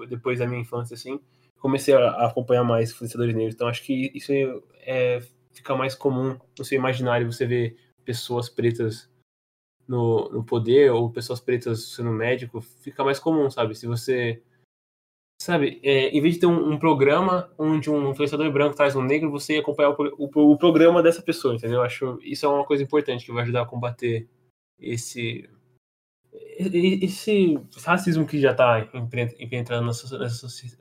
depois 0.08 0.38
da 0.38 0.46
minha 0.46 0.60
infância, 0.62 0.94
assim, 0.94 1.20
comecei 1.60 1.94
a 1.94 2.26
acompanhar 2.26 2.64
mais 2.64 2.90
influenciadores 2.90 3.34
negros. 3.34 3.54
Então, 3.54 3.68
acho 3.68 3.82
que 3.82 4.10
isso 4.14 4.32
é, 4.32 4.60
é, 4.80 5.22
fica 5.52 5.74
mais 5.76 5.94
comum 5.94 6.38
no 6.58 6.64
seu 6.64 6.78
imaginário, 6.78 7.30
você 7.30 7.46
ver 7.46 7.76
pessoas 8.04 8.48
pretas 8.48 9.10
no, 9.86 10.28
no 10.30 10.44
poder, 10.44 10.90
ou 10.92 11.10
pessoas 11.10 11.40
pretas 11.40 11.82
sendo 11.94 12.10
médico, 12.10 12.60
fica 12.60 13.04
mais 13.04 13.18
comum, 13.18 13.50
sabe? 13.50 13.74
Se 13.74 13.86
você 13.86 14.42
sabe, 15.48 15.80
é, 15.82 16.10
em 16.10 16.20
vez 16.20 16.34
de 16.34 16.40
ter 16.40 16.46
um, 16.46 16.72
um, 16.72 16.78
programa 16.78 17.50
onde 17.58 17.88
um 17.88 18.10
influenciador 18.10 18.52
branco 18.52 18.76
traz 18.76 18.94
um 18.94 19.02
negro, 19.02 19.30
você 19.30 19.56
acompanhar 19.56 19.90
o, 19.90 19.96
o, 20.18 20.52
o, 20.52 20.58
programa 20.58 21.02
dessa 21.02 21.22
pessoa, 21.22 21.54
entendeu? 21.54 21.78
Eu 21.78 21.84
acho 21.84 22.18
isso 22.22 22.44
é 22.44 22.48
uma 22.50 22.66
coisa 22.66 22.82
importante 22.82 23.24
que 23.24 23.32
vai 23.32 23.44
ajudar 23.44 23.62
a 23.62 23.66
combater 23.66 24.28
esse 24.78 25.48
esse, 26.58 27.58
racismo 27.82 28.26
que 28.26 28.38
já 28.38 28.50
está 28.50 28.86
entrando 29.50 29.86
nessa, 29.86 30.18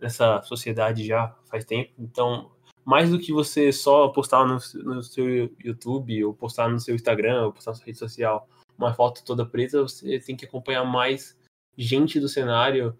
nessa 0.01 0.41
sociedade 0.41 1.05
já 1.05 1.33
faz 1.49 1.63
tempo. 1.63 1.93
Então, 1.97 2.51
mais 2.83 3.09
do 3.09 3.17
que 3.19 3.31
você 3.31 3.71
só 3.71 4.09
postar 4.09 4.45
no, 4.45 4.57
no 4.83 5.01
seu 5.01 5.49
YouTube 5.63 6.25
ou 6.25 6.33
postar 6.33 6.67
no 6.67 6.79
seu 6.79 6.93
Instagram 6.93 7.45
ou 7.45 7.53
postar 7.53 7.71
na 7.71 7.75
sua 7.75 7.85
rede 7.85 7.99
social 7.99 8.49
uma 8.77 8.93
foto 8.93 9.23
toda 9.23 9.45
preta, 9.45 9.81
você 9.81 10.19
tem 10.19 10.35
que 10.35 10.45
acompanhar 10.45 10.83
mais 10.83 11.37
gente 11.77 12.19
do 12.19 12.27
cenário 12.27 12.97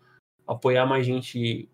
apoiar 0.48 0.86
mais 0.86 1.06
gente 1.06 1.70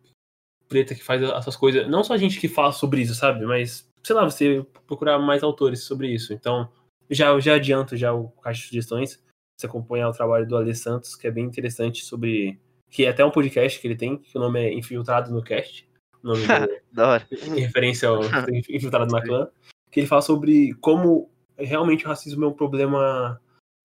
preta 0.68 0.96
que 0.96 1.04
faz 1.04 1.22
essas 1.22 1.56
coisas. 1.56 1.88
Não 1.88 2.04
só 2.04 2.18
gente 2.18 2.40
que 2.40 2.48
fala 2.48 2.72
sobre 2.72 3.02
isso, 3.02 3.14
sabe? 3.14 3.46
Mas, 3.46 3.88
sei 4.02 4.16
lá, 4.16 4.24
você 4.24 4.66
procurar 4.88 5.20
mais 5.20 5.44
autores 5.44 5.84
sobre 5.84 6.08
isso. 6.08 6.34
Então, 6.34 6.70
já, 7.10 7.40
já 7.40 7.56
adianto 7.56 7.96
já 7.96 8.14
o 8.14 8.30
caixa 8.30 8.62
de 8.62 8.68
sugestões. 8.68 9.24
Você 9.56 9.68
acompanhar 9.68 10.10
o 10.10 10.14
trabalho 10.14 10.48
do 10.48 10.58
Ale 10.58 10.74
Santos, 10.74 11.16
que 11.16 11.28
é 11.28 11.32
bem 11.32 11.46
interessante 11.46 12.04
sobre. 12.04 12.60
Que 12.90 13.06
é 13.06 13.10
até 13.10 13.24
um 13.24 13.32
podcast 13.32 13.80
que 13.80 13.88
ele 13.88 13.96
tem, 13.96 14.18
que 14.18 14.38
o 14.38 14.42
nome 14.42 14.60
é 14.60 14.74
Infiltrado 14.74 15.32
no 15.32 15.44
Cast. 15.44 15.88
O 16.24 16.28
nome 16.28 16.42
da 16.92 17.08
hora. 17.08 17.28
Em 17.32 17.60
referência 17.60 18.10
ao 18.10 18.22
Infiltrado 18.70 19.12
na 19.12 19.22
Clã. 19.22 19.48
Que 19.92 20.00
ele 20.00 20.08
fala 20.08 20.22
sobre 20.22 20.74
como 20.76 21.30
realmente 21.58 22.06
o 22.06 22.08
racismo 22.08 22.46
é 22.46 22.48
um 22.48 22.54
problema 22.54 23.40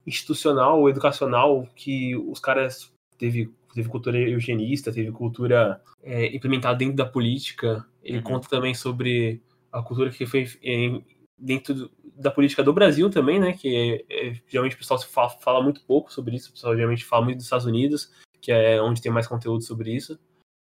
institucional 0.06 0.80
ou 0.80 0.88
educacional 0.88 1.68
que 1.74 2.16
os 2.16 2.40
caras 2.40 2.90
teve 3.18 3.52
teve 3.78 3.88
cultura 3.88 4.18
eugenista, 4.18 4.92
teve 4.92 5.12
cultura 5.12 5.80
é, 6.02 6.34
implementada 6.34 6.76
dentro 6.76 6.96
da 6.96 7.06
política. 7.06 7.86
Ele 8.02 8.18
uhum. 8.18 8.24
conta 8.24 8.48
também 8.48 8.74
sobre 8.74 9.40
a 9.70 9.80
cultura 9.80 10.10
que 10.10 10.26
foi 10.26 10.48
é, 10.64 11.00
dentro 11.38 11.74
do, 11.74 11.90
da 12.16 12.30
política 12.30 12.64
do 12.64 12.72
Brasil 12.72 13.08
também, 13.08 13.38
né? 13.38 13.52
Que 13.52 14.04
é, 14.10 14.30
é 14.30 14.40
geralmente 14.48 14.74
o 14.74 14.78
pessoal 14.78 15.00
fala, 15.00 15.30
fala, 15.30 15.62
muito 15.62 15.84
pouco 15.84 16.12
sobre 16.12 16.34
isso, 16.34 16.50
o 16.50 16.52
pessoal 16.52 16.74
geralmente 16.74 17.04
fala 17.04 17.24
muito 17.24 17.36
dos 17.36 17.46
Estados 17.46 17.66
Unidos, 17.66 18.12
que 18.40 18.50
é 18.50 18.82
onde 18.82 19.00
tem 19.00 19.12
mais 19.12 19.28
conteúdo 19.28 19.62
sobre 19.62 19.94
isso. 19.94 20.18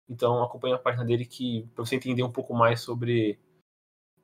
Então 0.10 0.44
acompanha 0.44 0.76
a 0.76 0.80
página 0.80 1.06
dele 1.06 1.26
que 1.26 1.68
para 1.74 1.86
você 1.86 1.96
entender 1.96 2.22
um 2.22 2.32
pouco 2.32 2.54
mais 2.54 2.82
sobre 2.82 3.40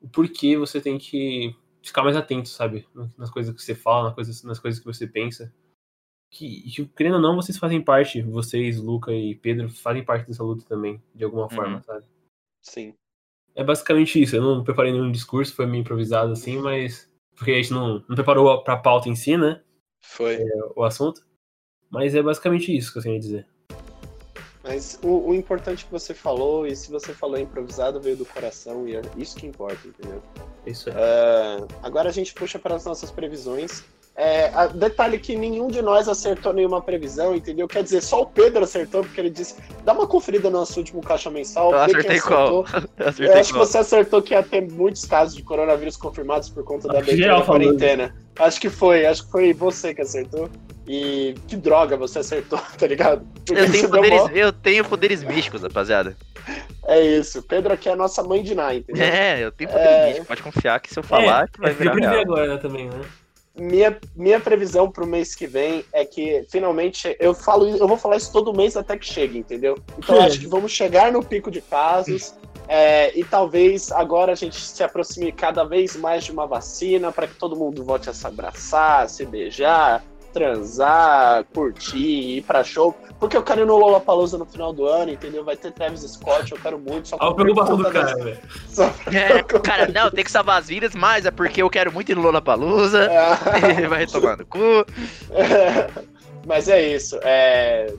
o 0.02 0.08
porquê 0.08 0.56
você 0.56 0.82
tem 0.82 0.98
que 0.98 1.56
ficar 1.82 2.02
mais 2.02 2.16
atento, 2.16 2.50
sabe? 2.50 2.86
Nas 3.16 3.30
coisas 3.30 3.54
que 3.54 3.62
você 3.62 3.74
fala, 3.74 4.04
nas 4.04 4.14
coisas, 4.14 4.42
nas 4.44 4.58
coisas 4.58 4.78
que 4.78 4.86
você 4.86 5.06
pensa 5.06 5.52
que, 6.32 6.62
que, 6.62 6.86
querendo 6.86 7.16
ou 7.16 7.20
não, 7.20 7.36
vocês 7.36 7.58
fazem 7.58 7.82
parte, 7.82 8.22
vocês, 8.22 8.78
Luca 8.78 9.12
e 9.12 9.34
Pedro, 9.34 9.68
fazem 9.68 10.02
parte 10.02 10.26
dessa 10.26 10.42
luta 10.42 10.64
também, 10.66 11.00
de 11.14 11.22
alguma 11.22 11.44
uhum. 11.44 11.50
forma, 11.50 11.82
sabe? 11.82 12.06
Sim. 12.62 12.94
É 13.54 13.62
basicamente 13.62 14.20
isso. 14.20 14.34
Eu 14.34 14.42
não 14.42 14.64
preparei 14.64 14.92
nenhum 14.92 15.12
discurso, 15.12 15.54
foi 15.54 15.66
meio 15.66 15.82
improvisado 15.82 16.32
assim, 16.32 16.58
mas. 16.58 17.12
Porque 17.36 17.50
a 17.50 17.54
gente 17.54 17.72
não, 17.72 18.02
não 18.08 18.14
preparou 18.14 18.62
pra 18.64 18.76
pauta 18.78 19.10
em 19.10 19.14
si, 19.14 19.36
né? 19.36 19.60
Foi. 20.00 20.36
É, 20.36 20.46
o 20.74 20.82
assunto. 20.82 21.22
Mas 21.90 22.14
é 22.14 22.22
basicamente 22.22 22.74
isso 22.74 22.92
que 22.92 22.98
eu 22.98 23.02
tenho 23.02 23.16
a 23.16 23.20
dizer. 23.20 23.46
Mas 24.64 24.98
o, 25.02 25.28
o, 25.28 25.34
importante 25.34 25.84
que 25.84 25.90
você 25.90 26.14
falou, 26.14 26.66
e 26.66 26.74
se 26.74 26.90
você 26.90 27.12
falou 27.12 27.36
improvisado, 27.36 28.00
veio 28.00 28.16
do 28.16 28.24
coração, 28.24 28.88
e 28.88 28.94
é 28.94 29.02
isso 29.16 29.36
que 29.36 29.46
importa, 29.46 29.86
entendeu? 29.86 30.22
Isso 30.64 30.88
é. 30.88 30.92
Uh, 30.92 31.68
agora 31.82 32.08
a 32.08 32.12
gente 32.12 32.32
puxa 32.32 32.58
para 32.58 32.76
as 32.76 32.86
nossas 32.86 33.10
previsões. 33.10 33.84
É, 34.14 34.68
detalhe 34.74 35.18
que 35.18 35.34
nenhum 35.34 35.68
de 35.68 35.80
nós 35.80 36.06
acertou 36.06 36.52
nenhuma 36.52 36.82
previsão, 36.82 37.34
entendeu? 37.34 37.66
Quer 37.66 37.82
dizer, 37.82 38.02
só 38.02 38.20
o 38.20 38.26
Pedro 38.26 38.62
acertou, 38.62 39.02
porque 39.02 39.18
ele 39.18 39.30
disse: 39.30 39.56
dá 39.84 39.94
uma 39.94 40.06
conferida 40.06 40.50
no 40.50 40.58
nosso 40.58 40.78
último 40.78 41.00
caixa 41.00 41.30
mensal. 41.30 41.72
Eu 41.72 41.78
acertei 41.78 42.20
qual? 42.20 42.66
Eu, 42.98 43.08
acertei 43.08 43.34
eu 43.34 43.40
acho 43.40 43.52
qual? 43.52 43.62
que 43.62 43.68
você 43.68 43.78
acertou 43.78 44.22
que 44.22 44.34
ia 44.34 44.42
ter 44.42 44.70
muitos 44.70 45.06
casos 45.06 45.34
de 45.34 45.42
coronavírus 45.42 45.96
confirmados 45.96 46.50
por 46.50 46.62
conta 46.62 46.88
da 46.88 46.98
abertura 46.98 47.38
da 47.38 47.42
quarentena. 47.42 48.14
Acho 48.38 48.60
que 48.60 48.68
foi, 48.68 49.06
acho 49.06 49.24
que 49.24 49.30
foi 49.30 49.52
você 49.54 49.94
que 49.94 50.02
acertou. 50.02 50.50
E 50.86 51.34
que 51.46 51.56
droga 51.56 51.96
você 51.96 52.18
acertou, 52.18 52.58
tá 52.76 52.86
ligado? 52.86 53.24
eu 53.50 53.70
tenho, 53.70 53.88
poderes, 53.88 54.22
eu 54.34 54.52
tenho 54.52 54.84
poderes 54.84 55.22
místicos, 55.22 55.62
rapaziada. 55.62 56.16
É 56.84 57.00
isso. 57.00 57.40
Pedro 57.44 57.72
aqui 57.72 57.88
é 57.88 57.92
a 57.92 57.96
nossa 57.96 58.20
mãe 58.22 58.42
de 58.42 58.52
Ná, 58.52 58.74
entendeu? 58.74 59.04
É, 59.04 59.44
eu 59.44 59.52
tenho 59.52 59.70
poderes 59.70 59.92
é... 59.92 60.06
místicos. 60.06 60.28
Pode 60.28 60.42
confiar 60.42 60.80
que 60.80 60.92
se 60.92 60.98
eu 60.98 61.04
falar, 61.04 61.44
é, 61.44 61.46
que 61.46 61.60
vai 61.60 61.70
é 61.70 61.74
virar 61.74 62.20
agora 62.20 62.58
também, 62.58 62.88
né? 62.88 63.00
Minha, 63.54 63.98
minha 64.16 64.40
previsão 64.40 64.90
pro 64.90 65.06
mês 65.06 65.34
que 65.34 65.46
vem 65.46 65.84
é 65.92 66.04
que 66.04 66.44
finalmente 66.50 67.16
eu 67.20 67.34
falo 67.34 67.68
eu 67.68 67.86
vou 67.86 67.96
falar 67.96 68.16
isso 68.16 68.32
todo 68.32 68.52
mês 68.54 68.76
até 68.76 68.96
que 68.96 69.06
chegue, 69.06 69.38
entendeu? 69.38 69.76
Então 69.98 70.20
acho 70.22 70.40
que 70.40 70.46
vamos 70.46 70.72
chegar 70.72 71.12
no 71.12 71.22
pico 71.22 71.50
de 71.50 71.60
casos 71.60 72.34
é, 72.68 73.16
e 73.18 73.24
talvez 73.24 73.92
agora 73.92 74.32
a 74.32 74.34
gente 74.34 74.58
se 74.58 74.82
aproxime 74.82 75.32
cada 75.32 75.64
vez 75.64 75.96
mais 75.96 76.24
de 76.24 76.32
uma 76.32 76.46
vacina 76.46 77.12
para 77.12 77.26
que 77.26 77.34
todo 77.34 77.56
mundo 77.56 77.84
volte 77.84 78.08
a 78.08 78.14
se 78.14 78.26
abraçar, 78.26 79.08
se 79.08 79.26
beijar, 79.26 80.02
transar, 80.32 81.44
curtir, 81.54 82.38
ir 82.38 82.42
pra 82.42 82.64
show. 82.64 82.96
Porque 83.20 83.36
eu 83.36 83.42
quero 83.42 83.60
ir 83.60 83.66
no 83.66 83.76
Lollapalooza 83.76 84.36
no 84.36 84.44
final 84.44 84.72
do 84.72 84.86
ano, 84.86 85.12
entendeu? 85.12 85.44
Vai 85.44 85.56
ter 85.56 85.70
Travis 85.72 86.00
Scott, 86.00 86.50
eu 86.50 86.58
quero 86.58 86.78
muito. 86.78 87.08
Só 87.08 87.16
Olha 87.20 87.30
a 87.30 87.34
preocupação 87.34 87.76
do 87.76 87.90
cara, 87.90 88.16
velho. 88.16 88.38
É, 89.12 89.42
cara, 89.60 89.88
não, 89.88 90.10
tem 90.10 90.24
que 90.24 90.30
salvar 90.30 90.60
as 90.60 90.68
vidas, 90.68 90.94
mas 90.94 91.26
é 91.26 91.30
porque 91.30 91.62
eu 91.62 91.70
quero 91.70 91.92
muito 91.92 92.10
ir 92.10 92.16
no 92.16 92.22
Lollapalooza. 92.22 93.10
É. 93.12 93.86
vai 93.88 94.06
tomar 94.06 94.38
no 94.38 94.46
cu. 94.46 94.58
É. 95.30 95.88
Mas 96.46 96.68
é 96.68 96.94
isso. 96.94 97.18
É... 97.22 97.92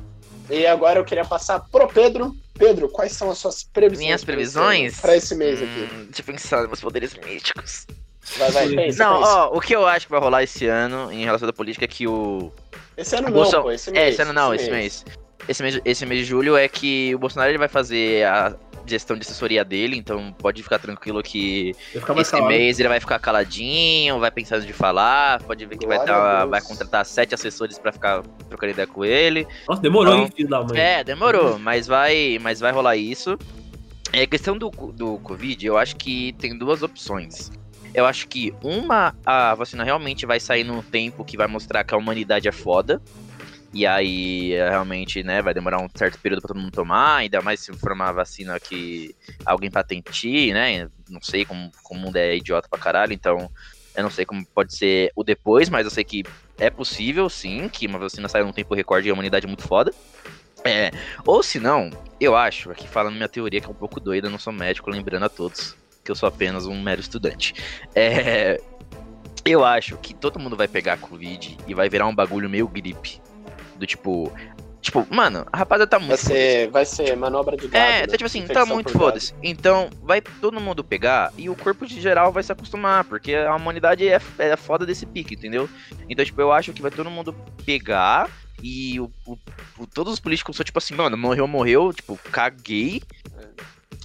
E 0.50 0.66
agora 0.66 1.00
eu 1.00 1.06
queria 1.06 1.26
passar 1.26 1.60
pro 1.72 1.88
Pedro. 1.88 2.36
Pedro, 2.54 2.90
quais 2.90 3.14
são 3.14 3.30
as 3.30 3.38
suas 3.38 3.64
previsões? 3.64 4.06
Minhas 4.06 4.24
previsões? 4.24 5.00
Para 5.00 5.16
esse 5.16 5.36
mês 5.36 5.62
hum, 5.62 5.66
aqui. 5.66 6.06
Deixa 6.06 6.22
eu 6.22 6.26
pensar 6.26 6.58
nos 6.60 6.68
meus 6.68 6.82
poderes 6.82 7.14
místicos. 7.26 7.88
Vai, 8.38 8.52
vai, 8.52 8.70
pensa, 8.70 9.04
Não, 9.04 9.20
pensa. 9.20 9.32
ó, 9.32 9.58
o 9.58 9.60
que 9.60 9.76
eu 9.76 9.86
acho 9.86 10.06
que 10.06 10.12
vai 10.12 10.22
rolar 10.22 10.44
esse 10.44 10.66
ano 10.66 11.12
em 11.12 11.24
relação 11.24 11.48
à 11.48 11.54
política 11.54 11.86
é 11.86 11.88
que 11.88 12.08
o. 12.08 12.52
Esse 12.96 13.16
ano 13.16 13.30
não, 13.30 13.62
pô, 13.62 13.72
esse 13.72 13.92
mês. 13.92 14.04
É, 14.04 14.10
esse 14.10 14.22
ano 14.22 14.34
não, 14.34 14.54
esse, 14.54 14.64
esse 14.64 14.72
mês. 14.72 15.04
mês. 15.06 15.24
Esse 15.48 15.62
mês, 15.62 15.82
esse 15.84 16.06
mês 16.06 16.22
de 16.22 16.26
julho 16.26 16.56
é 16.56 16.68
que 16.70 17.14
o 17.14 17.20
Bolsonaro 17.20 17.52
ele 17.52 17.58
vai 17.58 17.68
fazer 17.68 18.26
a 18.26 18.56
gestão 18.86 19.18
de 19.18 19.24
assessoria 19.24 19.64
dele, 19.64 19.98
então 19.98 20.34
pode 20.34 20.62
ficar 20.62 20.80
tranquilo 20.80 21.22
que 21.24 21.74
esse 21.94 22.32
calado. 22.32 22.48
mês 22.48 22.80
ele 22.80 22.90
vai 22.90 23.00
ficar 23.00 23.20
caladinho, 23.20 24.20
vai 24.20 24.32
pensando 24.32 24.66
de 24.66 24.74
falar, 24.74 25.42
pode 25.44 25.66
ver 25.66 25.78
que 25.78 25.88
vai, 25.88 26.06
dar, 26.06 26.46
vai 26.46 26.62
contratar 26.62 27.06
sete 27.06 27.34
assessores 27.34 27.78
para 27.80 27.92
ficar 27.92 28.24
trocando 28.50 28.72
ideia 28.72 28.88
com 28.88 29.04
ele. 29.06 29.48
Nossa, 29.68 29.82
demorou, 29.82 30.14
então, 30.14 30.26
hein, 30.26 30.32
filho 30.36 30.50
da 30.50 30.64
mãe. 30.64 30.80
É, 30.80 31.04
demorou, 31.04 31.58
mas 31.60 31.88
vai, 31.88 32.38
mas 32.42 32.60
vai 32.60 32.72
rolar 32.72 32.96
isso. 32.96 33.38
É 34.12 34.28
questão 34.28 34.58
do, 34.58 34.70
do 34.70 35.18
Covid, 35.20 35.66
eu 35.66 35.78
acho 35.78 35.96
que 35.96 36.34
tem 36.34 36.58
duas 36.58 36.84
opções. 36.84 37.52
Eu 37.94 38.06
acho 38.06 38.28
que 38.28 38.54
uma, 38.64 39.16
a 39.26 39.54
vacina 39.54 39.84
realmente 39.84 40.26
vai 40.26 40.40
sair 40.40 40.64
num 40.64 40.82
tempo 40.82 41.24
que 41.24 41.38
vai 41.38 41.48
mostrar 41.48 41.84
que 41.84 41.94
a 41.94 41.98
humanidade 41.98 42.48
é 42.48 42.52
foda. 42.52 43.02
E 43.72 43.88
aí, 43.88 44.52
realmente, 44.52 45.24
né, 45.24 45.42
vai 45.42 45.54
demorar 45.54 45.82
um 45.82 45.88
certo 45.96 46.20
período 46.20 46.42
para 46.42 46.50
todo 46.50 46.62
mundo 46.62 46.72
tomar, 46.72 47.18
ainda 47.18 47.42
mais 47.42 47.60
se 47.60 47.74
for 47.74 47.92
uma 47.92 48.12
vacina 48.12 48.60
que 48.60 49.16
alguém 49.44 49.72
patenteie, 49.72 50.54
né? 50.54 50.88
Não 51.10 51.20
sei 51.22 51.44
como, 51.44 51.72
como 51.82 52.00
o 52.00 52.04
mundo 52.04 52.18
é 52.18 52.36
idiota 52.36 52.68
pra 52.70 52.80
caralho, 52.80 53.14
então 53.14 53.50
eu 53.96 54.04
não 54.04 54.12
sei 54.12 54.26
como 54.26 54.46
pode 54.54 54.76
ser 54.76 55.12
o 55.16 55.24
depois, 55.24 55.70
mas 55.70 55.86
eu 55.86 55.92
sei 55.92 56.04
que 56.04 56.22
é 56.60 56.70
possível, 56.70 57.28
sim, 57.30 57.68
que 57.68 57.88
uma 57.88 57.98
vacina 57.98 58.30
saia 58.30 58.46
num 58.46 58.54
tempo 58.54 58.76
recorde 58.76 59.08
e 59.08 59.12
a 59.12 59.14
humanidade 59.14 59.46
é 59.46 59.48
muito 59.48 59.68
foda. 59.68 59.92
É, 60.64 60.92
ou 61.26 61.42
se 61.42 61.60
não, 61.60 61.90
eu 62.20 62.36
acho, 62.36 62.70
aqui 62.70 62.88
falando 62.88 63.16
minha 63.16 63.28
teoria 63.28 63.60
que 63.60 63.68
é 63.68 63.72
um 63.72 63.76
pouco 63.76 64.00
doida, 64.00 64.30
não 64.30 64.38
sou 64.38 64.54
médico, 64.54 64.92
lembrando 64.92 65.26
a 65.26 65.30
todos 65.30 65.76
que 66.04 66.12
eu 66.12 66.16
sou 66.16 66.28
apenas 66.28 66.66
um 66.66 66.82
mero 66.82 67.00
estudante. 67.02 67.54
É, 67.96 68.60
eu 69.46 69.64
acho 69.64 69.98
que 69.98 70.14
todo 70.14 70.40
mundo 70.40 70.56
vai 70.56 70.68
pegar 70.68 70.98
Covid 70.98 71.58
e 71.68 71.74
vai 71.74 71.90
virar 71.90 72.08
um 72.08 72.16
bagulho 72.16 72.50
meio 72.50 72.68
gripe. 72.68 73.22
Do 73.76 73.86
tipo, 73.88 74.32
Tipo, 74.82 75.08
mano, 75.10 75.46
a 75.50 75.56
rapaziada 75.60 75.90
tá 75.90 75.98
muito. 75.98 76.10
Vai 76.10 76.18
ser, 76.18 76.70
vai 76.70 76.86
ser 76.86 77.16
manobra 77.16 77.56
de 77.56 77.70
gado. 77.70 77.78
É, 77.86 78.02
né? 78.02 78.08
tá 78.08 78.18
tipo 78.18 78.26
assim, 78.26 78.40
tá 78.40 78.52
Infecção 78.52 78.68
muito 78.68 78.88
por 78.88 78.92
gado. 79.00 79.06
foda-se. 79.06 79.34
Então, 79.42 79.90
vai 80.02 80.20
todo 80.20 80.60
mundo 80.60 80.84
pegar 80.84 81.32
e 81.38 81.50
o 81.50 81.56
corpo 81.56 81.86
de 81.88 82.02
geral 82.02 82.34
vai 82.34 82.44
se 82.44 82.52
acostumar, 82.52 83.06
porque 83.06 83.34
a 83.34 83.56
humanidade 83.56 84.06
é, 84.06 84.20
é 84.40 84.58
foda 84.58 84.86
desse 84.86 85.06
pique, 85.06 85.36
entendeu? 85.36 85.70
Então, 86.10 86.26
tipo, 86.26 86.42
eu 86.42 86.52
acho 86.52 86.74
que 86.74 86.82
vai 86.82 86.92
todo 86.92 87.10
mundo 87.10 87.34
pegar 87.66 88.30
e 88.62 89.00
o, 89.00 89.10
o- 89.26 89.38
o- 89.80 89.88
todos 89.88 90.12
os 90.12 90.20
políticos 90.20 90.54
são 90.58 90.66
tipo 90.66 90.78
assim, 90.80 90.96
mano, 90.96 91.16
morreu, 91.18 91.48
morreu, 91.48 91.94
tipo, 91.94 92.18
caguei. 92.30 93.02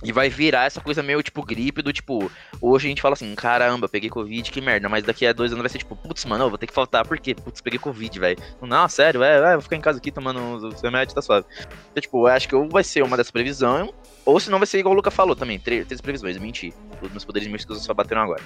E 0.02 0.12
vai 0.12 0.28
virar 0.28 0.64
essa 0.66 0.80
coisa 0.80 1.02
meio 1.02 1.22
tipo 1.22 1.42
gripe 1.42 1.82
do 1.82 1.92
tipo, 1.92 2.30
hoje 2.60 2.86
a 2.86 2.88
gente 2.88 3.02
fala 3.02 3.14
assim, 3.14 3.34
caramba, 3.34 3.88
peguei 3.88 4.08
Covid, 4.08 4.48
que 4.50 4.60
merda, 4.60 4.88
mas 4.88 5.02
daqui 5.02 5.26
a 5.26 5.32
dois 5.32 5.50
anos 5.50 5.62
vai 5.62 5.68
ser 5.68 5.78
tipo, 5.78 5.96
putz, 5.96 6.24
mano, 6.24 6.44
eu 6.44 6.48
vou 6.48 6.58
ter 6.58 6.68
que 6.68 6.72
faltar, 6.72 7.06
por 7.06 7.18
quê? 7.18 7.34
Putz, 7.34 7.60
peguei 7.60 7.80
Covid, 7.80 8.18
velho. 8.18 8.38
Não, 8.62 8.88
sério, 8.88 9.24
é, 9.24 9.38
é, 9.38 9.52
vou 9.52 9.62
ficar 9.62 9.76
em 9.76 9.80
casa 9.80 9.98
aqui 9.98 10.12
tomando 10.12 10.68
os 10.68 10.80
remédios, 10.80 11.14
tá 11.14 11.20
suave. 11.20 11.46
Então, 11.90 12.00
tipo, 12.00 12.28
eu 12.28 12.32
acho 12.32 12.48
que 12.48 12.54
ou 12.54 12.68
vai 12.68 12.84
ser 12.84 13.02
uma 13.02 13.16
dessa 13.16 13.32
previsão, 13.32 13.92
ou 14.24 14.38
se 14.38 14.50
não 14.50 14.58
vai 14.58 14.66
ser 14.66 14.78
igual 14.78 14.92
o 14.92 14.96
Luca 14.96 15.10
falou 15.10 15.34
também, 15.34 15.58
três, 15.58 15.84
três 15.86 16.00
previsões, 16.00 16.38
menti. 16.38 16.72
Os 17.02 17.10
meus 17.10 17.24
poderes 17.24 17.48
místicos 17.48 17.82
só 17.82 17.92
bateram 17.92 18.22
agora. 18.22 18.42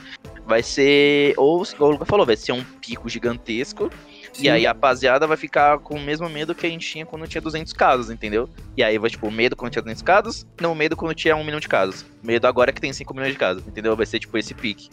Vai 0.46 0.62
ser, 0.62 1.34
ou 1.36 1.62
igual 1.64 1.90
o 1.90 1.92
Luca 1.94 2.06
falou, 2.06 2.24
vai 2.24 2.36
ser 2.36 2.52
um 2.52 2.64
pico 2.64 3.08
gigantesco, 3.08 3.90
e 4.38 4.48
aí 4.48 4.66
a 4.66 4.70
rapaziada 4.70 5.26
vai 5.26 5.36
ficar 5.36 5.78
com 5.78 5.94
o 5.94 6.00
mesmo 6.00 6.28
medo 6.28 6.54
que 6.54 6.66
a 6.66 6.70
gente 6.70 6.86
tinha 6.86 7.04
quando 7.04 7.26
tinha 7.26 7.40
200 7.40 7.72
casos, 7.72 8.10
entendeu? 8.10 8.48
E 8.76 8.82
aí 8.82 8.96
vai, 8.98 9.10
tipo, 9.10 9.30
medo 9.30 9.54
quando 9.54 9.72
tinha 9.72 9.82
200 9.82 10.02
casos, 10.02 10.46
não 10.60 10.74
medo 10.74 10.96
quando 10.96 11.14
tinha 11.14 11.36
1 11.36 11.44
milhão 11.44 11.60
de 11.60 11.68
casos. 11.68 12.06
Medo 12.22 12.46
agora 12.46 12.72
que 12.72 12.80
tem 12.80 12.92
5 12.92 13.12
milhões 13.14 13.32
de 13.32 13.38
casos, 13.38 13.66
entendeu? 13.66 13.94
Vai 13.96 14.06
ser, 14.06 14.18
tipo, 14.18 14.36
esse 14.38 14.54
pique. 14.54 14.88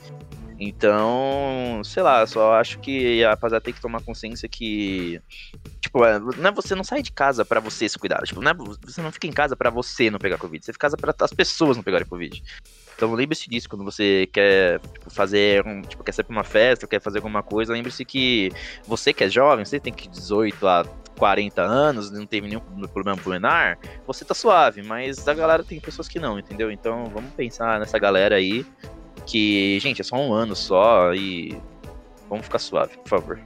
Então, 0.60 1.82
sei 1.86 2.04
lá, 2.04 2.28
só 2.28 2.56
acho 2.56 2.80
que 2.80 3.24
a 3.24 3.30
rapaziada 3.30 3.64
tem 3.64 3.74
que 3.74 3.80
tomar 3.80 4.02
consciência 4.02 4.50
que. 4.50 5.22
Tipo, 5.80 6.04
é, 6.04 6.20
não 6.20 6.50
é 6.50 6.52
você 6.52 6.76
não 6.76 6.84
sai 6.84 7.02
de 7.02 7.14
casa 7.14 7.46
pra 7.46 7.62
você 7.62 7.88
se 7.88 7.98
cuidar. 7.98 8.22
Tipo, 8.24 8.42
não 8.42 8.52
é, 8.52 8.54
você 8.54 9.02
não 9.02 9.12
fica 9.12 9.26
em 9.26 9.32
casa 9.32 9.56
pra 9.56 9.70
você 9.70 10.12
não 10.12 10.20
pegar 10.20 10.38
Covid. 10.38 10.64
Você 10.64 10.74
fica 10.74 10.86
em 10.86 10.90
casa 10.90 10.98
pra 10.98 11.16
as 11.18 11.32
pessoas 11.32 11.78
não 11.78 11.84
pegarem 11.84 12.06
Covid. 12.06 12.44
Então 13.00 13.14
lembre-se 13.14 13.50
disso 13.50 13.70
quando 13.70 13.86
você 13.86 14.28
quer 14.30 14.82
tipo, 14.82 15.10
fazer 15.10 15.66
um. 15.66 15.82
Tipo, 15.82 16.04
quer 16.04 16.12
sair 16.12 16.26
pra 16.26 16.36
uma 16.36 16.44
festa, 16.44 16.86
quer 16.86 17.00
fazer 17.00 17.20
alguma 17.20 17.42
coisa, 17.42 17.72
lembre-se 17.72 18.04
que 18.04 18.52
você 18.86 19.14
que 19.14 19.24
é 19.24 19.30
jovem, 19.30 19.64
você 19.64 19.80
tem 19.80 19.94
que 19.94 20.10
18 20.10 20.68
a 20.68 20.86
40 21.18 21.62
anos, 21.62 22.12
não 22.12 22.26
teve 22.26 22.50
nenhum 22.50 22.60
problema 22.92 23.16
pulmonar, 23.16 23.80
você 24.06 24.26
tá 24.26 24.34
suave, 24.34 24.82
mas 24.82 25.26
a 25.30 25.34
galera 25.34 25.64
tem 25.64 25.80
pessoas 25.80 26.10
que 26.10 26.20
não, 26.20 26.38
entendeu? 26.38 26.70
Então 26.70 27.06
vamos 27.06 27.32
pensar 27.38 27.80
nessa 27.80 27.98
galera 27.98 28.36
aí, 28.36 28.66
que, 29.26 29.80
gente, 29.80 30.02
é 30.02 30.04
só 30.04 30.18
um 30.18 30.34
ano 30.34 30.54
só 30.54 31.14
e 31.14 31.58
vamos 32.28 32.48
ficar 32.48 32.60
suave, 32.60 32.98
por 32.98 33.08
favor. 33.08 33.40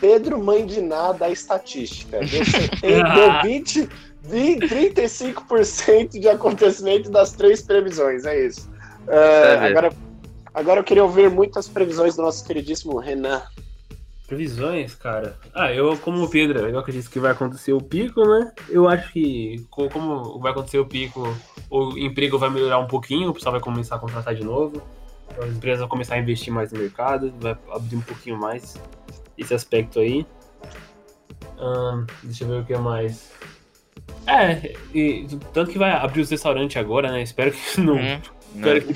Pedro 0.00 0.42
mãe 0.42 0.66
de 0.66 0.80
nada 0.80 1.26
a 1.26 1.30
estatística. 1.30 2.18
Deu, 2.18 2.42
70, 2.44 3.14
deu 3.14 3.42
20, 3.44 3.88
20, 4.24 4.62
35% 4.66 6.18
de 6.18 6.28
acontecimento 6.28 7.08
das 7.08 7.30
três 7.30 7.62
previsões, 7.62 8.24
é 8.24 8.46
isso. 8.46 8.74
É, 9.08 9.52
agora, 9.58 9.92
agora 10.54 10.80
eu 10.80 10.84
queria 10.84 11.04
ouvir 11.04 11.30
muitas 11.30 11.68
previsões 11.68 12.16
do 12.16 12.22
nosso 12.22 12.44
queridíssimo 12.44 12.98
Renan. 12.98 13.42
Previsões, 14.26 14.94
cara. 14.94 15.38
Ah, 15.54 15.72
eu, 15.72 15.96
como 15.98 16.24
o 16.24 16.28
Pedro, 16.28 16.68
eu 16.68 16.78
acredito 16.78 17.08
que 17.08 17.20
vai 17.20 17.30
acontecer 17.30 17.72
o 17.72 17.80
pico, 17.80 18.24
né? 18.26 18.50
Eu 18.68 18.88
acho 18.88 19.12
que, 19.12 19.64
co- 19.70 19.88
como 19.88 20.40
vai 20.40 20.50
acontecer 20.50 20.80
o 20.80 20.86
pico, 20.86 21.22
o 21.70 21.96
emprego 21.96 22.36
vai 22.36 22.50
melhorar 22.50 22.78
um 22.80 22.88
pouquinho, 22.88 23.30
o 23.30 23.34
pessoal 23.34 23.52
vai 23.52 23.60
começar 23.60 23.94
a 23.94 23.98
contratar 24.00 24.34
de 24.34 24.42
novo, 24.42 24.82
as 25.40 25.50
empresas 25.50 25.78
vão 25.78 25.88
começar 25.88 26.16
a 26.16 26.18
investir 26.18 26.52
mais 26.52 26.72
no 26.72 26.78
mercado, 26.80 27.32
vai 27.38 27.56
abrir 27.70 27.96
um 27.96 28.00
pouquinho 28.00 28.36
mais 28.36 28.74
esse 29.38 29.54
aspecto 29.54 30.00
aí. 30.00 30.26
Deixa 32.24 32.44
eu 32.44 32.48
ver 32.48 32.60
o 32.62 32.64
que 32.64 32.76
mais. 32.76 33.30
É, 34.26 34.74
e, 34.92 35.26
tanto 35.52 35.70
que 35.70 35.78
vai 35.78 35.92
abrir 35.92 36.20
os 36.20 36.30
restaurantes 36.30 36.76
agora, 36.76 37.12
né? 37.12 37.22
Espero 37.22 37.52
que 37.52 37.58
não. 37.80 37.96
Hum, 37.96 38.20
Espero 38.56 38.82
que, 38.82 38.94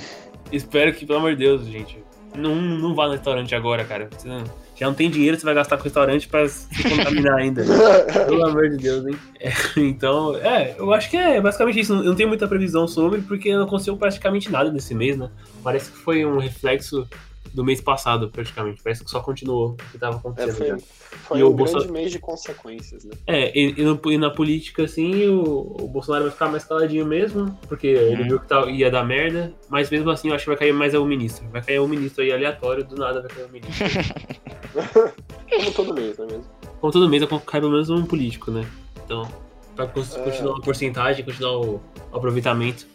espero 0.56 0.92
que, 0.94 1.06
pelo 1.06 1.18
amor 1.18 1.30
de 1.32 1.38
Deus, 1.38 1.66
gente, 1.66 1.98
não, 2.36 2.54
não 2.54 2.94
vá 2.94 3.06
no 3.06 3.12
restaurante 3.12 3.54
agora, 3.54 3.84
cara. 3.84 4.08
Você 4.16 4.28
não- 4.28 4.44
já 4.76 4.86
não 4.86 4.94
tem 4.94 5.11
dinheiro, 5.11 5.36
você 5.38 5.44
vai 5.44 5.54
gastar 5.54 5.76
com 5.76 5.82
o 5.82 5.84
restaurante 5.84 6.26
pra 6.26 6.48
se 6.48 6.66
contaminar 6.88 7.36
ainda. 7.38 7.62
Pelo 8.26 8.46
amor 8.46 8.70
de 8.70 8.78
Deus, 8.78 9.06
hein? 9.06 9.14
É, 9.38 9.52
então, 9.76 10.34
é, 10.36 10.74
eu 10.78 10.90
acho 10.94 11.11
que 11.11 11.18
é 11.18 11.38
basicamente 11.38 11.80
isso. 11.80 11.92
Eu 11.92 12.02
não 12.04 12.14
tenho 12.14 12.30
muita 12.30 12.48
previsão 12.48 12.88
sobre, 12.88 13.20
porque 13.20 13.54
não 13.54 13.64
aconteceu 13.64 13.94
praticamente 13.98 14.50
nada 14.50 14.70
desse 14.70 14.94
mês, 14.94 15.18
né? 15.18 15.28
Parece 15.62 15.90
que 15.90 15.98
foi 15.98 16.24
um 16.24 16.38
reflexo 16.38 17.06
do 17.55 17.64
mês 17.64 17.80
passado, 17.80 18.28
praticamente. 18.30 18.80
Parece 18.82 19.03
que 19.05 19.11
só 19.11 19.20
continuou 19.20 19.70
o 19.70 19.76
que 19.91 19.99
tava 19.99 20.16
É, 20.16 20.18
acontecendo. 20.18 20.55
foi 20.55 20.66
já. 20.68 20.78
foi 20.78 21.38
E 21.38 21.43
o 21.43 21.49
um 21.49 21.53
Bolso- 21.53 21.74
grande 21.78 21.93
mês 21.93 22.12
de 22.12 22.18
consequências, 22.20 23.05
né? 23.05 23.12
É, 23.26 23.59
e, 23.59 23.74
e 23.80 23.82
no- 23.84 24.01
e 24.07 24.16
na 24.18 24.30
política, 24.30 24.84
assim, 24.84 25.26
o, 25.28 25.76
o 25.80 25.88
Bolsonaro 25.88 26.24
vai 26.24 26.32
ficar 26.32 26.49
mais 26.49 26.64
caladinho 26.64 27.05
mesmo, 27.07 27.59
porque 27.68 27.88
ele 27.88 28.22
Uhum. 28.22 28.28
viu 28.28 28.41
que 28.41 28.47
tá- 28.47 28.66
ia 28.70 28.91
dar 28.91 29.05
merda, 29.05 29.53
mas 29.68 29.91
mesmo 29.91 30.11
assim 30.11 30.28
eu 30.28 30.34
acho 30.34 30.45
que 30.45 30.51
vai 30.51 30.57
cair 30.59 30.72
mais 30.72 30.95
o 30.95 31.05
ministro. 31.05 31.49
Vai 31.51 31.62
cair 31.62 31.80
um 31.80 31.88
ministro 31.88 32.22
aí 32.22 32.32
aleatório, 32.32 32.84
do 32.84 32.95
nada 32.97 33.20
vai 33.20 33.30
cair 33.30 33.47
um 33.47 33.49
ministro. 33.49 33.84
Como 35.51 35.72
todo 35.72 35.95
mês, 35.95 36.16
não 36.18 36.26
é 36.26 36.28
mesmo? 36.28 36.45
Como 36.80 36.93
todo 36.93 37.09
mês 37.09 37.24
cai 37.47 37.61
pelo 37.61 37.72
menos 37.72 37.91
um 37.91 38.05
político, 38.05 38.51
né? 38.51 38.64
Então, 39.05 39.28
pra 39.74 39.84
É. 39.86 39.88
continuar 39.88 40.57
a 40.57 40.61
porcentagem, 40.61 41.24
continuar 41.24 41.59
o, 41.59 41.80
o 42.12 42.16
aproveitamento. 42.16 42.86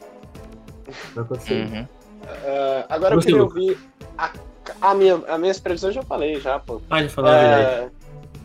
Vai 1.14 1.24
acontecer. 1.24 1.66
Uhum. 1.66 1.88
É, 2.44 2.86
agora 2.90 3.14
eu 3.14 3.18
Gostei, 3.18 3.34
queria 3.34 3.44
Luca. 3.44 3.60
ouvir 3.60 3.78
a, 4.18 4.32
a 4.82 4.94
minha, 4.94 5.16
as 5.16 5.40
minhas 5.40 5.60
previsões, 5.60 5.96
eu 5.96 6.02
já 6.02 6.08
falei 6.08 6.40
já, 6.40 6.60
pô. 6.60 6.82
Ah, 6.90 7.04
já 7.04 7.10
falou 7.10 7.32
a 7.32 7.38
verdade. 7.38 7.64
É, 7.64 7.90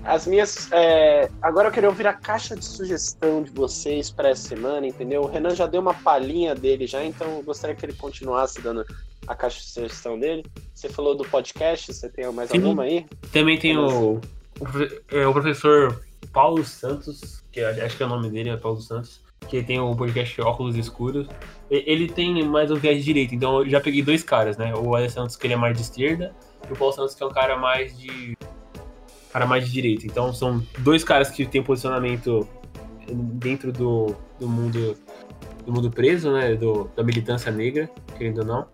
as 0.05 0.27
minhas. 0.27 0.71
é, 0.73 1.31
agora 1.43 1.69
eu 1.69 1.73
queria 1.73 1.89
ouvir 1.89 2.07
a 2.07 2.13
caixa 2.13 2.57
de 2.57 2.65
sugestão 2.65 3.43
de 3.43 3.51
vocês 3.51 4.11
para 4.11 4.31
essa 4.31 4.49
semana, 4.49 4.87
entendeu? 4.87 5.23
O 5.23 5.27
Renan 5.27 5.55
já 5.55 5.67
deu 5.67 5.81
uma 5.81 5.95
palhinha 5.95 6.55
dele 6.55 6.87
já, 6.87 7.05
então 7.05 7.37
eu 7.37 7.43
gostaria 7.43 7.77
que 7.77 7.85
ele 7.85 7.95
continuasse 7.95 8.61
dando 8.61 8.85
a 9.27 9.35
caixa 9.35 9.61
de 9.61 9.67
sugestão 9.67 10.19
dele. 10.19 10.45
Você 10.75 10.89
falou 10.89 11.15
do 11.15 11.25
podcast, 11.25 11.93
você 11.93 12.09
tem 12.09 12.31
mais 12.33 12.51
Sim. 12.51 12.59
alguma 12.59 12.85
aí? 12.85 13.07
Também 13.33 13.59
tem 13.59 13.77
o, 13.77 14.15
o, 14.15 14.21
é, 15.11 15.27
o 15.27 15.33
professor 15.33 16.01
Paulo 16.33 16.65
Santos, 16.65 17.43
que 17.53 17.61
eu 17.61 17.69
acho 17.85 17.97
que 17.97 18.03
é 18.03 18.07
o 18.07 18.09
nome 18.09 18.31
dele, 18.31 18.51
é 18.51 18.57
Paulo 18.57 18.81
Santos, 18.81 19.21
que 19.49 19.63
tem 19.63 19.79
o 19.81 19.95
podcast 19.95 20.41
Óculos 20.41 20.77
Escuros. 20.77 21.27
Ele 21.71 22.09
tem 22.09 22.43
mais 22.45 22.71
um 22.71 22.77
viés 22.77 22.99
de 22.99 23.05
direita, 23.05 23.35
então 23.35 23.61
eu 23.61 23.69
já 23.69 23.81
peguei 23.81 24.03
dois 24.03 24.23
caras, 24.23 24.57
né? 24.57 24.75
O 24.75 24.95
Alex 24.95 25.13
Santos, 25.13 25.37
que 25.37 25.47
ele 25.47 25.55
é 25.55 25.57
mais 25.57 25.77
de 25.77 25.83
esquerda, 25.83 26.35
e 26.69 26.73
o 26.73 26.77
Paulo 26.77 26.93
Santos, 26.93 27.15
que 27.15 27.23
é 27.23 27.27
um 27.27 27.31
cara 27.31 27.57
mais 27.57 27.97
de. 27.99 28.37
cara 29.33 29.47
mais 29.47 29.65
de 29.67 29.73
direita. 29.73 30.07
Então 30.07 30.33
são 30.33 30.63
dois 30.79 31.05
caras 31.05 31.31
que 31.31 31.47
têm 31.47 31.63
posicionamento 31.63 32.47
dentro 33.13 33.73
do, 33.73 34.15
do 34.39 34.49
mundo 34.49 34.97
do 35.65 35.73
mundo 35.73 35.91
preso, 35.91 36.33
né? 36.33 36.55
Do, 36.55 36.91
da 36.97 37.03
militância 37.03 37.51
negra, 37.53 37.89
querendo 38.17 38.39
ou 38.39 38.45
não. 38.47 38.67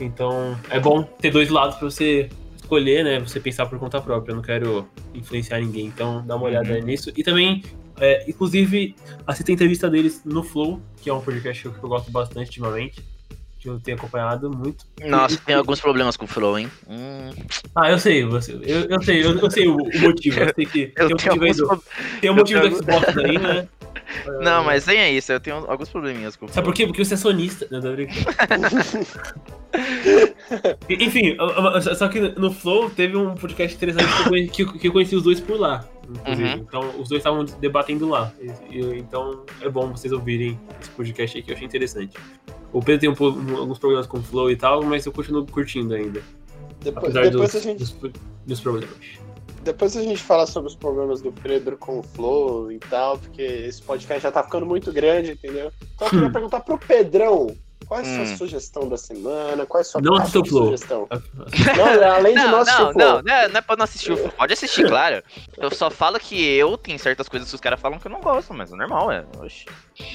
Então 0.00 0.58
é 0.70 0.78
bom 0.80 1.02
ter 1.02 1.30
dois 1.30 1.48
lados 1.48 1.76
pra 1.76 1.88
você 1.90 2.28
escolher, 2.56 3.04
né? 3.04 3.20
Você 3.20 3.38
pensar 3.38 3.66
por 3.66 3.78
conta 3.78 4.00
própria. 4.00 4.32
Eu 4.32 4.36
não 4.36 4.42
quero 4.42 4.88
influenciar 5.14 5.60
ninguém, 5.60 5.86
então 5.86 6.24
dá 6.26 6.34
uma 6.36 6.46
olhada 6.46 6.72
Uhum. 6.74 6.84
nisso. 6.84 7.12
E 7.16 7.22
também, 7.22 7.62
é, 8.00 8.24
inclusive, 8.28 8.94
assista 9.26 9.50
a 9.50 9.54
entrevista 9.54 9.88
deles 9.90 10.22
no 10.24 10.42
Flow, 10.42 10.80
que 11.02 11.08
é 11.10 11.14
um 11.14 11.20
podcast 11.20 11.62
que 11.62 11.68
eu 11.68 11.88
gosto 11.88 12.10
bastante 12.10 12.46
ultimamente. 12.48 13.02
Que 13.58 13.70
eu 13.70 13.80
tenho 13.80 13.96
acompanhado 13.96 14.50
muito. 14.50 14.84
Nossa, 15.06 15.38
tem 15.44 15.54
alguns 15.54 15.80
problemas 15.80 16.16
com 16.16 16.24
o 16.26 16.28
Flow, 16.28 16.58
hein? 16.58 16.70
Hum, 16.88 17.30
Ah, 17.74 17.90
eu 17.90 17.98
sei, 17.98 18.24
você, 18.24 18.52
eu, 18.52 18.82
eu 18.88 19.02
sei, 19.02 19.24
eu, 19.24 19.38
eu 19.38 19.50
sei 19.50 19.66
o, 19.66 19.74
o 19.76 20.00
motivo. 20.00 20.40
Eu 20.40 20.52
sei 20.54 20.66
que 20.66 20.92
eu 20.96 21.16
tem 21.16 21.32
um 21.32 21.36
motivo, 21.36 21.42
alguns 21.42 21.56
do, 21.56 21.82
tem 22.20 22.30
um 22.30 22.34
motivo 22.34 22.60
do 22.60 22.68
tenho- 22.82 23.00
Xbox 23.00 23.18
aí, 23.18 23.38
né? 23.38 23.68
Não, 24.40 24.62
mas 24.62 24.86
nem 24.86 24.98
é 24.98 25.10
isso, 25.10 25.32
eu 25.32 25.40
tenho 25.40 25.56
alguns 25.68 25.88
probleminhas 25.88 26.36
com 26.36 26.46
o 26.46 26.48
Sabe 26.48 26.64
por 26.66 26.74
quê? 26.74 26.86
Porque 26.86 27.04
você 27.04 27.14
é 27.14 27.16
sonista. 27.16 27.66
Não, 27.70 27.80
tô 27.80 27.90
brincando. 27.92 28.20
Enfim, 30.88 31.36
só 31.96 32.06
que 32.08 32.20
no 32.20 32.52
Flow 32.52 32.88
teve 32.90 33.16
um 33.16 33.34
podcast 33.34 33.76
interessante 33.76 34.06
que 34.06 34.22
eu 34.22 34.28
conheci, 34.28 34.78
que 34.78 34.88
eu 34.88 34.92
conheci 34.92 35.16
os 35.16 35.22
dois 35.24 35.40
por 35.40 35.58
lá. 35.58 35.84
Inclusive. 36.10 36.48
Uhum. 36.48 36.54
Então, 36.60 36.80
os 37.00 37.08
dois 37.08 37.20
estavam 37.20 37.44
debatendo 37.44 38.08
lá. 38.08 38.32
E- 38.40 38.76
e- 38.78 38.98
então, 38.98 39.44
é 39.60 39.68
bom 39.68 39.90
vocês 39.92 40.12
ouvirem 40.12 40.58
esse 40.80 40.90
podcast 40.90 41.36
aí 41.36 41.42
que 41.42 41.50
eu 41.50 41.54
achei 41.54 41.66
interessante. 41.66 42.16
O 42.72 42.80
Pedro 42.82 43.00
tem 43.00 43.08
um 43.10 43.14
um- 43.52 43.56
alguns 43.58 43.78
problemas 43.78 44.06
com 44.06 44.18
o 44.18 44.22
Flow 44.22 44.50
e 44.50 44.56
tal, 44.56 44.82
mas 44.82 45.04
eu 45.06 45.12
continuo 45.12 45.46
curtindo 45.46 45.94
ainda. 45.94 46.22
Depois, 46.80 47.04
Apesar 47.16 47.30
depois, 47.30 47.52
dos, 47.52 47.60
a 47.60 47.64
gente, 47.64 47.78
dos, 47.78 47.96
dos 48.46 48.60
problemas. 48.60 48.90
depois 49.64 49.96
a 49.96 50.02
gente 50.02 50.22
fala 50.22 50.46
sobre 50.46 50.68
os 50.68 50.76
problemas 50.76 51.20
do 51.22 51.32
Pedro 51.32 51.76
com 51.76 51.98
o 51.98 52.02
Flow 52.02 52.70
e 52.70 52.78
tal, 52.78 53.18
porque 53.18 53.42
esse 53.42 53.82
podcast 53.82 54.22
já 54.22 54.30
tá 54.30 54.42
ficando 54.44 54.66
muito 54.66 54.92
grande, 54.92 55.32
entendeu? 55.32 55.72
Então 55.94 56.06
eu 56.06 56.10
queria 56.10 56.28
Hum. 56.28 56.32
perguntar 56.32 56.60
pro 56.60 56.78
Pedrão. 56.78 57.48
Qual 57.86 58.00
é 58.00 58.02
a 58.02 58.04
sua 58.04 58.22
Hum. 58.24 58.36
sugestão 58.36 58.88
da 58.88 58.96
semana? 58.96 59.64
Qual 59.64 59.78
é 59.78 59.82
a 59.82 59.84
sua 59.84 60.00
Flow. 60.44 60.64
sugestão? 60.64 61.06
Não, 61.76 62.10
além 62.14 62.34
de 62.34 62.42
Não, 62.42 62.50
não 62.50 62.58
não, 62.58 62.64
Flow. 62.64 62.92
não, 62.94 63.22
não 63.22 63.32
é, 63.34 63.48
não 63.48 63.58
é 63.58 63.60
pra 63.60 63.76
não 63.76 63.84
assistir 63.84 64.12
o 64.12 64.16
Flow. 64.16 64.30
Pode 64.32 64.52
assistir, 64.52 64.86
claro. 64.88 65.22
Eu 65.56 65.70
só 65.70 65.88
falo 65.90 66.18
que 66.18 66.42
eu 66.56 66.76
tenho 66.76 66.98
certas 66.98 67.28
coisas 67.28 67.48
que 67.48 67.54
os 67.54 67.60
caras 67.60 67.80
falam 67.80 67.98
que 67.98 68.06
eu 68.06 68.10
não 68.10 68.20
gosto, 68.20 68.52
mas 68.52 68.72
é 68.72 68.76
normal, 68.76 69.12
é. 69.12 69.24
Oxi. 69.38 69.66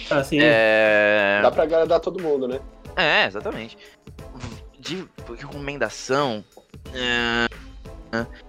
Assim, 0.09 0.38
É. 0.41 1.39
Dá 1.41 1.49
pra 1.51 1.63
agradar 1.63 1.99
todo 1.99 2.22
mundo, 2.22 2.47
né? 2.47 2.59
É, 2.95 3.26
exatamente. 3.26 3.78
De 4.78 5.07
recomendação. 5.38 6.43
é, 6.93 7.45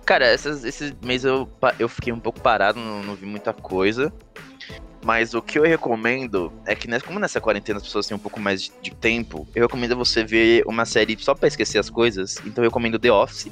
Cara, 0.04 0.26
essas, 0.26 0.64
esse 0.64 0.96
mês 1.04 1.24
eu, 1.24 1.48
eu 1.78 1.88
fiquei 1.88 2.12
um 2.12 2.18
pouco 2.18 2.40
parado, 2.40 2.80
não, 2.80 3.00
não 3.04 3.14
vi 3.14 3.26
muita 3.26 3.52
coisa. 3.52 4.12
Mas 5.05 5.34
o 5.34 5.42
que 5.42 5.59
eu 5.59 5.64
recomendo 5.64 6.53
é 6.64 6.74
que, 6.76 6.88
né, 6.88 7.00
como 7.00 7.18
nessa 7.18 7.40
quarentena 7.40 7.78
as 7.78 7.82
pessoas 7.82 8.07
têm 8.07 8.16
um 8.16 8.20
pouco 8.20 8.38
mais 8.38 8.70
de, 8.80 8.92
tempo, 8.94 9.48
eu 9.55 9.62
recomendo 9.62 9.96
você 9.96 10.24
ver 10.24 10.62
uma 10.66 10.84
série 10.84 11.16
só 11.18 11.34
pra 11.34 11.48
esquecer 11.48 11.78
as 11.78 11.90
coisas. 11.90 12.40
Então 12.46 12.62
eu 12.62 12.70
recomendo 12.70 12.98
The 12.98 13.11
Office 13.11 13.50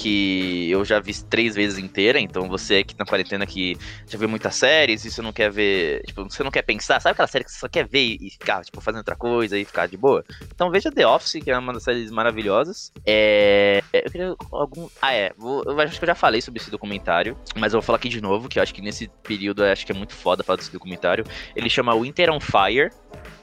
que 0.00 0.70
eu 0.70 0.82
já 0.82 0.98
vi 0.98 1.12
três 1.24 1.54
vezes 1.54 1.78
inteira, 1.78 2.18
então 2.18 2.48
você 2.48 2.82
que 2.82 2.94
tá 2.94 3.04
na 3.04 3.08
quarentena 3.08 3.46
que 3.46 3.76
já 4.08 4.18
viu 4.18 4.28
muitas 4.28 4.54
séries 4.54 5.04
e 5.04 5.10
você 5.10 5.20
não 5.20 5.32
quer 5.32 5.50
ver, 5.50 6.02
tipo, 6.06 6.24
você 6.24 6.42
não 6.42 6.50
quer 6.50 6.62
pensar, 6.62 7.00
sabe 7.00 7.12
aquela 7.12 7.28
série 7.28 7.44
que 7.44 7.52
você 7.52 7.58
só 7.58 7.68
quer 7.68 7.86
ver 7.86 8.16
e 8.18 8.30
ficar, 8.30 8.64
tipo, 8.64 8.80
fazendo 8.80 9.00
outra 9.00 9.14
coisa 9.14 9.58
e 9.58 9.64
ficar 9.64 9.86
de 9.86 9.98
boa? 9.98 10.24
Então 10.54 10.70
veja 10.70 10.90
The 10.90 11.06
Office, 11.06 11.42
que 11.44 11.50
é 11.50 11.58
uma 11.58 11.74
das 11.74 11.82
séries 11.82 12.10
maravilhosas. 12.10 12.92
É... 13.04 13.82
Eu 13.92 14.10
queria 14.10 14.36
algum... 14.50 14.88
Ah, 15.02 15.12
é, 15.12 15.32
vou... 15.36 15.62
eu 15.64 15.78
acho 15.80 15.98
que 15.98 16.04
eu 16.04 16.08
já 16.08 16.14
falei 16.14 16.40
sobre 16.40 16.60
esse 16.60 16.70
documentário, 16.70 17.36
mas 17.56 17.74
eu 17.74 17.80
vou 17.80 17.86
falar 17.86 17.98
aqui 17.98 18.08
de 18.08 18.22
novo, 18.22 18.48
que 18.48 18.58
eu 18.58 18.62
acho 18.62 18.72
que 18.72 18.80
nesse 18.80 19.08
período 19.22 19.62
acho 19.62 19.84
que 19.84 19.92
é 19.92 19.94
muito 19.94 20.14
foda 20.14 20.42
falar 20.42 20.56
desse 20.56 20.72
documentário. 20.72 21.24
Ele 21.54 21.68
chama 21.68 21.94
Winter 21.94 22.30
on 22.30 22.40
Fire, 22.40 22.90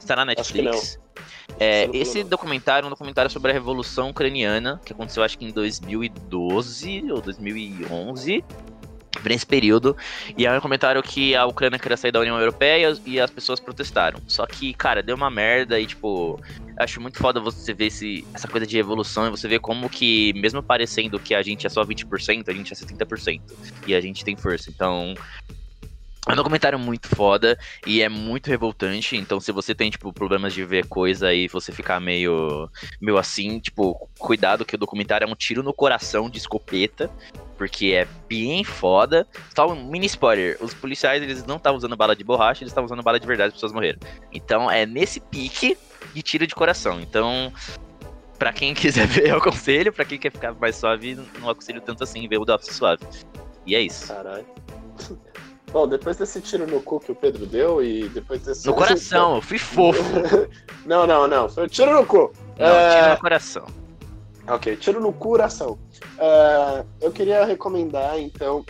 está 0.00 0.16
na 0.16 0.24
Netflix. 0.24 0.98
É, 1.60 1.88
esse 1.92 2.22
documentário 2.22 2.84
é 2.84 2.88
um 2.88 2.90
documentário 2.90 3.30
sobre 3.30 3.50
a 3.50 3.54
Revolução 3.54 4.10
Ucraniana, 4.10 4.80
que 4.84 4.92
aconteceu 4.92 5.22
acho 5.22 5.36
que 5.38 5.44
em 5.44 5.50
2012 5.50 7.10
ou 7.10 7.20
2011 7.20 8.44
nesse 9.24 9.46
período, 9.46 9.96
e 10.36 10.46
é 10.46 10.52
um 10.56 10.60
comentário 10.60 11.02
que 11.02 11.34
a 11.34 11.44
Ucrânia 11.44 11.78
queria 11.78 11.96
sair 11.96 12.12
da 12.12 12.20
União 12.20 12.38
Europeia 12.38 12.96
e 13.04 13.18
as 13.18 13.30
pessoas 13.30 13.58
protestaram. 13.58 14.20
Só 14.26 14.46
que, 14.46 14.72
cara, 14.74 15.02
deu 15.02 15.16
uma 15.16 15.30
merda 15.30 15.80
e, 15.80 15.86
tipo, 15.86 16.40
acho 16.76 17.00
muito 17.00 17.18
foda 17.18 17.40
você 17.40 17.74
ver 17.74 17.86
esse, 17.86 18.26
essa 18.32 18.46
coisa 18.46 18.66
de 18.66 18.78
evolução 18.78 19.26
e 19.26 19.30
você 19.30 19.48
ver 19.48 19.60
como 19.60 19.88
que, 19.88 20.32
mesmo 20.34 20.62
parecendo 20.62 21.18
que 21.18 21.34
a 21.34 21.42
gente 21.42 21.66
é 21.66 21.70
só 21.70 21.84
20%, 21.84 22.48
a 22.48 22.52
gente 22.52 22.72
é 22.72 22.76
70%. 22.76 23.40
E 23.86 23.94
a 23.94 24.00
gente 24.00 24.24
tem 24.24 24.36
força. 24.36 24.70
Então, 24.70 25.14
é 26.26 26.32
um 26.32 26.36
documentário 26.36 26.78
muito 26.78 27.08
foda 27.08 27.58
e 27.86 28.02
é 28.02 28.08
muito 28.08 28.48
revoltante. 28.48 29.16
Então, 29.16 29.40
se 29.40 29.52
você 29.52 29.74
tem, 29.74 29.90
tipo, 29.90 30.12
problemas 30.12 30.52
de 30.52 30.64
ver 30.64 30.86
coisa 30.86 31.32
e 31.32 31.48
você 31.48 31.72
ficar 31.72 32.00
meio, 32.00 32.68
meio 33.00 33.18
assim, 33.18 33.58
tipo, 33.60 34.08
cuidado 34.18 34.64
que 34.64 34.74
o 34.74 34.78
documentário 34.78 35.24
é 35.24 35.28
um 35.28 35.34
tiro 35.34 35.62
no 35.62 35.72
coração 35.72 36.28
de 36.28 36.38
escopeta. 36.38 37.10
Porque 37.56 37.86
é 37.86 38.06
bem 38.28 38.62
foda. 38.62 39.26
Só 39.54 39.68
um 39.68 39.90
mini 39.90 40.06
spoiler: 40.06 40.56
os 40.60 40.72
policiais 40.72 41.20
eles 41.22 41.44
não 41.44 41.56
estavam 41.56 41.76
usando 41.76 41.96
bala 41.96 42.14
de 42.14 42.22
borracha, 42.22 42.62
eles 42.62 42.70
estavam 42.70 42.86
usando 42.86 43.02
bala 43.02 43.18
de 43.18 43.26
verdade, 43.26 43.48
as 43.48 43.54
pessoas 43.54 43.72
morreram. 43.72 43.98
Então 44.32 44.70
é 44.70 44.86
nesse 44.86 45.18
pique 45.18 45.76
de 46.14 46.22
tiro 46.22 46.46
de 46.46 46.54
coração. 46.54 47.00
Então, 47.00 47.52
para 48.38 48.52
quem 48.52 48.72
quiser 48.74 49.08
ver, 49.08 49.30
eu 49.30 49.38
aconselho. 49.38 49.92
Para 49.92 50.04
quem 50.04 50.18
quer 50.18 50.30
ficar 50.30 50.54
mais 50.54 50.76
suave, 50.76 51.16
não 51.40 51.50
aconselho 51.50 51.80
tanto 51.80 52.04
assim 52.04 52.28
ver 52.28 52.38
o 52.38 52.42
Office 52.42 52.76
suave. 52.76 53.04
E 53.66 53.74
é 53.74 53.80
isso. 53.80 54.06
Caralho. 54.06 54.46
Bom, 55.70 55.86
depois 55.86 56.16
desse 56.16 56.40
tiro 56.40 56.66
no 56.66 56.80
cu 56.80 56.98
que 56.98 57.12
o 57.12 57.14
Pedro 57.14 57.44
deu 57.44 57.82
e 57.82 58.08
depois 58.08 58.42
desse. 58.42 58.66
No 58.66 58.74
coração, 58.74 59.36
eu 59.36 59.42
fui 59.42 59.58
fofo. 59.58 60.02
não, 60.86 61.06
não, 61.06 61.28
não. 61.28 61.48
Foi 61.48 61.68
tiro 61.68 61.92
no 61.92 62.06
cu. 62.06 62.32
Não, 62.58 62.66
é... 62.66 63.00
tiro 63.00 63.10
no 63.10 63.20
coração. 63.20 63.66
Ok, 64.48 64.76
tiro 64.76 65.00
no 65.00 65.12
coração. 65.12 65.78
Uh, 66.16 66.86
eu 67.02 67.12
queria 67.12 67.44
recomendar, 67.44 68.18
então, 68.18 68.64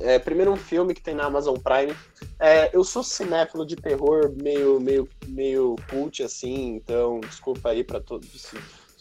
é, 0.00 0.18
primeiro 0.18 0.52
um 0.52 0.56
filme 0.56 0.94
que 0.94 1.02
tem 1.02 1.14
na 1.14 1.24
Amazon 1.24 1.56
Prime. 1.56 1.94
É, 2.38 2.70
eu 2.72 2.84
sou 2.84 3.02
cinéfilo 3.02 3.66
de 3.66 3.74
terror 3.74 4.32
meio, 4.40 4.80
meio, 4.80 5.08
meio 5.26 5.76
cult, 5.90 6.22
assim, 6.22 6.76
então 6.76 7.20
desculpa 7.20 7.70
aí 7.70 7.82
para 7.82 8.00
todos 8.00 8.52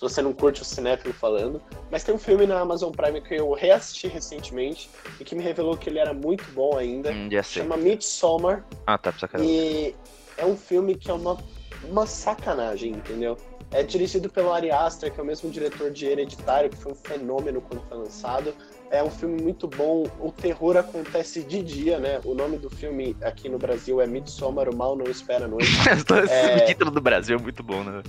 se 0.02 0.16
você 0.16 0.22
não 0.22 0.34
curte 0.34 0.64
o 0.64 0.66
cinéfilo 0.66 1.14
falando. 1.14 1.62
Mas 1.91 2.04
tem 2.04 2.16
um 2.16 2.18
filme 2.18 2.47
na 2.47 2.60
Amazon 2.60 2.91
Prime 2.91 3.22
que 3.22 3.36
eu 3.36 3.54
reassisti 3.54 4.08
recentemente 4.08 4.89
e 5.20 5.24
que 5.24 5.36
me 5.36 5.43
revelou 5.43 5.78
que 5.78 5.89
ele 5.89 5.99
era 5.99 6.12
muito 6.12 6.43
bom 6.54 6.76
ainda. 6.76 7.12
Hum, 7.12 7.30
chama 7.43 7.78
Midsommar. 7.78 8.66
Ah, 8.88 8.97
tá, 8.97 9.12
sacanagem. 9.12 9.54
E 9.54 9.95
é 10.38 10.45
um 10.45 10.58
filme 10.58 10.95
que 10.95 11.12
é 11.12 11.14
uma, 11.14 11.38
uma 11.84 12.08
sacanagem, 12.08 12.93
entendeu? 12.93 13.38
É 13.70 13.84
dirigido 13.84 14.28
pelo 14.28 14.52
Ari 14.52 14.72
Aster, 14.72 15.14
que 15.14 15.20
é 15.20 15.24
o 15.24 15.26
mesmo 15.26 15.52
diretor 15.52 15.91
de 15.91 16.08
Hereditário, 16.08 16.70
que 16.70 16.78
foi 16.78 16.93
um 16.93 16.95
fenômeno 16.95 17.62
quando 17.62 17.88
foi 17.88 17.97
lançado. 17.97 18.56
É 18.92 19.02
um 19.02 19.10
filme 19.10 19.42
muito 19.42 19.70
bom. 19.70 20.04
O 20.20 20.34
terror 20.34 20.76
acontece 20.76 21.42
de 21.44 21.64
dia, 21.64 21.98
né? 21.98 22.20
O 22.26 22.34
nome 22.34 22.58
do 22.58 22.70
filme 22.70 23.16
aqui 23.22 23.48
no 23.48 23.58
Brasil 23.58 24.02
é 24.02 24.06
Midsommar, 24.06 24.68
o 24.68 24.76
mal 24.76 24.98
não 24.98 25.06
espera 25.10 25.46
a 25.46 25.48
noite. 25.48 25.72
é... 26.30 26.58
O 26.58 26.66
título 26.66 26.92
do 26.92 27.00
Brasil 27.00 27.38
é 27.38 27.42
muito 27.42 27.64
bom, 27.64 27.84
né? 27.84 28.04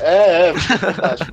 É, 0.00 0.50
é, 0.50 0.54
fantástico. 0.54 1.32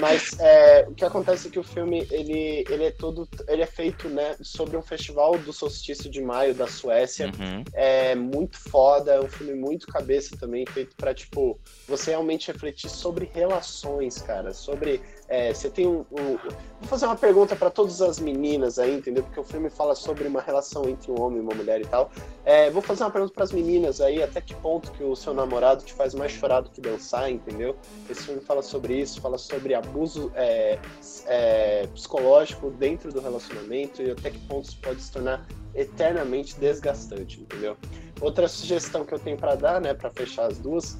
Mas 0.00 0.38
é, 0.38 0.86
o 0.88 0.94
que 0.94 1.04
acontece 1.04 1.48
é 1.48 1.50
que 1.50 1.58
o 1.58 1.62
filme 1.62 2.06
ele, 2.10 2.64
ele 2.68 2.84
é 2.84 2.90
todo 2.90 3.28
ele 3.48 3.62
é 3.62 3.66
feito 3.66 4.08
né 4.08 4.36
sobre 4.40 4.76
um 4.76 4.82
festival 4.82 5.36
do 5.38 5.52
solstício 5.52 6.10
de 6.10 6.20
maio 6.20 6.54
da 6.54 6.66
Suécia. 6.66 7.26
Uhum. 7.26 7.64
É 7.72 8.14
muito 8.14 8.58
foda, 8.58 9.12
é 9.12 9.20
um 9.20 9.28
filme 9.28 9.54
muito 9.54 9.86
cabeça 9.86 10.36
também 10.36 10.64
feito 10.66 10.94
para 10.96 11.14
tipo 11.14 11.58
você 11.86 12.10
realmente 12.10 12.50
refletir 12.50 12.90
sobre 12.90 13.30
relações, 13.32 14.20
cara, 14.20 14.52
sobre 14.52 15.00
é, 15.32 15.54
você 15.54 15.70
tem 15.70 15.86
um, 15.86 16.04
um, 16.12 16.36
Vou 16.36 16.88
fazer 16.88 17.06
uma 17.06 17.16
pergunta 17.16 17.56
para 17.56 17.70
todas 17.70 18.02
as 18.02 18.18
meninas 18.18 18.78
aí, 18.78 18.94
entendeu? 18.94 19.22
Porque 19.22 19.40
o 19.40 19.44
filme 19.44 19.70
fala 19.70 19.94
sobre 19.94 20.28
uma 20.28 20.42
relação 20.42 20.86
entre 20.86 21.10
um 21.10 21.18
homem 21.18 21.38
e 21.38 21.40
uma 21.40 21.54
mulher 21.54 21.80
e 21.80 21.86
tal. 21.86 22.10
É, 22.44 22.68
vou 22.70 22.82
fazer 22.82 23.04
uma 23.04 23.10
pergunta 23.10 23.32
para 23.32 23.44
as 23.44 23.50
meninas 23.50 24.02
aí, 24.02 24.22
até 24.22 24.42
que 24.42 24.54
ponto 24.56 24.92
que 24.92 25.02
o 25.02 25.16
seu 25.16 25.32
namorado 25.32 25.84
te 25.84 25.94
faz 25.94 26.12
mais 26.12 26.32
chorar 26.32 26.60
do 26.60 26.68
que 26.68 26.82
dançar, 26.82 27.30
entendeu? 27.30 27.74
Esse 28.10 28.24
filme 28.24 28.42
fala 28.42 28.60
sobre 28.60 29.00
isso, 29.00 29.22
fala 29.22 29.38
sobre 29.38 29.74
abuso 29.74 30.30
é, 30.34 30.78
é 31.24 31.86
psicológico 31.94 32.70
dentro 32.70 33.10
do 33.10 33.20
relacionamento 33.20 34.02
e 34.02 34.10
até 34.10 34.30
que 34.30 34.38
ponto 34.40 34.66
isso 34.66 34.78
pode 34.82 35.00
se 35.00 35.10
tornar 35.10 35.46
eternamente 35.74 36.60
desgastante, 36.60 37.40
entendeu? 37.40 37.74
Outra 38.20 38.46
sugestão 38.48 39.02
que 39.02 39.14
eu 39.14 39.18
tenho 39.18 39.38
para 39.38 39.54
dar, 39.54 39.80
né, 39.80 39.94
para 39.94 40.10
fechar 40.10 40.46
as 40.46 40.58
duas, 40.58 40.98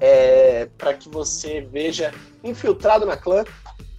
é, 0.00 0.68
para 0.76 0.94
que 0.94 1.08
você 1.08 1.60
veja 1.60 2.12
Infiltrado 2.42 3.06
na 3.06 3.16
Clã. 3.16 3.44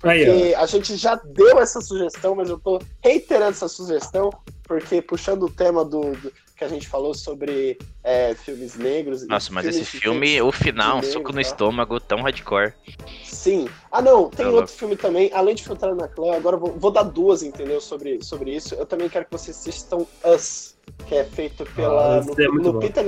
Aí, 0.02 0.56
a 0.56 0.66
gente 0.66 0.96
já 0.96 1.16
deu 1.16 1.60
essa 1.60 1.82
sugestão, 1.82 2.34
mas 2.34 2.50
eu 2.50 2.58
tô 2.58 2.80
reiterando 3.04 3.52
essa 3.52 3.68
sugestão, 3.68 4.30
porque 4.64 5.02
puxando 5.02 5.44
o 5.44 5.50
tema 5.50 5.84
do, 5.84 6.12
do 6.14 6.32
que 6.60 6.64
a 6.66 6.68
gente 6.68 6.88
falou 6.88 7.14
sobre 7.14 7.78
é, 8.04 8.36
filmes 8.36 8.76
negros. 8.76 9.26
Nossa, 9.28 9.52
mas 9.52 9.66
esse 9.66 9.86
filme, 9.86 10.42
o 10.42 10.52
final, 10.52 10.98
um 10.98 11.04
soco 11.04 11.30
no 11.30 11.36
tá? 11.36 11.42
estômago 11.42 12.00
tão 12.02 12.22
hardcore. 12.22 12.74
Sim. 13.24 13.70
Ah, 13.90 14.02
não, 14.02 14.30
tem 14.30 14.46
tá 14.46 14.52
outro 14.52 14.74
filme 14.74 14.98
também, 14.98 15.32
além 15.34 15.56
de 15.56 15.64
Filtrar 15.64 15.96
na 15.96 16.08
Clã, 16.08 16.36
agora 16.36 16.58
vou, 16.58 16.74
vou, 16.78 16.92
dar 16.92 17.04
duas, 17.04 17.44
entendeu, 17.44 17.80
sobre, 17.80 18.22
sobre 18.22 18.54
isso. 18.54 18.76
Eu 18.76 18.86
também 18.86 19.08
quero 19.08 19.26
que 19.26 19.32
vocês 19.32 19.58
assistam 19.58 20.06
Us, 20.26 20.78
que 21.08 21.16
é 21.16 21.24
feito 21.24 21.66
pela, 21.76 22.18
ah, 22.18 22.22
no, 22.22 22.34
é 22.34 22.48
no 22.48 22.80
Pita 22.80 23.02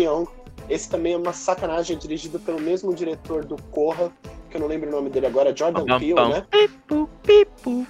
esse 0.71 0.89
também 0.89 1.13
é 1.13 1.17
uma 1.17 1.33
sacanagem, 1.33 1.97
dirigido 1.97 2.39
pelo 2.39 2.59
mesmo 2.59 2.93
diretor 2.93 3.43
do 3.43 3.61
Corra, 3.63 4.11
que 4.49 4.55
eu 4.55 4.61
não 4.61 4.67
lembro 4.67 4.87
o 4.87 4.91
nome 4.91 5.09
dele 5.09 5.25
agora, 5.25 5.55
Jordan 5.55 5.85
Peele, 5.99 6.13
né? 6.13 6.45
Pipu, 6.49 7.09
pipu. 7.23 7.87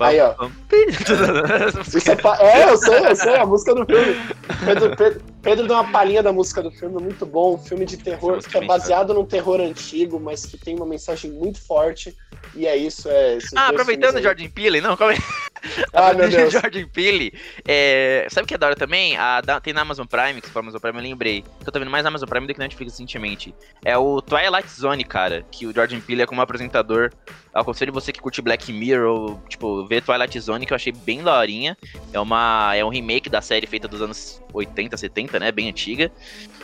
Aí, 0.00 0.20
ó. 0.20 0.34
é, 0.70 2.60
é, 2.60 2.70
eu 2.70 2.76
sei, 2.76 3.06
eu 3.06 3.16
sei, 3.16 3.36
a 3.36 3.46
música 3.46 3.74
do 3.74 3.86
filme. 3.86 4.16
Pedro, 4.64 4.96
Pedro, 4.96 5.22
Pedro 5.42 5.66
deu 5.66 5.76
uma 5.76 5.90
palhinha 5.90 6.22
da 6.22 6.32
música 6.32 6.62
do 6.62 6.70
filme, 6.70 7.00
muito 7.02 7.24
bom. 7.24 7.54
Um 7.54 7.58
filme 7.58 7.84
de 7.84 7.96
terror 7.96 8.38
que 8.38 8.56
é 8.56 8.64
baseado 8.64 9.14
num 9.14 9.24
terror 9.24 9.60
antigo, 9.60 10.20
mas 10.20 10.44
que 10.44 10.58
tem 10.58 10.76
uma 10.76 10.86
mensagem 10.86 11.30
muito 11.30 11.60
forte. 11.60 12.16
E 12.54 12.66
é 12.66 12.76
isso, 12.76 13.08
é. 13.08 13.38
Ah, 13.54 13.68
aproveitando 13.68 14.16
o 14.16 14.22
Jordan 14.22 14.48
Peele, 14.48 14.80
não, 14.80 14.96
calma 14.96 15.14
aí. 15.14 15.18
Ah, 15.92 16.14
meu 16.14 16.26
Deus. 16.26 16.54
Jordan 16.54 16.86
Peele, 16.88 17.34
é, 17.68 18.26
sabe 18.30 18.44
o 18.44 18.48
que 18.48 18.54
é 18.54 18.58
da 18.58 18.68
hora 18.68 18.76
também? 18.76 19.14
A, 19.18 19.42
tem 19.62 19.74
na 19.74 19.82
Amazon 19.82 20.06
Prime, 20.06 20.40
que 20.40 20.46
se 20.46 20.52
for 20.52 20.60
Amazon 20.60 20.80
Prime, 20.80 20.96
eu 20.96 21.02
lembrei. 21.02 21.44
Eu 21.64 21.70
tô 21.70 21.78
vendo 21.78 21.90
mais 21.90 22.02
na 22.02 22.08
Amazon 22.08 22.26
Prime 22.26 22.46
do 22.46 22.54
que 22.54 22.58
na 22.58 22.64
Netflix 22.64 22.94
recentemente. 22.94 23.54
É 23.84 23.96
o 23.98 24.22
Twilight 24.22 24.70
Zone, 24.70 25.04
cara, 25.04 25.44
que 25.50 25.66
o 25.66 25.74
Jordan 25.74 26.00
Peele 26.00 26.22
é 26.22 26.26
como 26.26 26.40
apresentador. 26.40 27.12
Eu 27.54 27.60
aconselho 27.60 27.92
você 27.92 28.10
que 28.10 28.20
curte 28.20 28.40
Black 28.40 28.72
Mirror, 28.72 29.06
ou, 29.06 29.42
tipo, 29.70 29.86
ver 29.86 30.02
Twilight 30.02 30.40
Zone, 30.40 30.66
que 30.66 30.72
eu 30.72 30.76
achei 30.76 30.92
bem 30.92 31.22
daorinha. 31.22 31.76
É, 32.12 32.20
uma, 32.20 32.74
é 32.74 32.84
um 32.84 32.88
remake 32.88 33.28
da 33.28 33.40
série 33.40 33.66
feita 33.66 33.86
dos 33.86 34.02
anos 34.02 34.42
80, 34.52 34.96
70, 34.96 35.38
né? 35.38 35.52
Bem 35.52 35.68
antiga. 35.68 36.10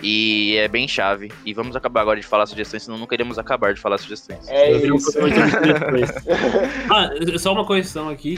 E 0.03 0.57
é 0.57 0.69
bem 0.69 0.87
chave. 0.87 1.33
E 1.45 1.55
vamos 1.55 1.75
acabar 1.77 2.03
agora 2.03 2.21
de 2.21 2.27
falar 2.27 2.47
sugestões, 2.47 2.83
senão 2.83 2.99
não 2.99 3.07
queremos 3.07 3.39
acabar 3.39 3.73
de 3.73 3.81
falar 3.81 3.99
sugestões. 3.99 4.47
É 4.49 4.73
isso. 4.73 5.13
ah, 6.91 7.39
só 7.39 7.53
uma 7.53 7.65
correção 7.65 8.09
aqui. 8.09 8.37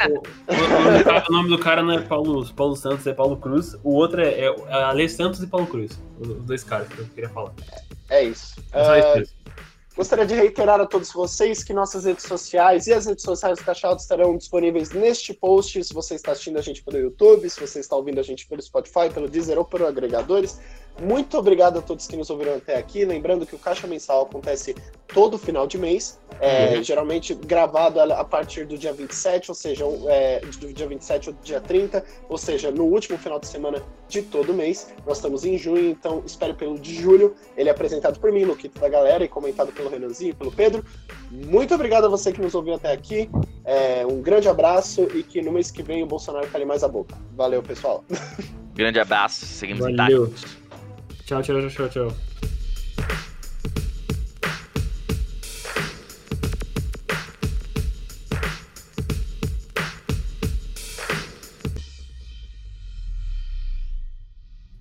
É, 0.00 0.08
o, 0.08 0.14
o, 0.14 1.28
o, 1.28 1.32
nome 1.32 1.48
do 1.48 1.58
cara 1.58 1.82
não 1.82 1.92
é 1.92 2.00
Paulo, 2.00 2.46
Paulo 2.54 2.76
Santos, 2.76 3.06
é 3.06 3.12
Paulo 3.12 3.36
Cruz. 3.36 3.76
O 3.84 3.94
outro 3.94 4.20
é, 4.20 4.40
é 4.40 4.72
Ale 4.82 5.08
Santos 5.08 5.42
e 5.42 5.46
Paulo 5.46 5.66
Cruz. 5.66 6.00
Os 6.18 6.28
dois 6.42 6.64
caras 6.64 6.88
que 6.88 6.98
eu 6.98 7.06
queria 7.06 7.30
falar. 7.30 7.52
É 8.08 8.24
isso. 8.24 8.56
É 8.72 8.84
só 8.84 8.96
isso 8.96 9.18
mesmo. 9.18 9.39
Gostaria 9.96 10.24
de 10.24 10.34
reiterar 10.34 10.80
a 10.80 10.86
todos 10.86 11.12
vocês 11.12 11.64
que 11.64 11.72
nossas 11.72 12.04
redes 12.04 12.24
sociais 12.24 12.86
e 12.86 12.92
as 12.92 13.06
redes 13.06 13.24
sociais 13.24 13.58
do 13.58 13.64
Cachado 13.64 13.98
estarão 13.98 14.36
disponíveis 14.36 14.92
neste 14.92 15.34
post. 15.34 15.82
Se 15.82 15.92
você 15.92 16.14
está 16.14 16.30
assistindo 16.30 16.58
a 16.58 16.62
gente 16.62 16.82
pelo 16.84 16.96
YouTube, 16.96 17.50
se 17.50 17.60
você 17.60 17.80
está 17.80 17.96
ouvindo 17.96 18.20
a 18.20 18.22
gente 18.22 18.46
pelo 18.46 18.62
Spotify, 18.62 19.12
pelo 19.12 19.28
Deezer 19.28 19.58
ou 19.58 19.64
por 19.64 19.82
agregadores, 19.82 20.60
Muito 21.00 21.38
obrigado 21.38 21.78
a 21.78 21.82
todos 21.82 22.06
que 22.06 22.16
nos 22.16 22.30
ouviram 22.30 22.54
até 22.54 22.76
aqui. 22.76 23.04
Lembrando 23.04 23.46
que 23.46 23.54
o 23.54 23.58
Caixa 23.58 23.86
Mensal 23.86 24.22
acontece 24.22 24.74
todo 25.12 25.38
final 25.38 25.66
de 25.66 25.76
mês, 25.78 26.20
é, 26.40 26.76
uhum. 26.76 26.82
geralmente 26.82 27.34
gravado 27.34 28.00
a 28.00 28.24
partir 28.24 28.66
do 28.66 28.78
dia 28.78 28.92
27, 28.92 29.50
ou 29.50 29.54
seja, 29.54 29.84
é, 30.08 30.40
do 30.40 30.72
dia 30.72 30.86
27 30.86 31.30
ou 31.30 31.34
do 31.34 31.42
dia 31.42 31.60
30, 31.60 32.04
ou 32.28 32.38
seja, 32.38 32.70
no 32.70 32.84
último 32.84 33.18
final 33.18 33.38
de 33.38 33.46
semana 33.46 33.82
de 34.08 34.22
todo 34.22 34.54
mês. 34.54 34.92
Nós 35.06 35.18
estamos 35.18 35.44
em 35.44 35.58
junho, 35.58 35.90
então 35.90 36.22
espero 36.24 36.54
pelo 36.54 36.78
de 36.78 36.94
julho. 36.94 37.34
Ele 37.56 37.68
é 37.68 37.72
apresentado 37.72 38.18
por 38.18 38.32
mim, 38.32 38.44
Luquito 38.44 38.80
da 38.80 38.88
galera, 38.88 39.24
e 39.24 39.28
comentado 39.28 39.72
pelo 39.72 39.90
Renanzinho 39.90 40.30
e 40.30 40.34
pelo 40.34 40.52
Pedro. 40.52 40.84
Muito 41.30 41.74
obrigado 41.74 42.04
a 42.04 42.08
você 42.08 42.32
que 42.32 42.40
nos 42.40 42.54
ouviu 42.54 42.74
até 42.74 42.92
aqui. 42.92 43.28
É, 43.64 44.06
um 44.06 44.20
grande 44.20 44.48
abraço 44.48 45.08
e 45.14 45.22
que 45.22 45.42
no 45.42 45.52
mês 45.52 45.70
que 45.70 45.82
vem 45.82 46.02
o 46.02 46.06
Bolsonaro 46.06 46.48
cale 46.48 46.64
mais 46.64 46.82
a 46.82 46.88
boca. 46.88 47.16
Valeu, 47.36 47.62
pessoal. 47.62 48.04
Grande 48.72 49.00
abraço, 49.00 49.44
seguimos 49.44 49.80
Valeu. 49.80 50.26
intactos. 50.26 50.59
Tchau, 51.30 51.40
tchau, 51.42 51.68
tchau, 51.68 51.88
tchau. 51.88 52.08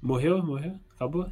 Morreu? 0.02 0.41
Morreu? 0.41 0.80
Acabou? 0.95 1.30